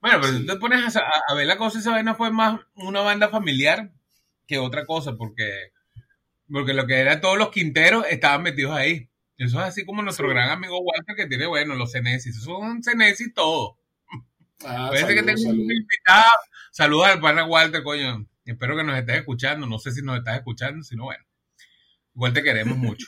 Bueno, 0.00 0.18
pero 0.20 0.32
Sí. 0.32 0.38
si 0.40 0.46
tú 0.46 0.52
te 0.54 0.58
pones 0.60 0.96
a, 0.96 1.34
ver 1.34 1.46
la 1.46 1.56
cosa, 1.58 1.78
esa 1.78 1.90
vaina 1.92 2.14
fue 2.14 2.30
más 2.30 2.60
una 2.74 3.00
banda 3.00 3.28
familiar 3.28 3.90
que 4.46 4.58
otra 4.58 4.86
cosa, 4.86 5.16
porque, 5.16 5.72
porque 6.50 6.74
lo 6.74 6.86
que 6.86 6.98
era 7.00 7.20
todos 7.20 7.38
los 7.38 7.50
quinteros 7.50 8.06
estaban 8.08 8.42
metidos 8.42 8.72
ahí. 8.76 9.08
Eso 9.38 9.58
es 9.60 9.66
así 9.66 9.84
como 9.86 10.02
nuestro 10.02 10.28
Sí. 10.28 10.34
gran 10.34 10.50
amigo 10.50 10.80
Walter 10.80 11.16
que 11.16 11.26
tiene, 11.26 11.46
bueno, 11.46 11.74
los 11.74 11.92
Cenesis. 11.92 12.36
Eso 12.36 12.44
son 12.60 12.82
Cenesis 12.82 13.32
todo. 13.34 13.78
Ah, 14.64 14.90
que 14.92 15.02
un 15.04 15.38
salud. 15.38 15.70
invitado. 15.70 16.30
Saludos 16.72 17.06
al 17.08 17.20
pana 17.20 17.44
Walter, 17.46 17.82
coño. 17.82 18.26
Espero 18.44 18.76
que 18.76 18.84
nos 18.84 18.98
estés 18.98 19.16
escuchando. 19.16 19.66
No 19.66 19.78
sé 19.78 19.92
si 19.92 20.02
nos 20.02 20.18
estás 20.18 20.36
escuchando, 20.36 20.82
si 20.82 20.96
no, 20.96 21.04
bueno. 21.04 21.24
Igual 22.14 22.32
te 22.32 22.42
queremos 22.42 22.76
mucho. 22.78 23.06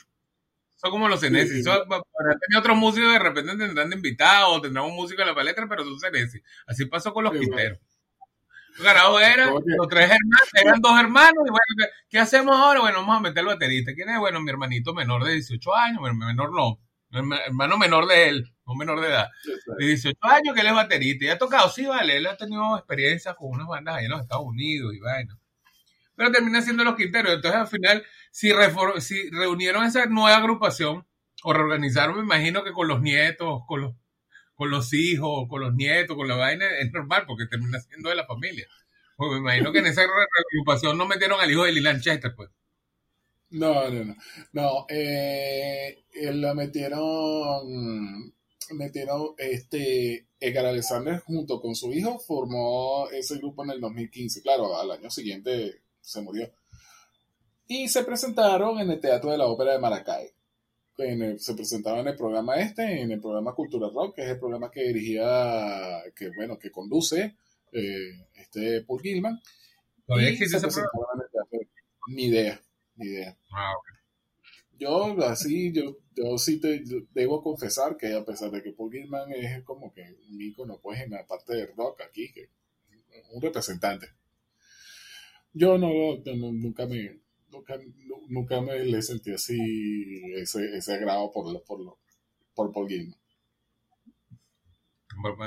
Son 0.75 0.91
como 0.91 1.07
los 1.07 1.21
Cenesis. 1.21 1.63
Sí. 1.63 1.69
Para 1.69 2.37
tener 2.37 2.59
otros 2.59 2.77
músicos, 2.77 3.13
de 3.13 3.19
repente 3.19 3.55
tendrán 3.55 3.89
de 3.89 3.95
invitados, 3.95 4.61
tendrán 4.61 4.85
un 4.85 4.95
músico 4.95 5.21
en 5.21 5.29
la 5.29 5.35
palestra, 5.35 5.67
pero 5.67 5.83
son 5.83 5.99
Cenesis. 5.99 6.41
Así 6.67 6.85
pasó 6.85 7.13
con 7.13 7.23
los 7.23 7.33
Sí, 7.33 7.39
quinteros. 7.39 7.79
Los 8.75 8.87
carajos 8.87 9.21
eran 9.21 9.49
Oye. 9.49 9.75
los 9.77 9.87
tres 9.87 10.05
hermanos, 10.05 10.49
eran 10.53 10.81
dos 10.81 10.99
hermanos, 10.99 11.43
y 11.45 11.51
bueno, 11.51 11.91
¿qué, 12.09 12.19
hacemos 12.19 12.55
ahora? 12.55 12.79
Bueno, 12.81 12.99
vamos 12.99 13.17
a 13.17 13.19
meter 13.19 13.39
al 13.41 13.45
baterista. 13.45 13.93
¿Quién 13.93 14.09
es? 14.09 14.19
Bueno, 14.19 14.41
mi 14.41 14.49
hermanito 14.49 14.93
menor 14.93 15.23
de 15.23 15.33
18 15.33 15.75
años, 15.75 15.99
bueno, 15.99 16.15
menor 16.15 16.51
no, 16.51 16.79
hermano 17.45 17.77
menor 17.77 18.07
de 18.07 18.29
él, 18.29 18.52
no 18.67 18.75
menor 18.75 19.01
de 19.01 19.07
edad 19.07 19.27
de 19.77 19.85
18 19.87 20.17
años 20.25 20.55
que 20.55 20.61
él 20.61 20.67
es 20.67 20.73
baterista 20.73 21.25
y 21.25 21.29
ha 21.29 21.37
tocado, 21.37 21.69
sí, 21.69 21.85
vale, 21.85 22.17
él 22.17 22.27
ha 22.27 22.37
tenido 22.37 22.77
experiencias 22.77 23.35
con 23.35 23.49
unas 23.51 23.67
bandas 23.67 23.95
ahí 23.95 24.05
en 24.05 24.11
los 24.11 24.21
Estados 24.21 24.45
Unidos 24.45 24.93
y 24.93 24.99
vaina. 24.99 25.37
Pero 26.15 26.31
termina 26.31 26.61
siendo 26.61 26.83
los 26.83 26.95
quinteros. 26.95 27.33
Entonces, 27.33 27.59
al 27.59 27.67
final, 27.67 28.03
si, 28.31 28.51
refor- 28.51 28.99
si 28.99 29.29
reunieron 29.31 29.83
esa 29.85 30.05
nueva 30.05 30.37
agrupación 30.37 31.05
o 31.43 31.53
reorganizaron, 31.53 32.15
me 32.17 32.23
imagino 32.23 32.63
que 32.63 32.71
con 32.71 32.87
los 32.87 33.01
nietos, 33.01 33.61
con 33.67 33.81
los, 33.81 33.95
con 34.55 34.69
los 34.71 34.93
hijos, 34.93 35.47
con 35.49 35.61
los 35.61 35.73
nietos, 35.73 36.15
con 36.15 36.27
la 36.27 36.35
vaina, 36.35 36.65
es 36.79 36.91
normal 36.91 37.25
porque 37.27 37.47
termina 37.47 37.79
siendo 37.79 38.09
de 38.09 38.15
la 38.15 38.25
familia. 38.27 38.67
Pues 39.17 39.31
me 39.31 39.37
imagino 39.39 39.71
que 39.71 39.79
en 39.79 39.87
esa 39.87 40.01
agrupación 40.03 40.97
no 40.97 41.07
metieron 41.07 41.39
al 41.41 41.51
hijo 41.51 41.63
de 41.65 41.71
Lee 41.73 42.01
Chester, 42.01 42.33
pues. 42.35 42.49
No, 43.51 43.89
no, 43.89 44.03
no. 44.05 44.15
No, 44.51 44.85
eh, 44.89 46.03
la 46.33 46.53
metieron, 46.55 48.33
metieron, 48.71 49.35
este, 49.37 50.27
Edgar 50.39 50.65
Alexander 50.65 51.19
junto 51.19 51.61
con 51.61 51.75
su 51.75 51.91
hijo 51.93 52.19
formó 52.19 53.09
ese 53.09 53.37
grupo 53.37 53.63
en 53.63 53.71
el 53.71 53.81
2015. 53.81 54.41
Claro, 54.41 54.77
al 54.77 54.91
año 54.91 55.09
siguiente 55.09 55.81
se 56.01 56.21
murió. 56.21 56.51
Y 57.67 57.87
se 57.87 58.03
presentaron 58.03 58.79
en 58.79 58.91
el 58.91 58.99
Teatro 58.99 59.31
de 59.31 59.37
la 59.37 59.47
Ópera 59.47 59.73
de 59.73 59.79
Maracay. 59.79 60.29
se 61.37 61.53
presentaban 61.55 62.01
en 62.01 62.09
el 62.09 62.15
programa 62.15 62.55
este, 62.55 63.01
en 63.01 63.11
el 63.11 63.21
programa 63.21 63.55
Cultura 63.55 63.89
Rock, 63.89 64.15
que 64.15 64.23
es 64.23 64.29
el 64.29 64.39
programa 64.39 64.69
que 64.69 64.83
dirigía, 64.83 66.03
que 66.15 66.29
bueno, 66.35 66.59
que 66.59 66.71
conduce 66.71 67.35
eh, 67.71 68.27
este 68.35 68.81
Paul 68.83 69.01
Gilman. 69.01 69.39
¿Todavía 70.05 70.29
existe 70.29 70.57
ese 70.57 70.67
programa? 70.67 71.23
Ni 72.07 72.25
idea, 72.25 72.61
ni 72.95 73.07
idea. 73.07 73.37
Ah, 73.51 73.73
yo 74.79 75.21
así, 75.23 75.71
yo, 75.71 75.97
yo 76.15 76.37
sí 76.37 76.59
te 76.59 76.83
debo 77.13 77.41
confesar 77.41 77.97
que 77.97 78.13
a 78.13 78.25
pesar 78.25 78.51
de 78.51 78.61
que 78.61 78.71
Paul 78.71 78.91
Gilman 78.91 79.31
es 79.31 79.63
como 79.63 79.93
que 79.93 80.15
un 80.29 80.41
ícono 80.41 80.79
pues 80.81 81.01
en 81.01 81.11
la 81.11 81.25
parte 81.25 81.55
de 81.55 81.67
rock 81.67 82.01
aquí, 82.01 82.31
que 82.31 82.49
un 83.31 83.41
representante. 83.41 84.07
Yo 85.53 85.77
no, 85.77 85.89
nunca 86.25 86.85
me 86.85 87.19
nunca, 87.51 87.79
nunca 88.27 88.61
me 88.61 88.83
le 88.83 89.01
sentí 89.01 89.31
así 89.31 90.21
ese, 90.35 90.75
ese 90.75 90.93
agrado 90.93 91.31
por, 91.31 91.63
por, 91.63 91.97
por 92.55 92.71
Paul 92.71 92.87
Gilman. 92.87 93.19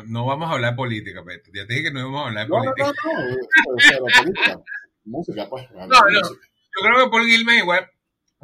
No 0.07 0.25
vamos 0.27 0.49
a 0.49 0.53
hablar 0.53 0.73
de 0.73 0.77
política, 0.77 1.23
Beto. 1.23 1.51
Ya 1.53 1.67
te 1.67 1.75
dije 1.75 1.87
que 1.87 1.91
no 1.91 2.01
íbamos 2.01 2.23
a 2.23 2.29
hablar 2.29 2.47
de 2.47 2.51
política. 2.51 2.93
No, 3.05 3.13
no, 3.13 3.31
no, 3.31 4.23
política. 4.23 4.61
Música, 5.05 5.49
pues. 5.49 5.71
No, 5.73 5.87
no. 5.87 5.97
Yo 6.13 6.83
creo 6.83 7.05
que 7.05 7.11
Paul 7.11 7.27
Gilman 7.27 7.59
igual. 7.59 7.91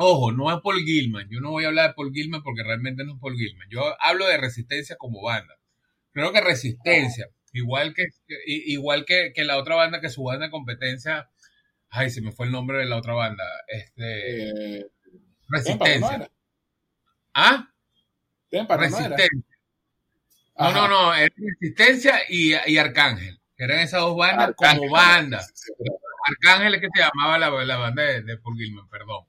Ojo, 0.05 0.33
no 0.33 0.53
es 0.53 0.61
Paul 0.61 0.81
Gilman. 0.85 1.29
Yo 1.31 1.39
no 1.41 1.51
voy 1.51 1.65
a 1.65 1.69
hablar 1.69 1.91
de 1.91 1.95
Paul 1.95 2.13
Gilman 2.13 2.43
porque 2.43 2.65
realmente 2.65 3.05
no 3.05 3.15
es 3.15 3.21
Paul 3.21 3.37
Gilman. 3.37 3.69
Yo 3.71 3.95
hablo 4.01 4.27
de 4.27 4.37
Resistencia 4.37 4.97
como 4.97 5.23
banda. 5.23 5.55
Creo 6.11 6.33
que 6.33 6.41
Resistencia, 6.41 7.29
igual 7.53 7.95
que 7.95 8.07
igual 8.47 9.05
que, 9.05 9.33
que 9.33 9.45
la 9.45 9.59
otra 9.59 9.77
banda, 9.77 10.01
que 10.01 10.11
su 10.11 10.25
banda 10.25 10.47
de 10.47 10.51
competencia. 10.51 11.31
Ay, 11.89 12.11
se 12.11 12.21
me 12.21 12.33
fue 12.33 12.47
el 12.47 12.53
nombre 12.53 12.79
de 12.79 12.87
la 12.87 12.97
otra 12.97 13.15
banda. 13.15 13.45
Este. 13.69 14.81
Eh, 14.81 14.87
Resistencia. 15.49 16.29
¿Ah? 17.35 17.69
Resistencia. 18.51 19.31
No, 20.59 20.73
no, 20.73 20.89
no, 20.89 21.15
era 21.15 21.33
Resistencia 21.37 22.23
y, 22.29 22.55
y, 22.67 22.77
Arcángel. 22.77 23.41
Eran 23.57 23.79
esas 23.79 24.01
dos 24.01 24.17
bandas 24.17 24.53
como 24.57 24.91
banda. 24.91 25.47
Arcángel 26.27 26.75
es 26.75 26.81
que 26.81 26.89
se 26.93 27.03
llamaba 27.03 27.39
la, 27.39 27.65
la 27.65 27.77
banda 27.77 28.03
de, 28.03 28.23
de, 28.23 28.37
Paul 28.39 28.57
Gilman, 28.57 28.89
perdón. 28.89 29.27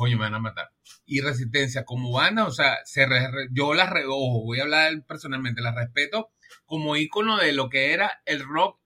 Coño, 0.00 0.16
me 0.16 0.24
van 0.24 0.34
a 0.34 0.38
matar. 0.38 0.70
Y 1.04 1.20
Resistencia 1.20 1.84
como 1.84 2.10
banda, 2.10 2.46
o 2.46 2.50
sea, 2.50 2.78
se 2.86 3.06
yo 3.52 3.74
las 3.74 3.92
ojo, 4.08 4.44
voy 4.44 4.58
a 4.58 4.62
hablar 4.62 5.04
personalmente, 5.06 5.60
las 5.60 5.74
respeto 5.74 6.30
como 6.64 6.96
ícono 6.96 7.36
de 7.36 7.52
lo 7.52 7.68
que 7.68 7.92
era 7.92 8.22
el 8.24 8.42
rock 8.42 8.80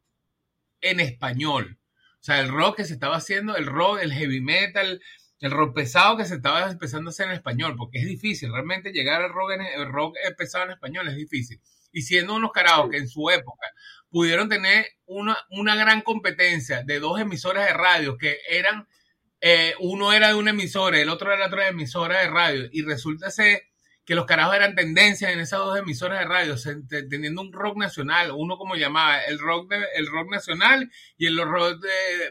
en 0.80 0.98
español. 0.98 1.78
O 2.14 2.24
sea, 2.24 2.40
el 2.40 2.48
rock 2.48 2.78
que 2.78 2.84
se 2.84 2.94
estaba 2.94 3.14
haciendo, 3.14 3.54
el 3.54 3.66
rock, 3.66 4.00
el 4.02 4.12
heavy 4.12 4.40
metal, 4.40 5.00
el 5.38 5.52
rock 5.52 5.76
pesado 5.76 6.16
que 6.16 6.24
se 6.24 6.34
estaba 6.34 6.68
empezando 6.68 7.10
a 7.10 7.12
hacer 7.12 7.28
en 7.28 7.34
español, 7.34 7.76
porque 7.76 8.00
es 8.00 8.06
difícil, 8.06 8.50
realmente 8.50 8.90
llegar 8.90 9.22
al 9.22 9.32
rock, 9.32 9.52
en, 9.52 9.60
el 9.60 9.86
rock 9.86 10.16
pesado 10.36 10.64
en 10.64 10.72
español 10.72 11.06
es 11.06 11.14
difícil. 11.14 11.60
Y 11.92 12.02
siendo 12.02 12.34
unos 12.34 12.50
carajos 12.50 12.90
que 12.90 12.96
en 12.96 13.06
su 13.06 13.30
época 13.30 13.68
pudieron 14.10 14.48
tener 14.48 14.84
una, 15.06 15.38
una 15.50 15.76
gran 15.76 16.00
competencia 16.00 16.82
de 16.82 16.98
dos 16.98 17.20
emisoras 17.20 17.68
de 17.68 17.72
radio 17.72 18.18
que 18.18 18.38
eran, 18.48 18.88
eh, 19.46 19.74
uno 19.78 20.10
era 20.14 20.28
de 20.28 20.36
una 20.36 20.52
emisora, 20.52 20.98
el 20.98 21.10
otro 21.10 21.30
era 21.30 21.48
otra 21.48 21.68
emisora 21.68 22.22
de 22.22 22.28
radio, 22.28 22.66
y 22.72 22.80
resulta 22.80 23.30
ser 23.30 23.64
que 24.06 24.14
los 24.14 24.24
carajos 24.24 24.56
eran 24.56 24.74
tendencias 24.74 25.30
en 25.30 25.38
esas 25.38 25.58
dos 25.58 25.78
emisoras 25.78 26.20
de 26.20 26.24
radio, 26.24 26.54
teniendo 27.10 27.42
un 27.42 27.52
rock 27.52 27.76
nacional, 27.76 28.30
uno 28.34 28.56
como 28.56 28.74
llamaba, 28.74 29.22
el 29.24 29.38
rock 29.38 29.68
de, 29.68 29.84
el 29.96 30.06
rock 30.06 30.30
nacional 30.30 30.90
y 31.18 31.26
el 31.26 31.36
rock 31.36 31.78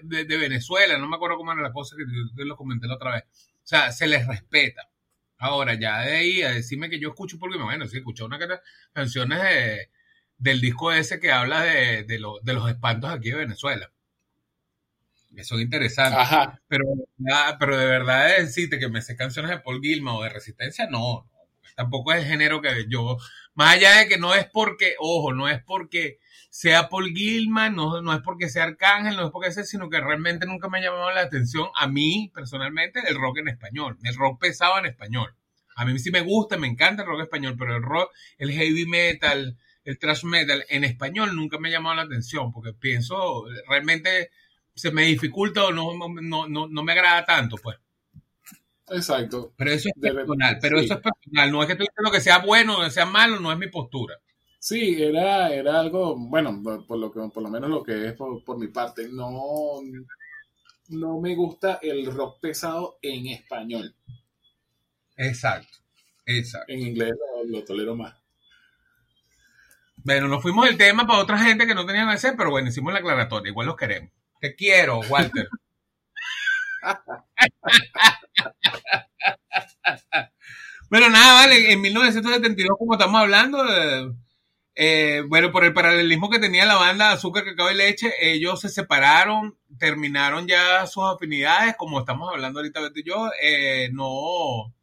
de, 0.01 0.25
de, 0.25 0.37
Venezuela, 0.37 0.97
no 0.97 1.07
me 1.07 1.17
acuerdo 1.17 1.37
cómo 1.37 1.51
era 1.51 1.61
la 1.61 1.71
cosa 1.71 1.95
que 1.95 2.03
te 2.35 2.45
lo 2.45 2.57
comenté 2.57 2.87
la 2.87 2.95
otra 2.95 3.11
vez. 3.11 3.23
O 3.25 3.61
sea, 3.61 3.91
se 3.91 4.07
les 4.07 4.25
respeta. 4.25 4.89
Ahora, 5.37 5.75
ya 5.75 6.01
de 6.01 6.15
ahí 6.15 6.41
a 6.41 6.49
decirme 6.49 6.89
que 6.89 6.99
yo 6.99 7.09
escucho, 7.09 7.37
porque 7.37 7.59
bueno, 7.59 7.87
sí, 7.87 7.97
escuché 7.97 8.23
una 8.23 8.39
canciones 8.91 9.39
de, 9.39 9.91
del 10.39 10.61
disco 10.61 10.91
ese 10.91 11.19
que 11.19 11.31
habla 11.31 11.61
de, 11.61 12.05
de, 12.05 12.19
de 12.41 12.53
los 12.53 12.69
espantos 12.71 13.11
aquí 13.11 13.29
de 13.29 13.35
Venezuela. 13.35 13.92
Que 15.35 15.43
son 15.43 15.59
interesantes. 15.59 16.19
Ajá. 16.19 16.61
Pero, 16.67 16.85
pero 17.59 17.77
de 17.77 17.85
verdad 17.85 18.37
decirte 18.37 18.79
que 18.79 18.89
me 18.89 19.01
sé 19.01 19.15
canciones 19.15 19.51
de 19.51 19.59
Paul 19.59 19.81
Gilman 19.81 20.15
o 20.15 20.23
de 20.23 20.29
Resistencia, 20.29 20.87
no 20.87 21.27
tampoco 21.75 22.13
es 22.13 22.23
el 22.23 22.29
género 22.29 22.61
que 22.61 22.85
yo, 22.89 23.17
más 23.53 23.75
allá 23.75 23.97
de 23.99 24.07
que 24.07 24.17
no 24.17 24.33
es 24.33 24.45
porque, 24.45 24.95
ojo, 24.99 25.33
no 25.33 25.49
es 25.49 25.61
porque 25.63 26.19
sea 26.49 26.89
Paul 26.89 27.13
Gilman, 27.13 27.75
no, 27.75 28.01
no 28.01 28.13
es 28.13 28.21
porque 28.21 28.49
sea 28.49 28.63
Arcángel, 28.63 29.15
no 29.15 29.25
es 29.25 29.31
porque 29.31 29.51
sea, 29.51 29.63
sino 29.63 29.89
que 29.89 29.99
realmente 29.99 30.45
nunca 30.45 30.69
me 30.69 30.79
ha 30.79 30.83
llamado 30.83 31.11
la 31.11 31.21
atención 31.21 31.67
a 31.75 31.87
mí, 31.87 32.31
personalmente, 32.33 33.01
el 33.07 33.15
rock 33.15 33.39
en 33.39 33.47
español, 33.49 33.97
el 34.03 34.15
rock 34.15 34.39
pesado 34.39 34.77
en 34.77 34.85
español. 34.85 35.35
A 35.75 35.85
mí 35.85 35.97
sí 35.97 36.11
me 36.11 36.21
gusta, 36.21 36.57
me 36.57 36.67
encanta 36.67 37.01
el 37.01 37.07
rock 37.07 37.21
español, 37.21 37.55
pero 37.57 37.75
el 37.75 37.81
rock, 37.81 38.11
el 38.37 38.51
heavy 38.51 38.85
metal, 38.85 39.57
el 39.83 39.97
thrash 39.97 40.23
metal 40.23 40.63
en 40.69 40.83
español 40.83 41.35
nunca 41.35 41.57
me 41.57 41.69
ha 41.69 41.71
llamado 41.71 41.95
la 41.95 42.03
atención, 42.03 42.51
porque 42.51 42.73
pienso, 42.73 43.45
realmente 43.67 44.29
se 44.75 44.91
me 44.91 45.03
dificulta 45.03 45.65
o 45.65 45.71
no, 45.71 45.91
no, 46.21 46.47
no, 46.47 46.67
no 46.67 46.83
me 46.83 46.91
agrada 46.91 47.25
tanto, 47.25 47.57
pues. 47.57 47.77
Exacto. 48.89 49.53
Pero 49.57 49.71
eso 49.71 49.89
es 49.89 50.01
personal, 50.01 50.57
pero 50.61 50.79
eso 50.79 50.93
es 50.95 50.99
personal. 50.99 51.51
No 51.51 51.61
es 51.61 51.67
que 51.67 51.75
digas 51.75 51.95
lo 51.97 52.11
que 52.11 52.21
sea 52.21 52.39
bueno 52.39 52.77
o 52.77 52.83
que 52.83 52.91
sea 52.91 53.05
malo, 53.05 53.39
no 53.39 53.51
es 53.51 53.57
mi 53.57 53.67
postura. 53.67 54.15
Sí, 54.59 55.01
era, 55.01 55.53
era 55.53 55.79
algo, 55.79 56.15
bueno, 56.15 56.61
por 56.87 56.97
lo, 56.97 57.11
que, 57.11 57.19
por 57.33 57.43
lo 57.43 57.49
menos 57.49 57.69
lo 57.69 57.83
que 57.83 58.07
es 58.07 58.13
por, 58.13 58.57
mi 58.57 58.67
parte, 58.67 59.09
no, 59.09 59.81
no 60.87 61.19
me 61.19 61.35
gusta 61.35 61.79
el 61.81 62.05
rock 62.05 62.39
pesado 62.39 62.97
en 63.01 63.27
español. 63.27 63.93
Exacto, 65.17 65.79
exacto. 66.25 66.71
En 66.71 66.79
inglés 66.79 67.11
lo, 67.45 67.63
tolero 67.65 67.95
más. 67.95 68.15
Bueno, 69.97 70.29
nos 70.29 70.41
fuimos 70.41 70.65
del 70.65 70.77
tema 70.77 71.05
para 71.05 71.19
otra 71.19 71.37
gente 71.39 71.67
que 71.67 71.75
no 71.75 71.85
tenían 71.85 72.07
que 72.07 72.15
hacer, 72.15 72.35
pero 72.37 72.49
bueno, 72.49 72.69
hicimos 72.69 72.93
la 72.93 72.99
aclaratoria, 72.99 73.49
igual 73.49 73.67
los 73.67 73.75
queremos. 73.75 74.11
Te 74.43 74.53
quiero, 74.55 74.99
Walter. 75.07 75.47
bueno, 80.89 81.09
nada, 81.09 81.35
vale, 81.35 81.71
en 81.71 81.79
1972, 81.79 82.77
como 82.77 82.95
estamos 82.95 83.21
hablando, 83.21 83.63
eh, 84.75 85.23
bueno, 85.29 85.49
por 85.49 85.63
el 85.63 85.71
paralelismo 85.71 86.29
que 86.29 86.39
tenía 86.39 86.65
la 86.65 86.75
banda 86.75 87.13
Azúcar, 87.13 87.45
Cacao 87.45 87.71
y 87.71 87.75
Leche, 87.75 88.11
ellos 88.19 88.59
se 88.59 88.67
separaron, 88.67 89.57
terminaron 89.79 90.45
ya 90.45 90.85
sus 90.87 91.05
afinidades, 91.05 91.77
como 91.77 92.01
estamos 92.01 92.29
hablando 92.29 92.59
ahorita 92.59 92.81
Beto 92.81 92.99
y 92.99 93.03
yo, 93.03 93.31
eh, 93.41 93.91
no, 93.93 94.73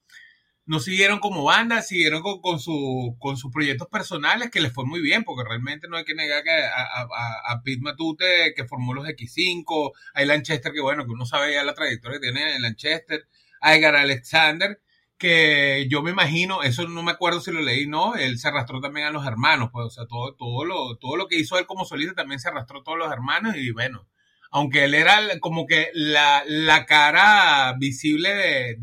no 0.71 0.79
siguieron 0.79 1.19
como 1.19 1.43
banda, 1.43 1.83
siguieron 1.83 2.23
con, 2.23 2.41
con, 2.41 2.61
su, 2.61 3.17
con 3.19 3.37
sus 3.37 3.51
proyectos 3.51 3.89
personales, 3.89 4.53
que 4.53 4.61
les 4.61 4.73
fue 4.73 4.87
muy 4.87 5.03
bien, 5.03 5.25
porque 5.25 5.43
realmente 5.43 5.89
no 5.89 5.97
hay 5.97 6.05
que 6.05 6.15
negar 6.15 6.45
que 6.45 6.53
a, 6.53 7.03
a, 7.03 7.53
a 7.53 7.63
Pete 7.65 7.81
Matute, 7.83 8.55
que 8.55 8.69
formó 8.69 8.95
los 8.95 9.05
X5, 9.05 9.91
a 10.15 10.25
Lanchester, 10.25 10.73
que 10.73 10.81
bueno, 10.81 11.07
que 11.07 11.11
uno 11.11 11.27
sabe 11.27 11.55
ya 11.55 11.65
la 11.65 11.75
trayectoria 11.75 12.21
que 12.21 12.31
tiene 12.31 12.55
en 12.55 12.63
Lanchester, 12.63 13.27
a 13.61 13.75
Edgar 13.75 13.97
Alexander, 13.97 14.81
que 15.19 15.89
yo 15.91 16.03
me 16.03 16.13
imagino, 16.13 16.63
eso 16.63 16.87
no 16.87 17.03
me 17.03 17.11
acuerdo 17.11 17.41
si 17.41 17.51
lo 17.51 17.61
leí, 17.63 17.89
no, 17.89 18.15
él 18.15 18.39
se 18.39 18.47
arrastró 18.47 18.81
también 18.81 19.09
a 19.09 19.11
los 19.11 19.27
hermanos, 19.27 19.71
pues, 19.73 19.87
o 19.87 19.91
sea, 19.91 20.07
todo, 20.07 20.37
todo, 20.37 20.65
lo, 20.65 20.99
todo 20.99 21.17
lo 21.17 21.27
que 21.27 21.37
hizo 21.37 21.59
él 21.59 21.67
como 21.67 21.85
solista 21.85 22.15
también 22.15 22.39
se 22.39 22.49
arrastró 22.49 22.79
a 22.79 22.85
todos 22.85 22.99
los 22.99 23.11
hermanos 23.13 23.57
y 23.57 23.73
bueno, 23.73 24.07
aunque 24.53 24.85
él 24.85 24.95
era 24.95 25.19
como 25.41 25.67
que 25.67 25.91
la, 25.95 26.45
la 26.47 26.87
cara 26.87 27.75
visible 27.77 28.35
de, 28.35 28.77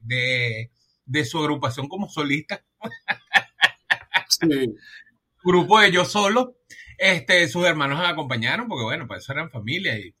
de, 0.00 0.70
de 1.06 1.24
su 1.24 1.38
agrupación 1.38 1.88
como 1.88 2.08
solista. 2.08 2.64
Sí. 4.28 4.48
Grupo 5.44 5.78
de 5.78 5.92
yo 5.92 6.06
solo, 6.06 6.56
este, 6.98 7.46
sus 7.48 7.66
hermanos 7.66 8.00
acompañaron 8.02 8.66
porque 8.66 8.84
bueno, 8.84 9.06
pues 9.06 9.22
eso 9.22 9.32
eran 9.32 9.50
familia 9.50 9.98
y, 9.98 10.14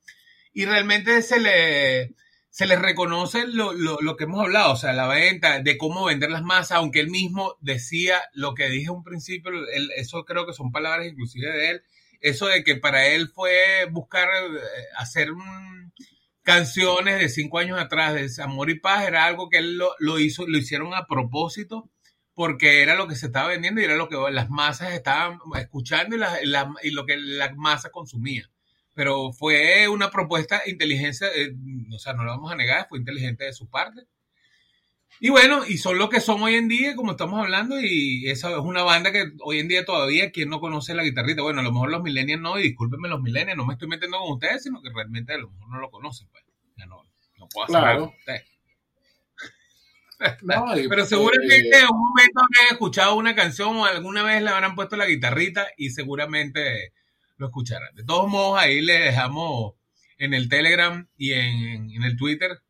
y 0.52 0.66
realmente 0.66 1.22
se 1.22 1.40
le, 1.40 2.14
se 2.50 2.66
les 2.66 2.78
reconoce 2.80 3.46
lo, 3.46 3.72
lo, 3.72 3.98
lo, 4.00 4.16
que 4.16 4.24
hemos 4.24 4.40
hablado, 4.40 4.72
o 4.72 4.76
sea, 4.76 4.92
la 4.92 5.08
venta, 5.08 5.60
de 5.60 5.76
cómo 5.76 6.04
vender 6.04 6.30
las 6.30 6.42
masas, 6.42 6.78
aunque 6.78 7.00
él 7.00 7.10
mismo 7.10 7.56
decía 7.60 8.20
lo 8.32 8.54
que 8.54 8.68
dije 8.68 8.90
un 8.90 9.02
principio, 9.02 9.50
eso 9.96 10.24
creo 10.24 10.46
que 10.46 10.52
son 10.52 10.70
palabras 10.70 11.06
inclusive 11.06 11.50
de 11.50 11.70
él, 11.70 11.82
eso 12.20 12.46
de 12.46 12.62
que 12.62 12.76
para 12.76 13.06
él 13.08 13.28
fue 13.28 13.86
buscar 13.90 14.28
eh, 14.28 14.60
hacer 14.96 15.30
canciones 16.44 17.18
de 17.18 17.28
cinco 17.28 17.58
años 17.58 17.80
atrás 17.80 18.14
de 18.14 18.42
Amor 18.42 18.70
y 18.70 18.78
Paz, 18.78 19.06
era 19.08 19.24
algo 19.24 19.48
que 19.48 19.58
él 19.58 19.76
lo, 19.78 19.94
lo, 19.98 20.18
hizo, 20.20 20.46
lo 20.46 20.58
hicieron 20.58 20.94
a 20.94 21.06
propósito, 21.06 21.90
porque 22.34 22.82
era 22.82 22.94
lo 22.96 23.08
que 23.08 23.16
se 23.16 23.26
estaba 23.26 23.48
vendiendo 23.48 23.80
y 23.80 23.84
era 23.84 23.96
lo 23.96 24.08
que 24.08 24.16
las 24.30 24.50
masas 24.50 24.92
estaban 24.92 25.38
escuchando 25.56 26.16
y, 26.16 26.20
y 26.88 26.90
lo 26.92 27.06
que 27.06 27.16
las 27.16 27.56
masas 27.56 27.90
consumían. 27.92 28.48
pero 28.94 29.32
fue 29.32 29.88
una 29.88 30.10
propuesta 30.10 30.62
inteligencia, 30.66 31.28
eh, 31.34 31.54
o 31.94 31.98
sea, 31.98 32.12
no 32.14 32.24
lo 32.24 32.32
vamos 32.32 32.52
a 32.52 32.56
negar, 32.56 32.86
fue 32.88 32.98
inteligente 32.98 33.44
de 33.44 33.52
su 33.52 33.68
parte. 33.68 34.02
Y 35.20 35.30
bueno, 35.30 35.64
y 35.66 35.78
son 35.78 35.98
lo 35.98 36.08
que 36.08 36.20
son 36.20 36.42
hoy 36.42 36.54
en 36.54 36.68
día, 36.68 36.96
como 36.96 37.12
estamos 37.12 37.40
hablando, 37.40 37.80
y 37.80 38.28
esa 38.28 38.50
es 38.50 38.58
una 38.58 38.82
banda 38.82 39.12
que 39.12 39.32
hoy 39.42 39.58
en 39.60 39.68
día 39.68 39.84
todavía, 39.84 40.30
quien 40.32 40.48
no 40.50 40.60
conoce 40.60 40.94
la 40.94 41.02
guitarrita? 41.04 41.42
Bueno, 41.42 41.60
a 41.60 41.62
lo 41.62 41.72
mejor 41.72 41.90
los 41.90 42.02
millennials 42.02 42.42
no, 42.42 42.58
y 42.58 42.62
discúlpenme 42.64 43.08
los 43.08 43.22
millennials, 43.22 43.56
no 43.56 43.64
me 43.64 43.74
estoy 43.74 43.88
metiendo 43.88 44.18
con 44.18 44.32
ustedes, 44.32 44.64
sino 44.64 44.82
que 44.82 44.90
realmente 44.94 45.32
a 45.32 45.38
lo 45.38 45.50
mejor 45.50 45.68
no 45.70 45.78
lo 45.80 45.90
conocen, 45.90 46.28
pues. 46.30 46.44
Ya 46.76 46.86
no, 46.86 47.02
no 47.38 47.48
puedo 47.48 47.64
hacer 47.66 47.80
Claro. 47.80 48.00
con 48.00 48.08
ustedes. 48.18 48.44
No, 50.42 50.64
Pero 50.88 51.02
eh, 51.02 51.06
seguramente 51.06 51.78
en 51.78 51.84
un 51.90 51.98
momento 51.98 52.40
habrán 52.40 52.72
escuchado 52.72 53.14
una 53.16 53.34
canción 53.34 53.76
o 53.76 53.84
alguna 53.84 54.22
vez 54.22 54.42
le 54.42 54.50
habrán 54.50 54.74
puesto 54.74 54.96
la 54.96 55.06
guitarrita 55.06 55.66
y 55.76 55.90
seguramente 55.90 56.92
lo 57.36 57.46
escucharán. 57.46 57.94
De 57.94 58.04
todos 58.04 58.28
modos, 58.28 58.58
ahí 58.58 58.80
le 58.80 58.98
dejamos 58.98 59.74
en 60.18 60.34
el 60.34 60.48
Telegram 60.48 61.08
y 61.16 61.32
en, 61.32 61.90
en 61.90 62.02
el 62.04 62.16
Twitter, 62.16 62.62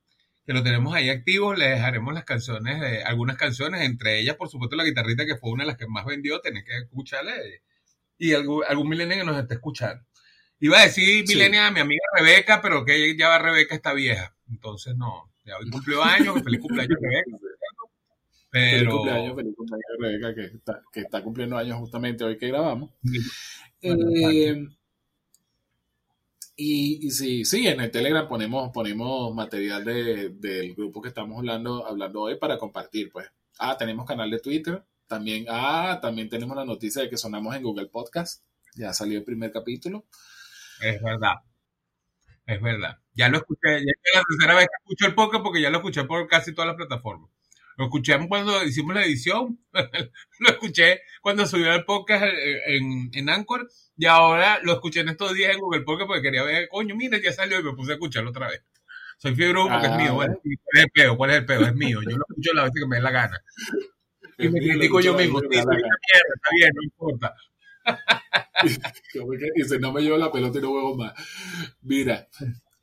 que 0.46 0.52
lo 0.52 0.62
tenemos 0.62 0.94
ahí 0.94 1.08
activo, 1.10 1.54
le 1.54 1.68
dejaremos 1.68 2.12
las 2.12 2.24
canciones, 2.24 2.80
de, 2.80 3.02
algunas 3.02 3.36
canciones, 3.36 3.80
entre 3.82 4.20
ellas, 4.20 4.36
por 4.36 4.48
supuesto, 4.48 4.76
la 4.76 4.84
guitarrita, 4.84 5.24
que 5.24 5.36
fue 5.36 5.50
una 5.50 5.64
de 5.64 5.68
las 5.68 5.76
que 5.78 5.86
más 5.86 6.04
vendió, 6.04 6.40
tenés 6.40 6.64
que 6.64 6.76
escucharle. 6.76 7.62
Y 8.18 8.32
algún, 8.34 8.62
algún 8.68 8.88
milenio 8.88 9.16
que 9.16 9.24
nos 9.24 9.38
esté 9.38 9.54
escuchando. 9.54 10.04
Iba 10.60 10.80
a 10.80 10.84
decir 10.84 11.26
Sí. 11.26 11.34
milenia 11.34 11.66
a 11.66 11.70
mi 11.70 11.80
amiga 11.80 12.02
Rebeca, 12.16 12.60
pero 12.62 12.84
que 12.84 13.16
ya 13.16 13.38
Rebeca 13.38 13.74
está 13.74 13.92
vieja. 13.92 14.34
Entonces, 14.50 14.94
no. 14.96 15.30
Ya 15.44 15.56
hoy 15.58 15.68
cumplió 15.70 16.02
años, 16.02 16.34
feliz 16.44 16.60
cumpleaños 16.60 16.98
Rebeca. 17.00 17.38
Feliz 18.50 18.78
Pero 18.78 18.90
cumpleaños, 18.92 19.36
feliz 19.36 19.54
cumpleaños 19.56 19.86
Rebeca, 19.98 20.34
que 20.34 20.56
está, 20.56 20.82
que 20.92 21.00
está 21.00 21.22
cumpliendo 21.22 21.56
años 21.58 21.76
justamente 21.78 22.22
hoy 22.24 22.38
que 22.38 22.48
grabamos. 22.48 22.90
Bueno, 23.82 24.10
Eh, 24.14 24.66
y, 26.56 27.06
y 27.06 27.10
sí, 27.10 27.44
sí, 27.44 27.66
en 27.66 27.80
el 27.80 27.90
Telegram 27.90 28.28
ponemos, 28.28 28.70
ponemos 28.72 29.34
material 29.34 29.84
de- 29.84 30.30
del 30.30 30.74
grupo 30.74 31.02
que 31.02 31.08
estamos 31.08 31.38
hablando, 31.38 31.86
hablando 31.86 32.20
hoy 32.22 32.36
para 32.36 32.58
compartir, 32.58 33.10
pues. 33.12 33.28
Ah, 33.58 33.76
tenemos 33.76 34.06
canal 34.06 34.30
de 34.30 34.40
Twitter. 34.40 34.84
También, 35.06 35.46
ah, 35.48 35.98
también 36.02 36.28
tenemos 36.28 36.56
la 36.56 36.64
noticia 36.64 37.02
de 37.02 37.10
que 37.10 37.18
sonamos 37.18 37.54
en 37.54 37.62
Google 37.62 37.86
Podcast. 37.86 38.42
Ya 38.76 38.92
salió 38.92 39.18
el 39.18 39.24
primer 39.24 39.52
capítulo. 39.52 40.04
es 40.82 41.02
verdad. 41.02 41.34
Es 42.46 42.60
verdad. 42.60 42.98
Ya 43.14 43.28
lo 43.28 43.38
escuché, 43.38 43.60
ya 43.70 43.78
es 43.78 44.14
la 44.14 44.22
tercera 44.28 44.54
vez 44.54 44.66
que 44.66 44.76
escucho 44.82 45.06
el 45.06 45.14
podcast 45.14 45.42
porque 45.42 45.60
ya 45.62 45.70
lo 45.70 45.78
escuché 45.78 46.04
por 46.04 46.26
casi 46.28 46.52
todas 46.54 46.68
las 46.68 46.76
plataformas. 46.76 47.30
Lo 47.76 47.84
escuché 47.86 48.16
cuando 48.28 48.64
hicimos 48.64 48.94
la 48.94 49.04
edición, 49.04 49.58
lo 50.40 50.48
escuché 50.48 51.00
cuando 51.20 51.46
subió 51.46 51.72
el 51.72 51.84
podcast 51.84 52.24
en, 52.66 53.10
en 53.12 53.28
Anchor 53.28 53.68
y 53.96 54.06
ahora 54.06 54.60
lo 54.62 54.72
escuché 54.74 55.00
en 55.00 55.08
estos 55.08 55.34
días 55.34 55.54
en 55.54 55.60
Google 55.60 55.82
Podcast 55.82 56.06
porque 56.08 56.22
quería 56.22 56.42
ver, 56.42 56.68
coño, 56.68 56.94
mira, 56.96 57.18
ya 57.22 57.32
salió 57.32 57.60
y 57.60 57.62
me 57.64 57.72
puse 57.72 57.92
a 57.92 57.94
escucharlo 57.94 58.30
otra 58.30 58.48
vez. 58.48 58.62
Soy 59.18 59.34
fiebre 59.34 59.60
porque 59.60 59.86
Ah, 59.86 59.90
es 59.92 59.96
mío. 59.96 60.14
Bueno, 60.14 60.34
¿cuál 60.42 60.56
es 60.74 60.82
el 60.82 60.90
pedo? 60.90 61.16
¿Cuál 61.16 61.30
es 61.30 61.36
el 61.36 61.46
pedo? 61.46 61.66
Es 61.66 61.74
mío. 61.74 62.00
Yo 62.02 62.16
lo 62.16 62.24
escucho 62.28 62.52
la 62.52 62.62
vez 62.64 62.72
que 62.74 62.86
me 62.86 62.96
dé 62.96 63.02
la 63.02 63.10
gana. 63.10 63.42
Y 64.38 64.48
me 64.48 64.60
critico 64.60 65.00
yo 65.00 65.14
mismo. 65.14 65.40
Sí, 65.40 65.46
mierda, 65.48 65.72
está 65.72 66.48
bien, 66.56 66.70
no 66.74 66.82
importa. 66.82 67.34
Dice, 69.54 69.78
no 69.78 69.92
me 69.92 70.02
llevo 70.02 70.16
la 70.16 70.32
pelota 70.32 70.58
y 70.58 70.62
no 70.62 70.70
juego 70.70 70.96
más. 70.96 71.12
Mira, 71.82 72.28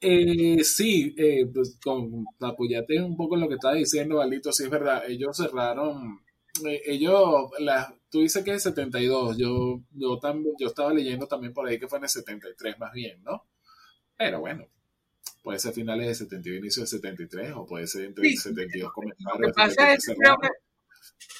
eh, 0.01 0.63
sí, 0.63 1.13
eh, 1.17 1.45
pues 1.53 1.77
con 1.83 2.25
apoyate 2.39 3.01
un 3.01 3.15
poco 3.15 3.35
en 3.35 3.41
lo 3.41 3.47
que 3.47 3.55
estaba 3.55 3.75
diciendo, 3.75 4.17
Valito, 4.17 4.51
sí 4.51 4.63
es 4.63 4.69
verdad, 4.69 5.03
ellos 5.07 5.37
cerraron, 5.37 6.21
eh, 6.67 6.81
ellos, 6.85 7.51
la, 7.59 7.95
tú 8.09 8.19
dices 8.21 8.43
que 8.43 8.53
es 8.53 8.63
72, 8.63 9.37
yo, 9.37 9.81
yo, 9.91 10.19
también, 10.19 10.55
yo 10.59 10.67
estaba 10.67 10.93
leyendo 10.93 11.27
también 11.27 11.53
por 11.53 11.67
ahí 11.67 11.79
que 11.79 11.87
fue 11.87 11.99
en 11.99 12.05
el 12.05 12.09
73 12.09 12.79
más 12.79 12.91
bien, 12.93 13.23
¿no? 13.23 13.45
Pero 14.17 14.39
bueno, 14.41 14.67
puede 15.43 15.59
ser 15.59 15.73
finales 15.73 16.07
de 16.07 16.15
72, 16.15 16.59
inicio 16.59 16.83
de 16.83 16.87
73, 16.87 17.53
o 17.55 17.65
puede 17.65 17.87
ser 17.87 18.05
entre 18.05 18.25
Sí, 18.29 18.37
72 18.37 18.83
Lo 18.83 18.89
que 18.89 18.93
comentarios. 18.93 19.53
pasa 19.55 19.93
es 19.93 20.05
que 20.05 20.15
creo 20.15 20.37
que, 20.39 20.49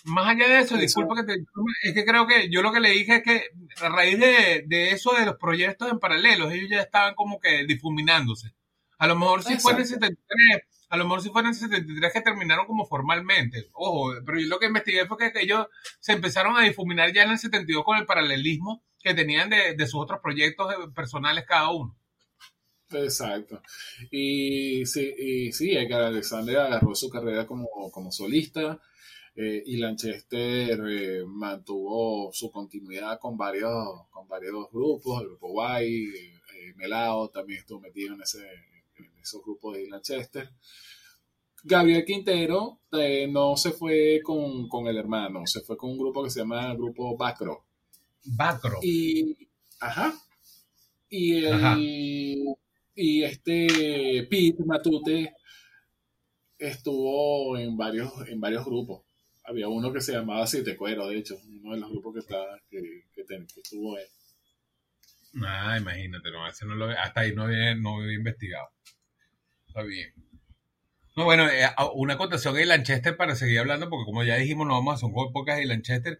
más 0.06 0.28
allá 0.28 0.48
de 0.48 0.60
eso, 0.60 0.76
Eso. 0.76 0.78
disculpa 0.78 1.16
que 1.16 1.24
te 1.24 1.44
es 1.84 1.94
que 1.94 2.06
creo 2.06 2.28
que 2.28 2.50
yo 2.50 2.62
lo 2.62 2.72
que 2.72 2.80
le 2.80 2.90
dije 2.92 3.18
es 3.18 3.24
que 3.24 3.44
a 3.82 3.90
raíz 3.90 4.20
de, 4.20 4.64
de 4.68 4.92
eso 4.92 5.14
de 5.14 5.26
los 5.26 5.36
proyectos 5.36 5.92
en 5.92 6.00
paralelos, 6.00 6.52
ellos 6.52 6.70
ya 6.70 6.82
estaban 6.82 7.14
como 7.16 7.40
que 7.40 7.66
difuminándose. 7.66 8.54
A 8.98 9.08
lo 9.08 9.16
mejor 9.16 9.44
si 9.44 9.58
fue 9.58 9.74
en 9.74 9.80
el 9.80 9.84
Exacto. 9.84 10.08
73, 10.08 10.62
a 10.90 10.98
lo 10.98 11.06
mejor 11.06 11.22
si 11.22 11.30
fue 11.30 11.42
en 11.42 11.48
el 11.48 11.56
73 11.56 12.14
que 12.14 12.22
terminaron 12.22 12.68
como 12.68 12.86
formalmente. 12.86 13.70
Ojo, 13.74 14.14
pero 14.26 14.40
yo 14.40 14.48
lo 14.48 14.60
que 14.60 14.68
investigué 14.68 15.06
fue 15.08 15.18
que 15.18 15.32
ellos 15.40 15.68
se 16.00 16.14
empezaron 16.14 16.58
a 16.58 16.64
difuminar 16.64 17.14
ya 17.14 17.24
en 17.24 17.32
el 17.32 17.40
72 17.40 17.84
con 17.84 17.98
el 17.98 18.06
paralelismo 18.06 18.84
que 19.02 19.14
tenían 19.14 19.50
de, 19.50 19.74
de 19.76 19.88
sus 19.88 20.02
otros 20.02 20.20
proyectos 20.22 20.72
eh, 20.74 20.76
personales 20.96 21.46
cada 21.48 21.72
uno. 21.72 21.96
Exacto. 22.92 23.62
Y 24.12 24.86
sí, 24.86 25.14
y 25.18 25.52
sí, 25.52 25.72
Edgar 25.72 26.04
Alexander 26.04 26.60
agarró 26.60 26.94
su 26.94 27.10
carrera 27.10 27.48
como, 27.48 27.68
como 27.92 28.12
solista 28.12 28.80
eh, 29.34 29.64
y 29.66 29.78
Lanchester 29.78 30.82
eh, 30.90 31.24
mantuvo 31.26 32.32
su 32.34 32.52
continuidad 32.52 33.18
con 33.20 33.38
varios, 33.38 34.08
con 34.10 34.28
varios 34.28 34.70
grupos, 34.72 35.22
el 35.22 35.30
grupo 35.30 35.48
Guay, 35.50 36.04
eh, 36.04 36.74
Melao 36.76 37.30
también 37.30 37.60
estuvo 37.60 37.80
metido 37.80 38.14
en, 38.14 38.22
ese, 38.22 38.46
en 38.98 39.10
esos 39.22 39.42
grupos 39.44 39.78
de 39.78 39.88
Lanchester. 39.88 40.50
Gabriel 41.64 42.04
Quintero 42.04 42.80
no 43.30 43.56
se 43.56 43.72
fue 43.72 44.20
con, 44.24 44.68
con 44.68 44.88
el 44.88 44.98
hermano, 44.98 45.46
se 45.46 45.62
fue 45.62 45.78
con 45.78 45.92
un 45.92 45.98
grupo 45.98 46.24
que 46.24 46.30
se 46.30 46.40
llama 46.40 46.74
Grupo 46.74 47.16
Bacro. 47.16 47.64
Bacro. 48.26 48.80
Y, 48.82 49.48
ajá. 49.80 50.14
Y 51.08 51.36
el, 51.46 51.54
Ajá. 51.54 51.76
y 51.78 53.24
este 53.24 54.28
Pete 54.30 54.64
Matute 54.66 55.36
estuvo 56.58 57.58
en 57.58 57.78
varios, 57.78 58.12
en 58.28 58.40
varios 58.40 58.66
grupos. 58.66 59.04
Había 59.52 59.68
uno 59.68 59.92
que 59.92 60.00
se 60.00 60.14
llamaba 60.14 60.48
Siete 60.48 60.78
Cuero, 60.78 61.08
de 61.10 61.18
hecho, 61.18 61.38
uno 61.62 61.74
de 61.74 61.82
los 61.82 61.90
grupos 61.90 62.14
que 62.14 62.20
estaba, 62.22 62.58
que, 62.70 63.04
que, 63.14 63.22
estuvo 63.58 63.98
él. 63.98 64.08
Ah, 65.46 65.78
imagínate, 65.78 66.32
no, 66.32 66.48
ese 66.48 66.66
no 66.66 66.76
lo, 66.76 66.90
hasta 66.90 67.20
ahí 67.20 67.36
no 67.36 67.44
había, 67.44 67.76
no 67.76 67.98
había 67.98 68.14
investigado. 68.14 68.70
Está 69.68 69.82
bien. 69.82 70.14
No, 71.18 71.26
bueno, 71.26 71.50
eh, 71.50 71.68
una 71.96 72.14
acotación 72.14 72.56
de 72.56 72.66
Lanchester 72.66 73.18
para 73.18 73.36
seguir 73.36 73.60
hablando, 73.60 73.90
porque 73.90 74.06
como 74.06 74.24
ya 74.24 74.38
dijimos, 74.38 74.66
no 74.66 74.76
vamos 74.76 74.94
a 74.94 74.96
hacer 74.96 75.10
un 75.14 75.34
podcast 75.34 75.60
de 75.60 75.66
Lanchester. 75.66 76.20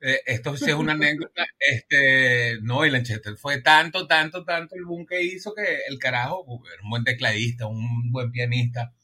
Eh, 0.00 0.22
esto 0.24 0.56
sí 0.56 0.70
es 0.70 0.74
una 0.74 0.92
anécdota. 0.92 1.44
Este, 1.58 2.60
no, 2.62 2.86
y 2.86 2.90
Lanchester 2.90 3.36
fue 3.36 3.60
tanto, 3.60 4.06
tanto, 4.06 4.42
tanto 4.46 4.74
el 4.74 4.86
boom 4.86 5.04
que 5.04 5.22
hizo 5.22 5.54
que 5.54 5.80
el 5.86 5.98
carajo, 5.98 6.46
era 6.72 6.82
un 6.82 6.88
buen 6.88 7.04
tecladista, 7.04 7.66
un 7.66 8.10
buen 8.10 8.32
pianista. 8.32 8.94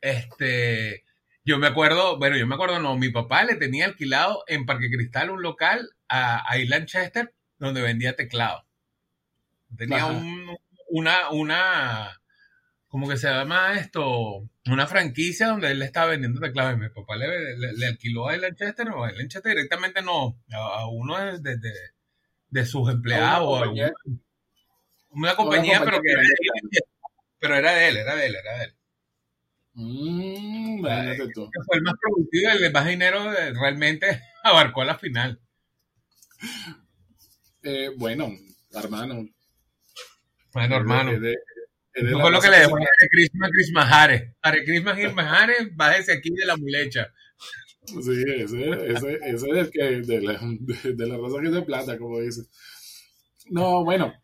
Este, 0.00 1.02
yo 1.44 1.58
me 1.58 1.66
acuerdo, 1.66 2.18
bueno, 2.18 2.36
yo 2.36 2.46
me 2.46 2.54
acuerdo, 2.54 2.78
no, 2.80 2.96
mi 2.96 3.08
papá 3.10 3.44
le 3.44 3.56
tenía 3.56 3.86
alquilado 3.86 4.44
en 4.46 4.66
Parque 4.66 4.90
Cristal 4.90 5.30
un 5.30 5.42
local 5.42 5.90
a, 6.08 6.38
a 6.38 6.58
Lanchester 6.58 7.34
donde 7.58 7.82
vendía 7.82 8.16
teclado. 8.16 8.66
Tenía 9.76 10.06
un, 10.06 10.56
una, 10.88 11.30
una, 11.30 12.20
¿cómo 12.88 13.08
que 13.08 13.16
se 13.16 13.28
llama 13.28 13.74
esto? 13.78 14.48
Una 14.66 14.86
franquicia 14.86 15.46
donde 15.48 15.70
él 15.70 15.78
le 15.78 15.84
estaba 15.84 16.10
vendiendo 16.10 16.40
teclados. 16.40 16.74
Y 16.74 16.80
mi 16.80 16.88
papá 16.90 17.16
le, 17.16 17.56
le- 17.56 17.72
le 17.74 17.86
alquiló 17.86 18.28
a 18.28 18.36
Lanchester, 18.36 18.86
no, 18.86 19.04
a 19.04 19.12
Lanchester 19.12 19.54
directamente 19.54 20.02
no, 20.02 20.38
a, 20.52 20.80
a 20.80 20.88
uno 20.88 21.16
de, 21.38 21.56
de, 22.48 22.64
sus 22.66 22.90
empleados. 22.90 23.46
o 23.48 23.56
a 23.56 23.60
compañía. 23.60 23.92
una 25.10 25.34
compañía, 25.36 25.78
compañía 25.78 25.84
pero 25.84 26.02
que 26.02 26.10
era 26.12 26.20
de 26.20 26.26
él. 26.26 26.82
Pero 27.38 27.56
era 27.56 27.72
de 27.72 27.88
él, 27.88 27.96
era 27.96 28.14
de 28.16 28.26
él, 28.26 28.34
era 28.36 28.58
de 28.58 28.64
él. 28.64 28.74
Mm, 29.82 30.82
tú. 31.34 31.50
Que 31.50 31.60
fue 31.64 31.76
el 31.78 31.82
más 31.82 31.94
productivo, 32.00 32.50
el 32.52 32.60
de 32.60 32.70
más 32.70 32.86
dinero, 32.86 33.32
eh, 33.32 33.52
realmente 33.54 34.20
abarcó 34.44 34.82
a 34.82 34.86
la 34.86 34.98
final. 34.98 35.40
Eh, 37.62 37.90
bueno, 37.96 38.30
hermano. 38.72 39.26
Bueno, 40.52 40.76
hermano. 40.76 41.12
De- 41.18 41.36
de 41.94 42.12
fue 42.12 42.30
lo 42.30 42.40
que 42.40 42.48
le 42.50 42.58
dejó 42.60 42.76
a 42.76 42.86
Krishna 43.10 43.48
Krishna 43.50 43.82
Hare. 43.82 44.36
Krishna 44.64 44.94
Krishna 44.94 45.30
Hare, 45.42 45.54
bájese 45.72 46.12
aquí 46.12 46.30
de 46.30 46.46
la 46.46 46.56
mulecha. 46.56 47.12
Sí, 47.86 48.22
ese, 48.36 48.70
ese, 48.92 49.14
ese 49.24 49.50
es 49.50 49.56
el 49.56 49.70
que 49.70 49.82
de 50.02 50.20
la, 50.22 50.38
de, 50.60 50.92
de 50.94 51.06
la 51.06 51.16
raza 51.16 51.40
que 51.40 51.46
es 51.48 51.52
de 51.52 51.62
plata, 51.62 51.98
como 51.98 52.20
dice. 52.20 52.42
No, 53.46 53.84
bueno, 53.84 54.14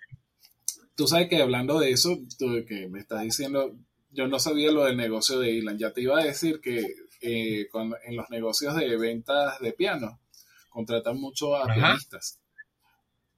tú 0.96 1.06
sabes 1.06 1.28
que 1.28 1.42
hablando 1.42 1.80
de 1.80 1.90
eso, 1.90 2.16
tú 2.38 2.64
que 2.66 2.88
me 2.88 3.00
estás 3.00 3.22
diciendo, 3.22 3.76
yo 4.16 4.26
no 4.28 4.38
sabía 4.40 4.72
lo 4.72 4.84
del 4.84 4.96
negocio 4.96 5.38
de 5.38 5.50
Ilan. 5.52 5.78
Ya 5.78 5.92
te 5.92 6.00
iba 6.00 6.18
a 6.18 6.24
decir 6.24 6.60
que 6.60 6.84
eh, 7.20 7.68
con- 7.70 7.94
en 8.04 8.16
los 8.16 8.28
negocios 8.30 8.74
de 8.76 8.96
ventas 8.96 9.58
de 9.60 9.72
piano 9.72 10.20
contratan 10.68 11.18
mucho 11.18 11.54
a 11.56 11.64
Ajá. 11.64 11.74
pianistas 11.74 12.38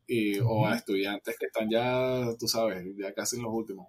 y- 0.07 0.39
o 0.41 0.66
a 0.66 0.74
estudiantes 0.76 1.37
que 1.39 1.47
están 1.47 1.68
ya, 1.70 2.24
tú 2.39 2.49
sabes, 2.49 2.85
ya 2.97 3.12
casi 3.14 3.37
en 3.37 3.43
los 3.43 3.53
últimos. 3.53 3.89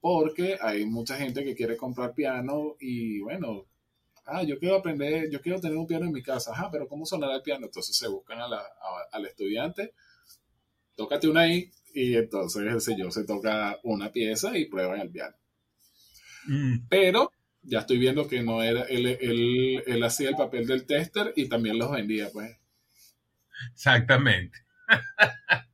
Porque 0.00 0.58
hay 0.60 0.84
mucha 0.86 1.16
gente 1.16 1.42
que 1.44 1.54
quiere 1.54 1.76
comprar 1.76 2.14
piano 2.14 2.76
y 2.78 3.20
bueno, 3.20 3.64
ah, 4.26 4.42
yo 4.42 4.58
quiero 4.58 4.76
aprender, 4.76 5.30
yo 5.30 5.40
quiero 5.40 5.60
tener 5.60 5.76
un 5.76 5.86
piano 5.86 6.04
en 6.06 6.12
mi 6.12 6.22
casa, 6.22 6.52
ajá, 6.52 6.70
pero 6.70 6.86
¿cómo 6.88 7.04
sonará 7.06 7.34
el 7.36 7.42
piano? 7.42 7.66
Entonces 7.66 7.96
se 7.96 8.08
buscan 8.08 8.40
a 8.40 8.48
la- 8.48 8.58
a- 8.60 9.08
al 9.12 9.26
estudiante, 9.26 9.92
tócate 10.94 11.28
una 11.28 11.40
ahí 11.42 11.70
y 11.94 12.14
entonces 12.16 12.62
el 12.62 12.80
señor 12.80 13.12
se 13.12 13.24
toca 13.24 13.78
una 13.82 14.12
pieza 14.12 14.56
y 14.56 14.66
prueba 14.66 14.94
en 14.96 15.00
el 15.02 15.10
piano. 15.10 15.34
Mm. 16.46 16.86
Pero 16.88 17.30
ya 17.62 17.80
estoy 17.80 17.98
viendo 17.98 18.28
que 18.28 18.42
no 18.42 18.62
era, 18.62 18.82
él, 18.82 19.06
él, 19.20 19.82
él 19.86 20.02
hacía 20.04 20.28
el 20.28 20.36
papel 20.36 20.66
del 20.66 20.86
tester 20.86 21.32
y 21.36 21.48
también 21.48 21.78
los 21.78 21.90
vendía, 21.90 22.28
pues. 22.32 22.56
Exactamente. 23.72 24.58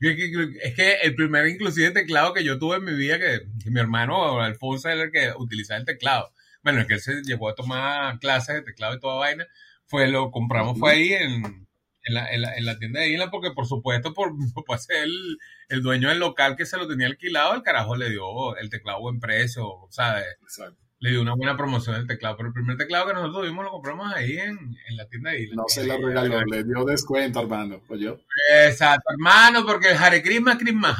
Es 0.00 0.74
que- 0.74 0.98
el 1.02 1.14
primer 1.14 1.46
inclusive 1.46 1.90
teclado 1.90 2.34
que 2.34 2.44
yo 2.44 2.58
tuve 2.58 2.76
en 2.76 2.84
mi 2.84 2.94
vida, 2.94 3.18
que, 3.18 3.40
que 3.62 3.70
mi 3.70 3.80
hermano 3.80 4.40
Alfonso 4.40 4.88
era 4.88 5.04
el 5.04 5.10
que 5.10 5.32
utilizaba 5.38 5.78
el 5.78 5.86
teclado. 5.86 6.32
Bueno, 6.62 6.80
el 6.80 6.86
que 6.86 6.94
él 6.94 7.00
se 7.00 7.22
llevó 7.22 7.48
a 7.48 7.54
tomar 7.54 8.18
clases 8.18 8.56
de 8.56 8.62
teclado 8.62 8.94
y 8.94 9.00
toda 9.00 9.16
vaina, 9.16 9.46
fue 9.86 10.08
lo 10.08 10.30
compramos, 10.30 10.78
fue 10.78 10.92
ahí 10.92 11.12
en, 11.14 11.66
en, 12.04 12.14
la, 12.14 12.32
en, 12.32 12.42
la, 12.42 12.56
en 12.56 12.64
la 12.64 12.78
tienda 12.78 13.00
de 13.00 13.10
Isla, 13.10 13.30
porque 13.30 13.50
por 13.52 13.66
supuesto, 13.66 14.12
por, 14.14 14.78
ser 14.78 15.04
el, 15.04 15.38
el 15.68 15.82
dueño 15.82 16.08
del 16.08 16.18
local 16.18 16.56
que 16.56 16.66
se 16.66 16.76
lo 16.76 16.88
tenía 16.88 17.06
alquilado, 17.06 17.54
el 17.54 17.62
carajo 17.62 17.96
le 17.96 18.10
dio 18.10 18.56
el 18.56 18.70
teclado 18.70 19.00
buen 19.00 19.20
precio, 19.20 19.66
¿sabes? 19.90 20.26
Exacto. 20.42 20.78
Le 21.02 21.10
dio 21.12 21.22
una 21.22 21.34
buena 21.34 21.56
promoción 21.56 21.96
del 21.96 22.06
teclado. 22.06 22.36
Pero 22.36 22.48
el 22.48 22.52
primer 22.52 22.76
teclado 22.76 23.06
que 23.06 23.14
nosotros 23.14 23.40
tuvimos 23.40 23.64
lo 23.64 23.70
compramos 23.70 24.12
ahí 24.14 24.36
en, 24.36 24.58
en 24.86 24.96
la 24.96 25.08
tienda 25.08 25.30
de 25.30 25.44
Isla. 25.44 25.54
No 25.56 25.64
se 25.66 25.86
lo 25.86 25.96
regaló, 25.96 26.44
le 26.44 26.62
dio 26.62 26.84
descuento, 26.84 27.40
hermano. 27.40 27.80
Pues 27.88 28.00
yo. 28.00 28.18
Exacto, 28.66 29.10
hermano, 29.10 29.64
porque 29.64 29.92
el 29.92 29.96
Hare 29.96 30.22
Krishna 30.22 30.58
Krishna. 30.58 30.92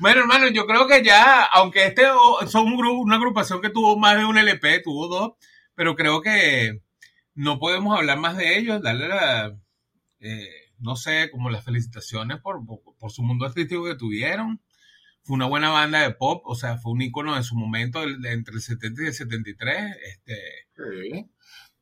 Bueno, 0.00 0.20
hermano, 0.22 0.48
yo 0.48 0.66
creo 0.66 0.86
que 0.86 1.02
ya, 1.04 1.44
aunque 1.44 1.84
este 1.86 2.04
son 2.48 2.66
un 2.66 2.76
grupo, 2.76 3.00
una 3.00 3.16
agrupación 3.16 3.60
que 3.60 3.70
tuvo 3.70 3.98
más 3.98 4.16
de 4.16 4.24
un 4.24 4.38
LP, 4.38 4.80
tuvo 4.80 5.08
dos, 5.08 5.32
pero 5.74 5.94
creo 5.94 6.22
que 6.22 6.80
no 7.34 7.58
podemos 7.58 7.96
hablar 7.98 8.18
más 8.18 8.36
de 8.36 8.58
ellos, 8.58 8.82
darle 8.82 9.08
la, 9.08 9.56
eh, 10.20 10.48
no 10.78 10.96
sé, 10.96 11.30
como 11.30 11.50
las 11.50 11.64
felicitaciones 11.64 12.38
por, 12.40 12.64
por, 12.64 12.80
por 12.98 13.10
su 13.12 13.22
mundo 13.22 13.44
artístico 13.44 13.84
que 13.84 13.94
tuvieron. 13.94 14.62
Fue 15.22 15.34
una 15.36 15.46
buena 15.46 15.68
banda 15.68 16.00
de 16.00 16.14
pop, 16.14 16.42
o 16.46 16.54
sea, 16.54 16.78
fue 16.78 16.92
un 16.92 17.02
ícono 17.02 17.36
de 17.36 17.42
su 17.42 17.54
momento, 17.54 18.02
el- 18.02 18.22
de 18.22 18.32
entre 18.32 18.54
el 18.54 18.62
70 18.62 19.02
y 19.02 19.06
el 19.08 19.12
73, 19.14 19.96
este, 20.02 20.34
Sí. 20.76 21.30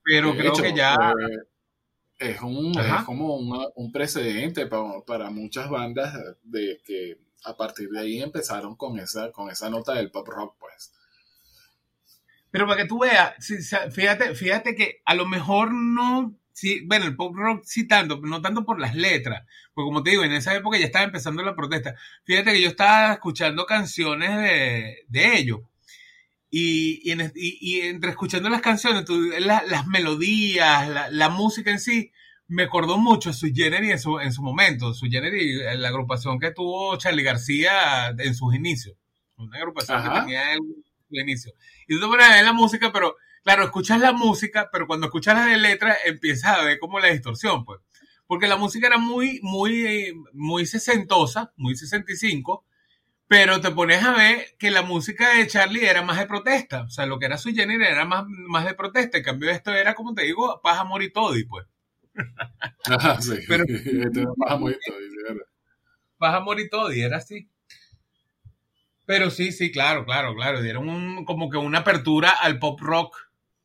pero 0.03 0.33
De 0.33 0.39
creo 0.39 0.53
hecho, 0.53 0.63
que 0.65 0.75
ya... 0.75 0.95
eh, 0.95 2.31
es, 2.33 2.41
un, 2.43 2.77
es 2.79 3.03
como 3.05 3.37
una- 3.37 3.69
un 3.77 3.93
precedente 3.93 4.67
para, 4.67 5.01
para 5.07 5.31
muchas 5.31 5.71
bandas 5.71 6.13
de 6.43 6.81
que 6.85 7.17
a 7.45 7.57
partir 7.57 7.89
de 7.91 8.01
ahí 8.01 8.23
empezaron 8.23 8.77
con 8.77 8.99
esa, 8.99 9.33
con 9.33 9.51
esa 9.51 9.71
nota 9.71 9.95
del 9.95 10.11
pop 10.11 10.29
rock, 10.29 10.57
pues. 10.59 10.93
Pero 12.51 12.67
para 12.67 12.81
que 12.83 12.89
tú 12.89 13.01
veas, 13.01 13.35
fíjate, 13.93 14.35
fíjate 14.35 14.75
que 14.75 15.03
a 15.05 15.15
lo 15.15 15.27
mejor 15.27 15.73
no, 15.73 16.35
bueno, 16.87 17.05
el 17.05 17.15
pop 17.17 17.35
rock 17.37 17.63
sí 17.65 17.87
tanto, 17.87 18.21
no 18.23 18.41
tanto 18.41 18.65
por 18.65 18.81
las 18.81 18.95
letras, 18.95 19.47
porque 19.75 19.87
como 19.87 20.03
te 20.03 20.11
digo, 20.11 20.25
en 20.25 20.33
esa 20.33 20.55
época 20.55 20.79
ya 20.79 20.87
estaba 20.87 21.05
empezando 21.05 21.43
la 21.43 21.55
protesta. 21.55 21.95
Fíjate 22.25 22.53
que 22.53 22.63
yo 22.63 22.69
estaba 22.69 23.13
escuchando 23.13 23.67
canciones 23.67 24.31
de, 24.37 25.05
de 25.09 25.39
ellos. 25.39 25.61
Y, 26.51 27.01
y, 27.05 27.81
entre 27.83 28.11
escuchando 28.11 28.49
las 28.49 28.63
canciones, 28.63 29.05
tú- 29.05 29.31
la- 29.41 29.65
las 29.69 29.87
melodías, 29.87 30.89
la, 30.89 31.11
la 31.11 31.29
música 31.29 31.71
en 31.71 31.81
sí, 31.81 32.13
me 32.49 32.65
acordó 32.65 32.97
mucho 32.97 33.31
a 33.31 33.33
Sui 33.35 33.53
Generis 33.55 33.93
en 33.93 33.99
su, 33.99 34.19
en 34.19 34.33
su 34.33 34.43
momento. 34.43 34.95
Sui 34.95 35.11
Generis, 35.11 35.61
eh, 35.61 35.77
la 35.77 35.89
agrupación 35.89 36.39
que 36.39 36.51
tuvo 36.51 36.97
Charlie 36.97 37.23
García 37.23 38.09
en 38.19 38.35
sus 38.35 38.55
inicios. 38.55 38.97
Una 39.37 39.59
agrupación 39.59 40.03
que 40.03 40.21
tenía 40.21 40.55
en 40.55 40.61
su 41.09 41.15
inicio. 41.15 41.53
Y 41.87 41.95
tú 41.95 42.01
te 42.01 42.07
pones 42.07 42.27
a 42.27 42.35
ver 42.35 42.45
la 42.45 42.55
música, 42.55 42.91
pero 42.91 43.17
claro, 43.45 43.65
escuchas 43.65 44.01
la 44.01 44.13
música, 44.13 44.69
pero 44.73 44.87
cuando 44.87 45.07
escuchas 45.07 45.37
la 45.37 45.57
letra 45.57 45.97
empiezas 46.07 46.59
a 46.59 46.65
ver 46.65 46.79
como 46.79 46.99
la 46.99 47.09
distorsión, 47.09 47.65
pues. 47.65 47.81
Porque 48.27 48.49
la 48.49 48.57
música 48.57 48.87
era 48.87 48.99
muy, 48.99 49.41
muy, 49.43 50.13
muy 50.33 50.67
sesentosa, 50.67 51.53
muy 51.57 51.77
65, 51.77 52.65
pero 53.27 53.61
te 53.61 53.71
pones 53.71 54.03
a 54.05 54.13
ver 54.13 54.55
que 54.59 54.71
la 54.71 54.83
música 54.83 55.35
de 55.35 55.47
Charlie 55.47 55.87
era 55.87 56.03
más 56.03 56.19
de 56.19 56.27
protesta. 56.27 56.83
O 56.83 56.91
sea, 56.91 57.07
lo 57.07 57.19
que 57.19 57.27
era 57.27 57.39
su 57.39 57.55
género 57.55 57.85
era 57.85 58.05
más, 58.07 58.25
más 58.27 58.65
de 58.65 58.75
protesta. 58.75 59.19
En 59.19 59.25
cambio, 59.25 59.51
esto 59.51 59.73
era, 59.73 59.95
como 59.95 60.15
te 60.15 60.23
digo, 60.23 60.61
paz, 60.63 60.79
amor 60.79 61.03
y 61.03 61.13
todo, 61.13 61.37
y 61.37 61.45
pues. 61.45 61.67
Ajá, 62.87 62.87
sí. 63.23 63.39
Pero- 63.49 63.65
Este 63.69 64.27
y 66.63 66.69
todo, 66.69 66.93
y 66.93 67.01
era 67.01 67.17
así. 67.17 67.49
Pero 69.07 69.31
sí, 69.31 69.53
sí, 69.53 69.71
claro, 69.73 70.05
claro, 70.05 70.35
claro. 70.35 70.61
Dieron 70.63 70.89
un, 70.89 71.25
como 71.25 71.49
que 71.51 71.57
una 71.57 71.79
apertura 71.79 72.31
al 72.31 72.59
pop 72.59 72.79
rock 72.81 73.17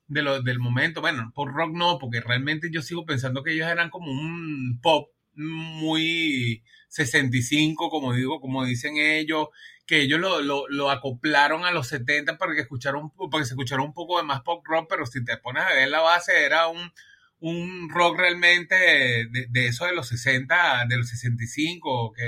de 0.08 0.22
lo, 0.22 0.42
del 0.42 0.60
momento. 0.60 1.02
Bueno, 1.02 1.32
pop 1.36 1.50
rock 1.50 1.72
no, 1.74 1.98
porque 2.00 2.22
realmente 2.22 2.70
yo 2.72 2.82
sigo 2.82 3.06
pensando 3.06 3.44
que 3.44 3.54
ellos 3.54 3.68
eran 3.70 3.90
como 3.90 4.12
un 4.12 4.80
pop 4.82 5.10
muy 5.36 6.64
65, 6.88 7.90
como 7.90 8.14
digo, 8.14 8.40
como 8.40 8.64
dicen 8.64 8.98
ellos, 8.98 9.48
que 9.86 10.02
ellos 10.02 10.20
lo, 10.20 10.42
lo, 10.42 10.68
lo 10.70 10.92
acoplaron 10.92 11.66
a 11.66 11.72
los 11.72 11.88
70 11.88 12.38
para 12.38 12.54
que, 12.54 12.62
escucharon, 12.62 13.10
para 13.32 13.42
que 13.42 13.46
se 13.48 13.54
escuchara 13.54 13.82
un 13.82 13.94
poco 13.94 14.18
de 14.18 14.24
más 14.24 14.42
pop 14.42 14.64
rock, 14.66 14.88
pero 14.90 15.06
si 15.06 15.26
te 15.26 15.38
pones 15.38 15.64
a 15.64 15.74
ver 15.74 15.90
la 15.90 16.02
base, 16.02 16.46
era 16.46 16.68
un, 16.68 16.92
un 17.40 17.90
rock 17.90 18.18
realmente 18.20 18.76
de, 18.76 19.48
de 19.50 19.68
eso 19.68 19.86
de 19.86 19.94
los 19.96 20.08
60, 20.08 20.86
de 20.88 20.98
los 20.98 21.10
65, 21.10 22.14
que, 22.14 22.24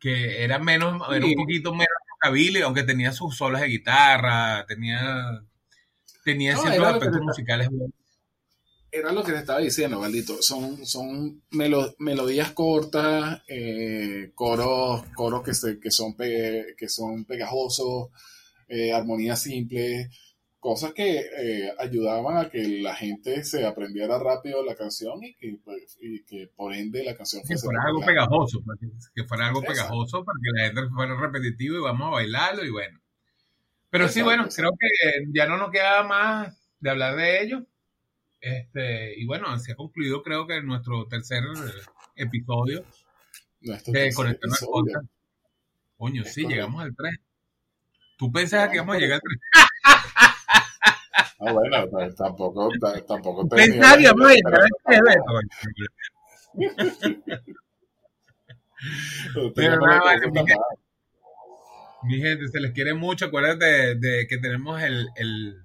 que 0.00 0.44
era 0.44 0.58
menos, 0.58 1.02
era 1.14 1.26
un 1.26 1.30
Sí. 1.30 1.36
poquito 1.36 1.72
menos 1.72 1.88
rockabilly, 2.22 2.62
aunque 2.62 2.84
tenía 2.84 3.12
sus 3.12 3.36
solos 3.36 3.60
de 3.60 3.68
guitarra, 3.68 4.64
tenía, 4.66 5.42
tenía 6.24 6.54
No, 6.54 6.62
ciertos 6.62 6.86
aspectos 6.86 7.22
musicales. 7.22 7.68
Era 8.90 9.12
lo 9.12 9.22
que 9.22 9.32
te 9.32 9.38
estaba 9.38 9.60
diciendo, 9.60 10.00
maldito. 10.00 10.42
Son, 10.42 10.86
son 10.86 11.42
melo- 11.50 11.94
melodías 11.98 12.52
cortas, 12.52 13.42
eh, 13.46 14.32
coros, 14.34 15.04
coros 15.14 15.42
que, 15.42 15.52
se, 15.54 15.78
que, 15.78 15.90
son 15.90 16.16
pe- 16.16 16.74
que 16.76 16.88
son 16.88 17.24
pegajosos, 17.26 18.08
eh, 18.68 18.92
armonías 18.92 19.42
simples, 19.42 20.08
cosas 20.58 20.92
que 20.92 21.18
eh, 21.18 21.72
ayudaban 21.78 22.36
a 22.36 22.50
que 22.50 22.66
la 22.80 22.94
gente 22.94 23.44
se 23.44 23.66
aprendiera 23.66 24.18
rápido 24.18 24.64
la 24.64 24.74
canción 24.74 25.22
y 25.22 25.34
que, 25.34 25.58
pues, 25.64 25.96
y 26.00 26.24
que 26.24 26.50
por 26.54 26.74
ende 26.74 27.04
la 27.04 27.16
canción 27.16 27.42
que 27.42 27.48
fuese 27.48 27.66
fuera 27.66 27.82
algo 27.84 28.00
pegajoso, 28.04 28.62
para 28.64 28.78
que, 28.78 28.86
que 29.14 29.28
fuera 29.28 29.46
algo 29.46 29.60
Exacto. 29.60 29.82
pegajoso 29.82 30.24
para 30.24 30.38
que 30.42 30.60
la 30.60 30.66
gente 30.66 30.94
fuera 30.94 31.16
repetitivo 31.20 31.76
y 31.76 31.80
vamos 31.82 32.08
a 32.08 32.10
bailarlo 32.10 32.64
y 32.64 32.70
bueno. 32.70 33.00
Pero 33.90 34.08
sí, 34.08 34.20
bueno, 34.20 34.48
creo 34.54 34.70
que 34.78 35.24
ya 35.32 35.46
no 35.46 35.56
nos 35.56 35.70
queda 35.70 36.02
más 36.02 36.54
de 36.80 36.90
hablar 36.90 37.16
de 37.16 37.42
ello. 37.42 37.66
Este, 38.40 39.18
y 39.18 39.26
bueno, 39.26 39.58
se 39.58 39.72
ha 39.72 39.76
concluido 39.76 40.22
creo 40.22 40.46
que 40.46 40.62
nuestro 40.62 41.06
tercer 41.08 41.42
eh, 41.42 41.82
episodio 42.16 42.84
Nuestro 43.60 43.92
de. 43.92 44.10
Podcast. 44.12 45.06
Coño, 45.96 46.22
Es 46.22 46.32
sí, 46.32 46.42
correcto. 46.42 46.54
llegamos 46.54 46.82
al 46.84 46.94
3. 46.94 47.14
¿Tú 48.18 48.30
pensabas 48.30 48.68
que 48.68 48.76
íbamos 48.76 48.96
a 48.96 48.98
llegar 48.98 49.16
al 49.16 49.22
3? 49.22 49.64
Ah, 51.40 51.52
bueno, 51.52 51.88
pues, 51.90 52.14
tampoco, 52.16 52.68
ta- 52.80 53.00
tampoco 53.06 53.48
Pensaba 53.48 53.96
que 53.96 54.02
íbamos 54.02 54.22
a 54.22 54.28
pero- 54.28 54.34
llegar 54.34 54.60
al 54.60 54.68
3, 54.86 55.00
pero 55.24 55.40
Pero 59.34 59.52
teníamos 59.52 59.88
nada, 59.88 59.98
la 59.98 60.04
vale, 60.04 60.20
cabeza 60.32 60.56
mi 62.04 62.20
gente. 62.20 62.48
se 62.48 62.60
les 62.60 62.72
quiere 62.72 62.94
mucho. 62.94 63.26
Acuérdate 63.26 63.64
de, 63.64 63.94
de 63.96 64.26
que 64.28 64.38
tenemos 64.38 64.80
el, 64.82 65.08
el, 65.16 65.56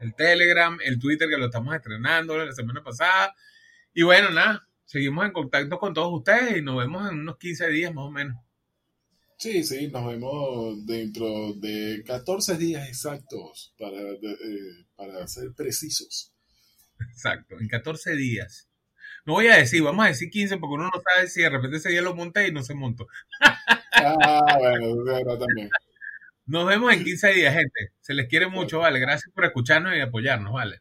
el 0.00 0.14
Telegram, 0.14 0.78
el 0.84 0.98
Twitter 0.98 1.28
que 1.28 1.36
lo 1.36 1.46
estamos 1.46 1.74
estrenando 1.74 2.36
la 2.42 2.52
semana 2.52 2.82
pasada. 2.82 3.34
Y 3.92 4.02
bueno, 4.02 4.30
nada, 4.30 4.66
seguimos 4.86 5.26
en 5.26 5.32
contacto 5.32 5.78
con 5.78 5.92
todos 5.92 6.12
ustedes 6.12 6.56
y 6.58 6.62
nos 6.62 6.78
vemos 6.78 7.10
en 7.10 7.20
unos 7.20 7.36
15 7.36 7.68
días 7.68 7.92
más 7.92 8.04
o 8.06 8.10
menos. 8.10 8.36
Sí, 9.38 9.62
sí, 9.64 9.88
nos 9.88 10.06
vemos 10.06 10.86
dentro 10.86 11.52
de 11.54 12.02
14 12.06 12.56
días 12.56 12.88
exactos 12.88 13.74
para, 13.78 13.96
de- 14.00 14.32
eh, 14.32 14.86
para 14.96 15.26
ser 15.28 15.52
precisos. 15.54 16.32
Exacto, 17.10 17.56
en 17.60 17.68
14 17.68 18.16
días. 18.16 18.68
No 19.26 19.34
voy 19.34 19.48
a 19.48 19.56
decir, 19.56 19.82
vamos 19.82 20.06
a 20.06 20.08
decir 20.08 20.30
15 20.30 20.56
porque 20.56 20.74
uno 20.74 20.84
no 20.84 21.02
sabe 21.14 21.28
si 21.28 21.42
de 21.42 21.50
repente 21.50 21.76
ese 21.76 21.90
día 21.90 22.00
lo 22.00 22.14
monté 22.14 22.48
y 22.48 22.52
no 22.52 22.62
se 22.62 22.74
montó. 22.74 23.06
Ah, 23.92 24.56
bueno, 24.58 25.04
verdad 25.04 25.38
también. 25.38 25.68
Nos 26.46 26.66
vemos 26.66 26.92
en 26.94 27.04
15 27.04 27.32
días, 27.34 27.52
gente. 27.54 27.92
Se 28.00 28.14
les 28.14 28.28
quiere 28.28 28.46
mucho, 28.48 28.78
vale. 28.78 29.00
Gracias 29.00 29.30
por 29.34 29.44
escucharnos 29.44 29.94
y 29.96 30.00
apoyarnos, 30.00 30.52
vale. 30.52 30.80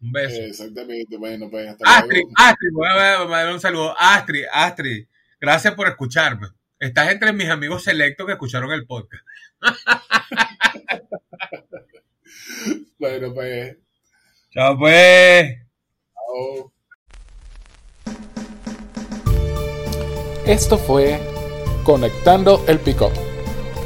Un 0.00 0.10
beso. 0.10 0.40
Eh, 0.40 0.48
exactamente, 0.48 1.16
bueno, 1.18 1.48
pues 1.50 1.68
hasta 1.68 1.84
Astrid, 1.98 2.12
luego. 2.22 2.30
Astrid, 2.36 2.68
voy 2.72 2.88
a 2.88 2.94
dar- 2.94 3.26
voy 3.26 3.34
a 3.34 3.44
dar 3.44 3.52
un 3.52 3.60
saludo. 3.60 3.94
Astrid, 3.98 4.44
Astrid, 4.52 5.06
gracias 5.40 5.74
por 5.74 5.86
escucharme. 5.88 6.48
Estás 6.82 7.12
entre 7.12 7.32
mis 7.32 7.48
amigos 7.48 7.84
selectos 7.84 8.26
que 8.26 8.32
escucharon 8.32 8.72
el 8.72 8.84
podcast. 8.86 9.24
Bueno, 12.98 13.32
pues, 13.34 13.76
Chao, 14.50 14.78
pues. 14.78 15.56
chao. 16.14 16.72
Esto 20.46 20.78
fue 20.78 21.20
Conectando 21.84 22.64
el 22.68 22.78
Pick-up, 22.78 23.12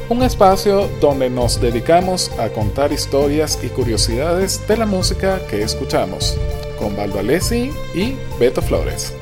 un 0.09 0.21
espacio 0.23 0.87
donde 1.01 1.29
nos 1.31 1.59
dedicamos 1.59 2.31
a 2.39 2.49
contar 2.49 2.91
historias 2.91 3.59
y 3.63 3.69
curiosidades 3.69 4.67
de 4.67 4.77
la 4.77 4.85
música 4.85 5.39
que 5.47 5.61
escuchamos. 5.63 6.37
con 6.77 6.95
Baldo 6.95 7.19
Alessi 7.19 7.71
y 7.95 8.15
Beto 8.39 8.61
Flores. 8.61 9.13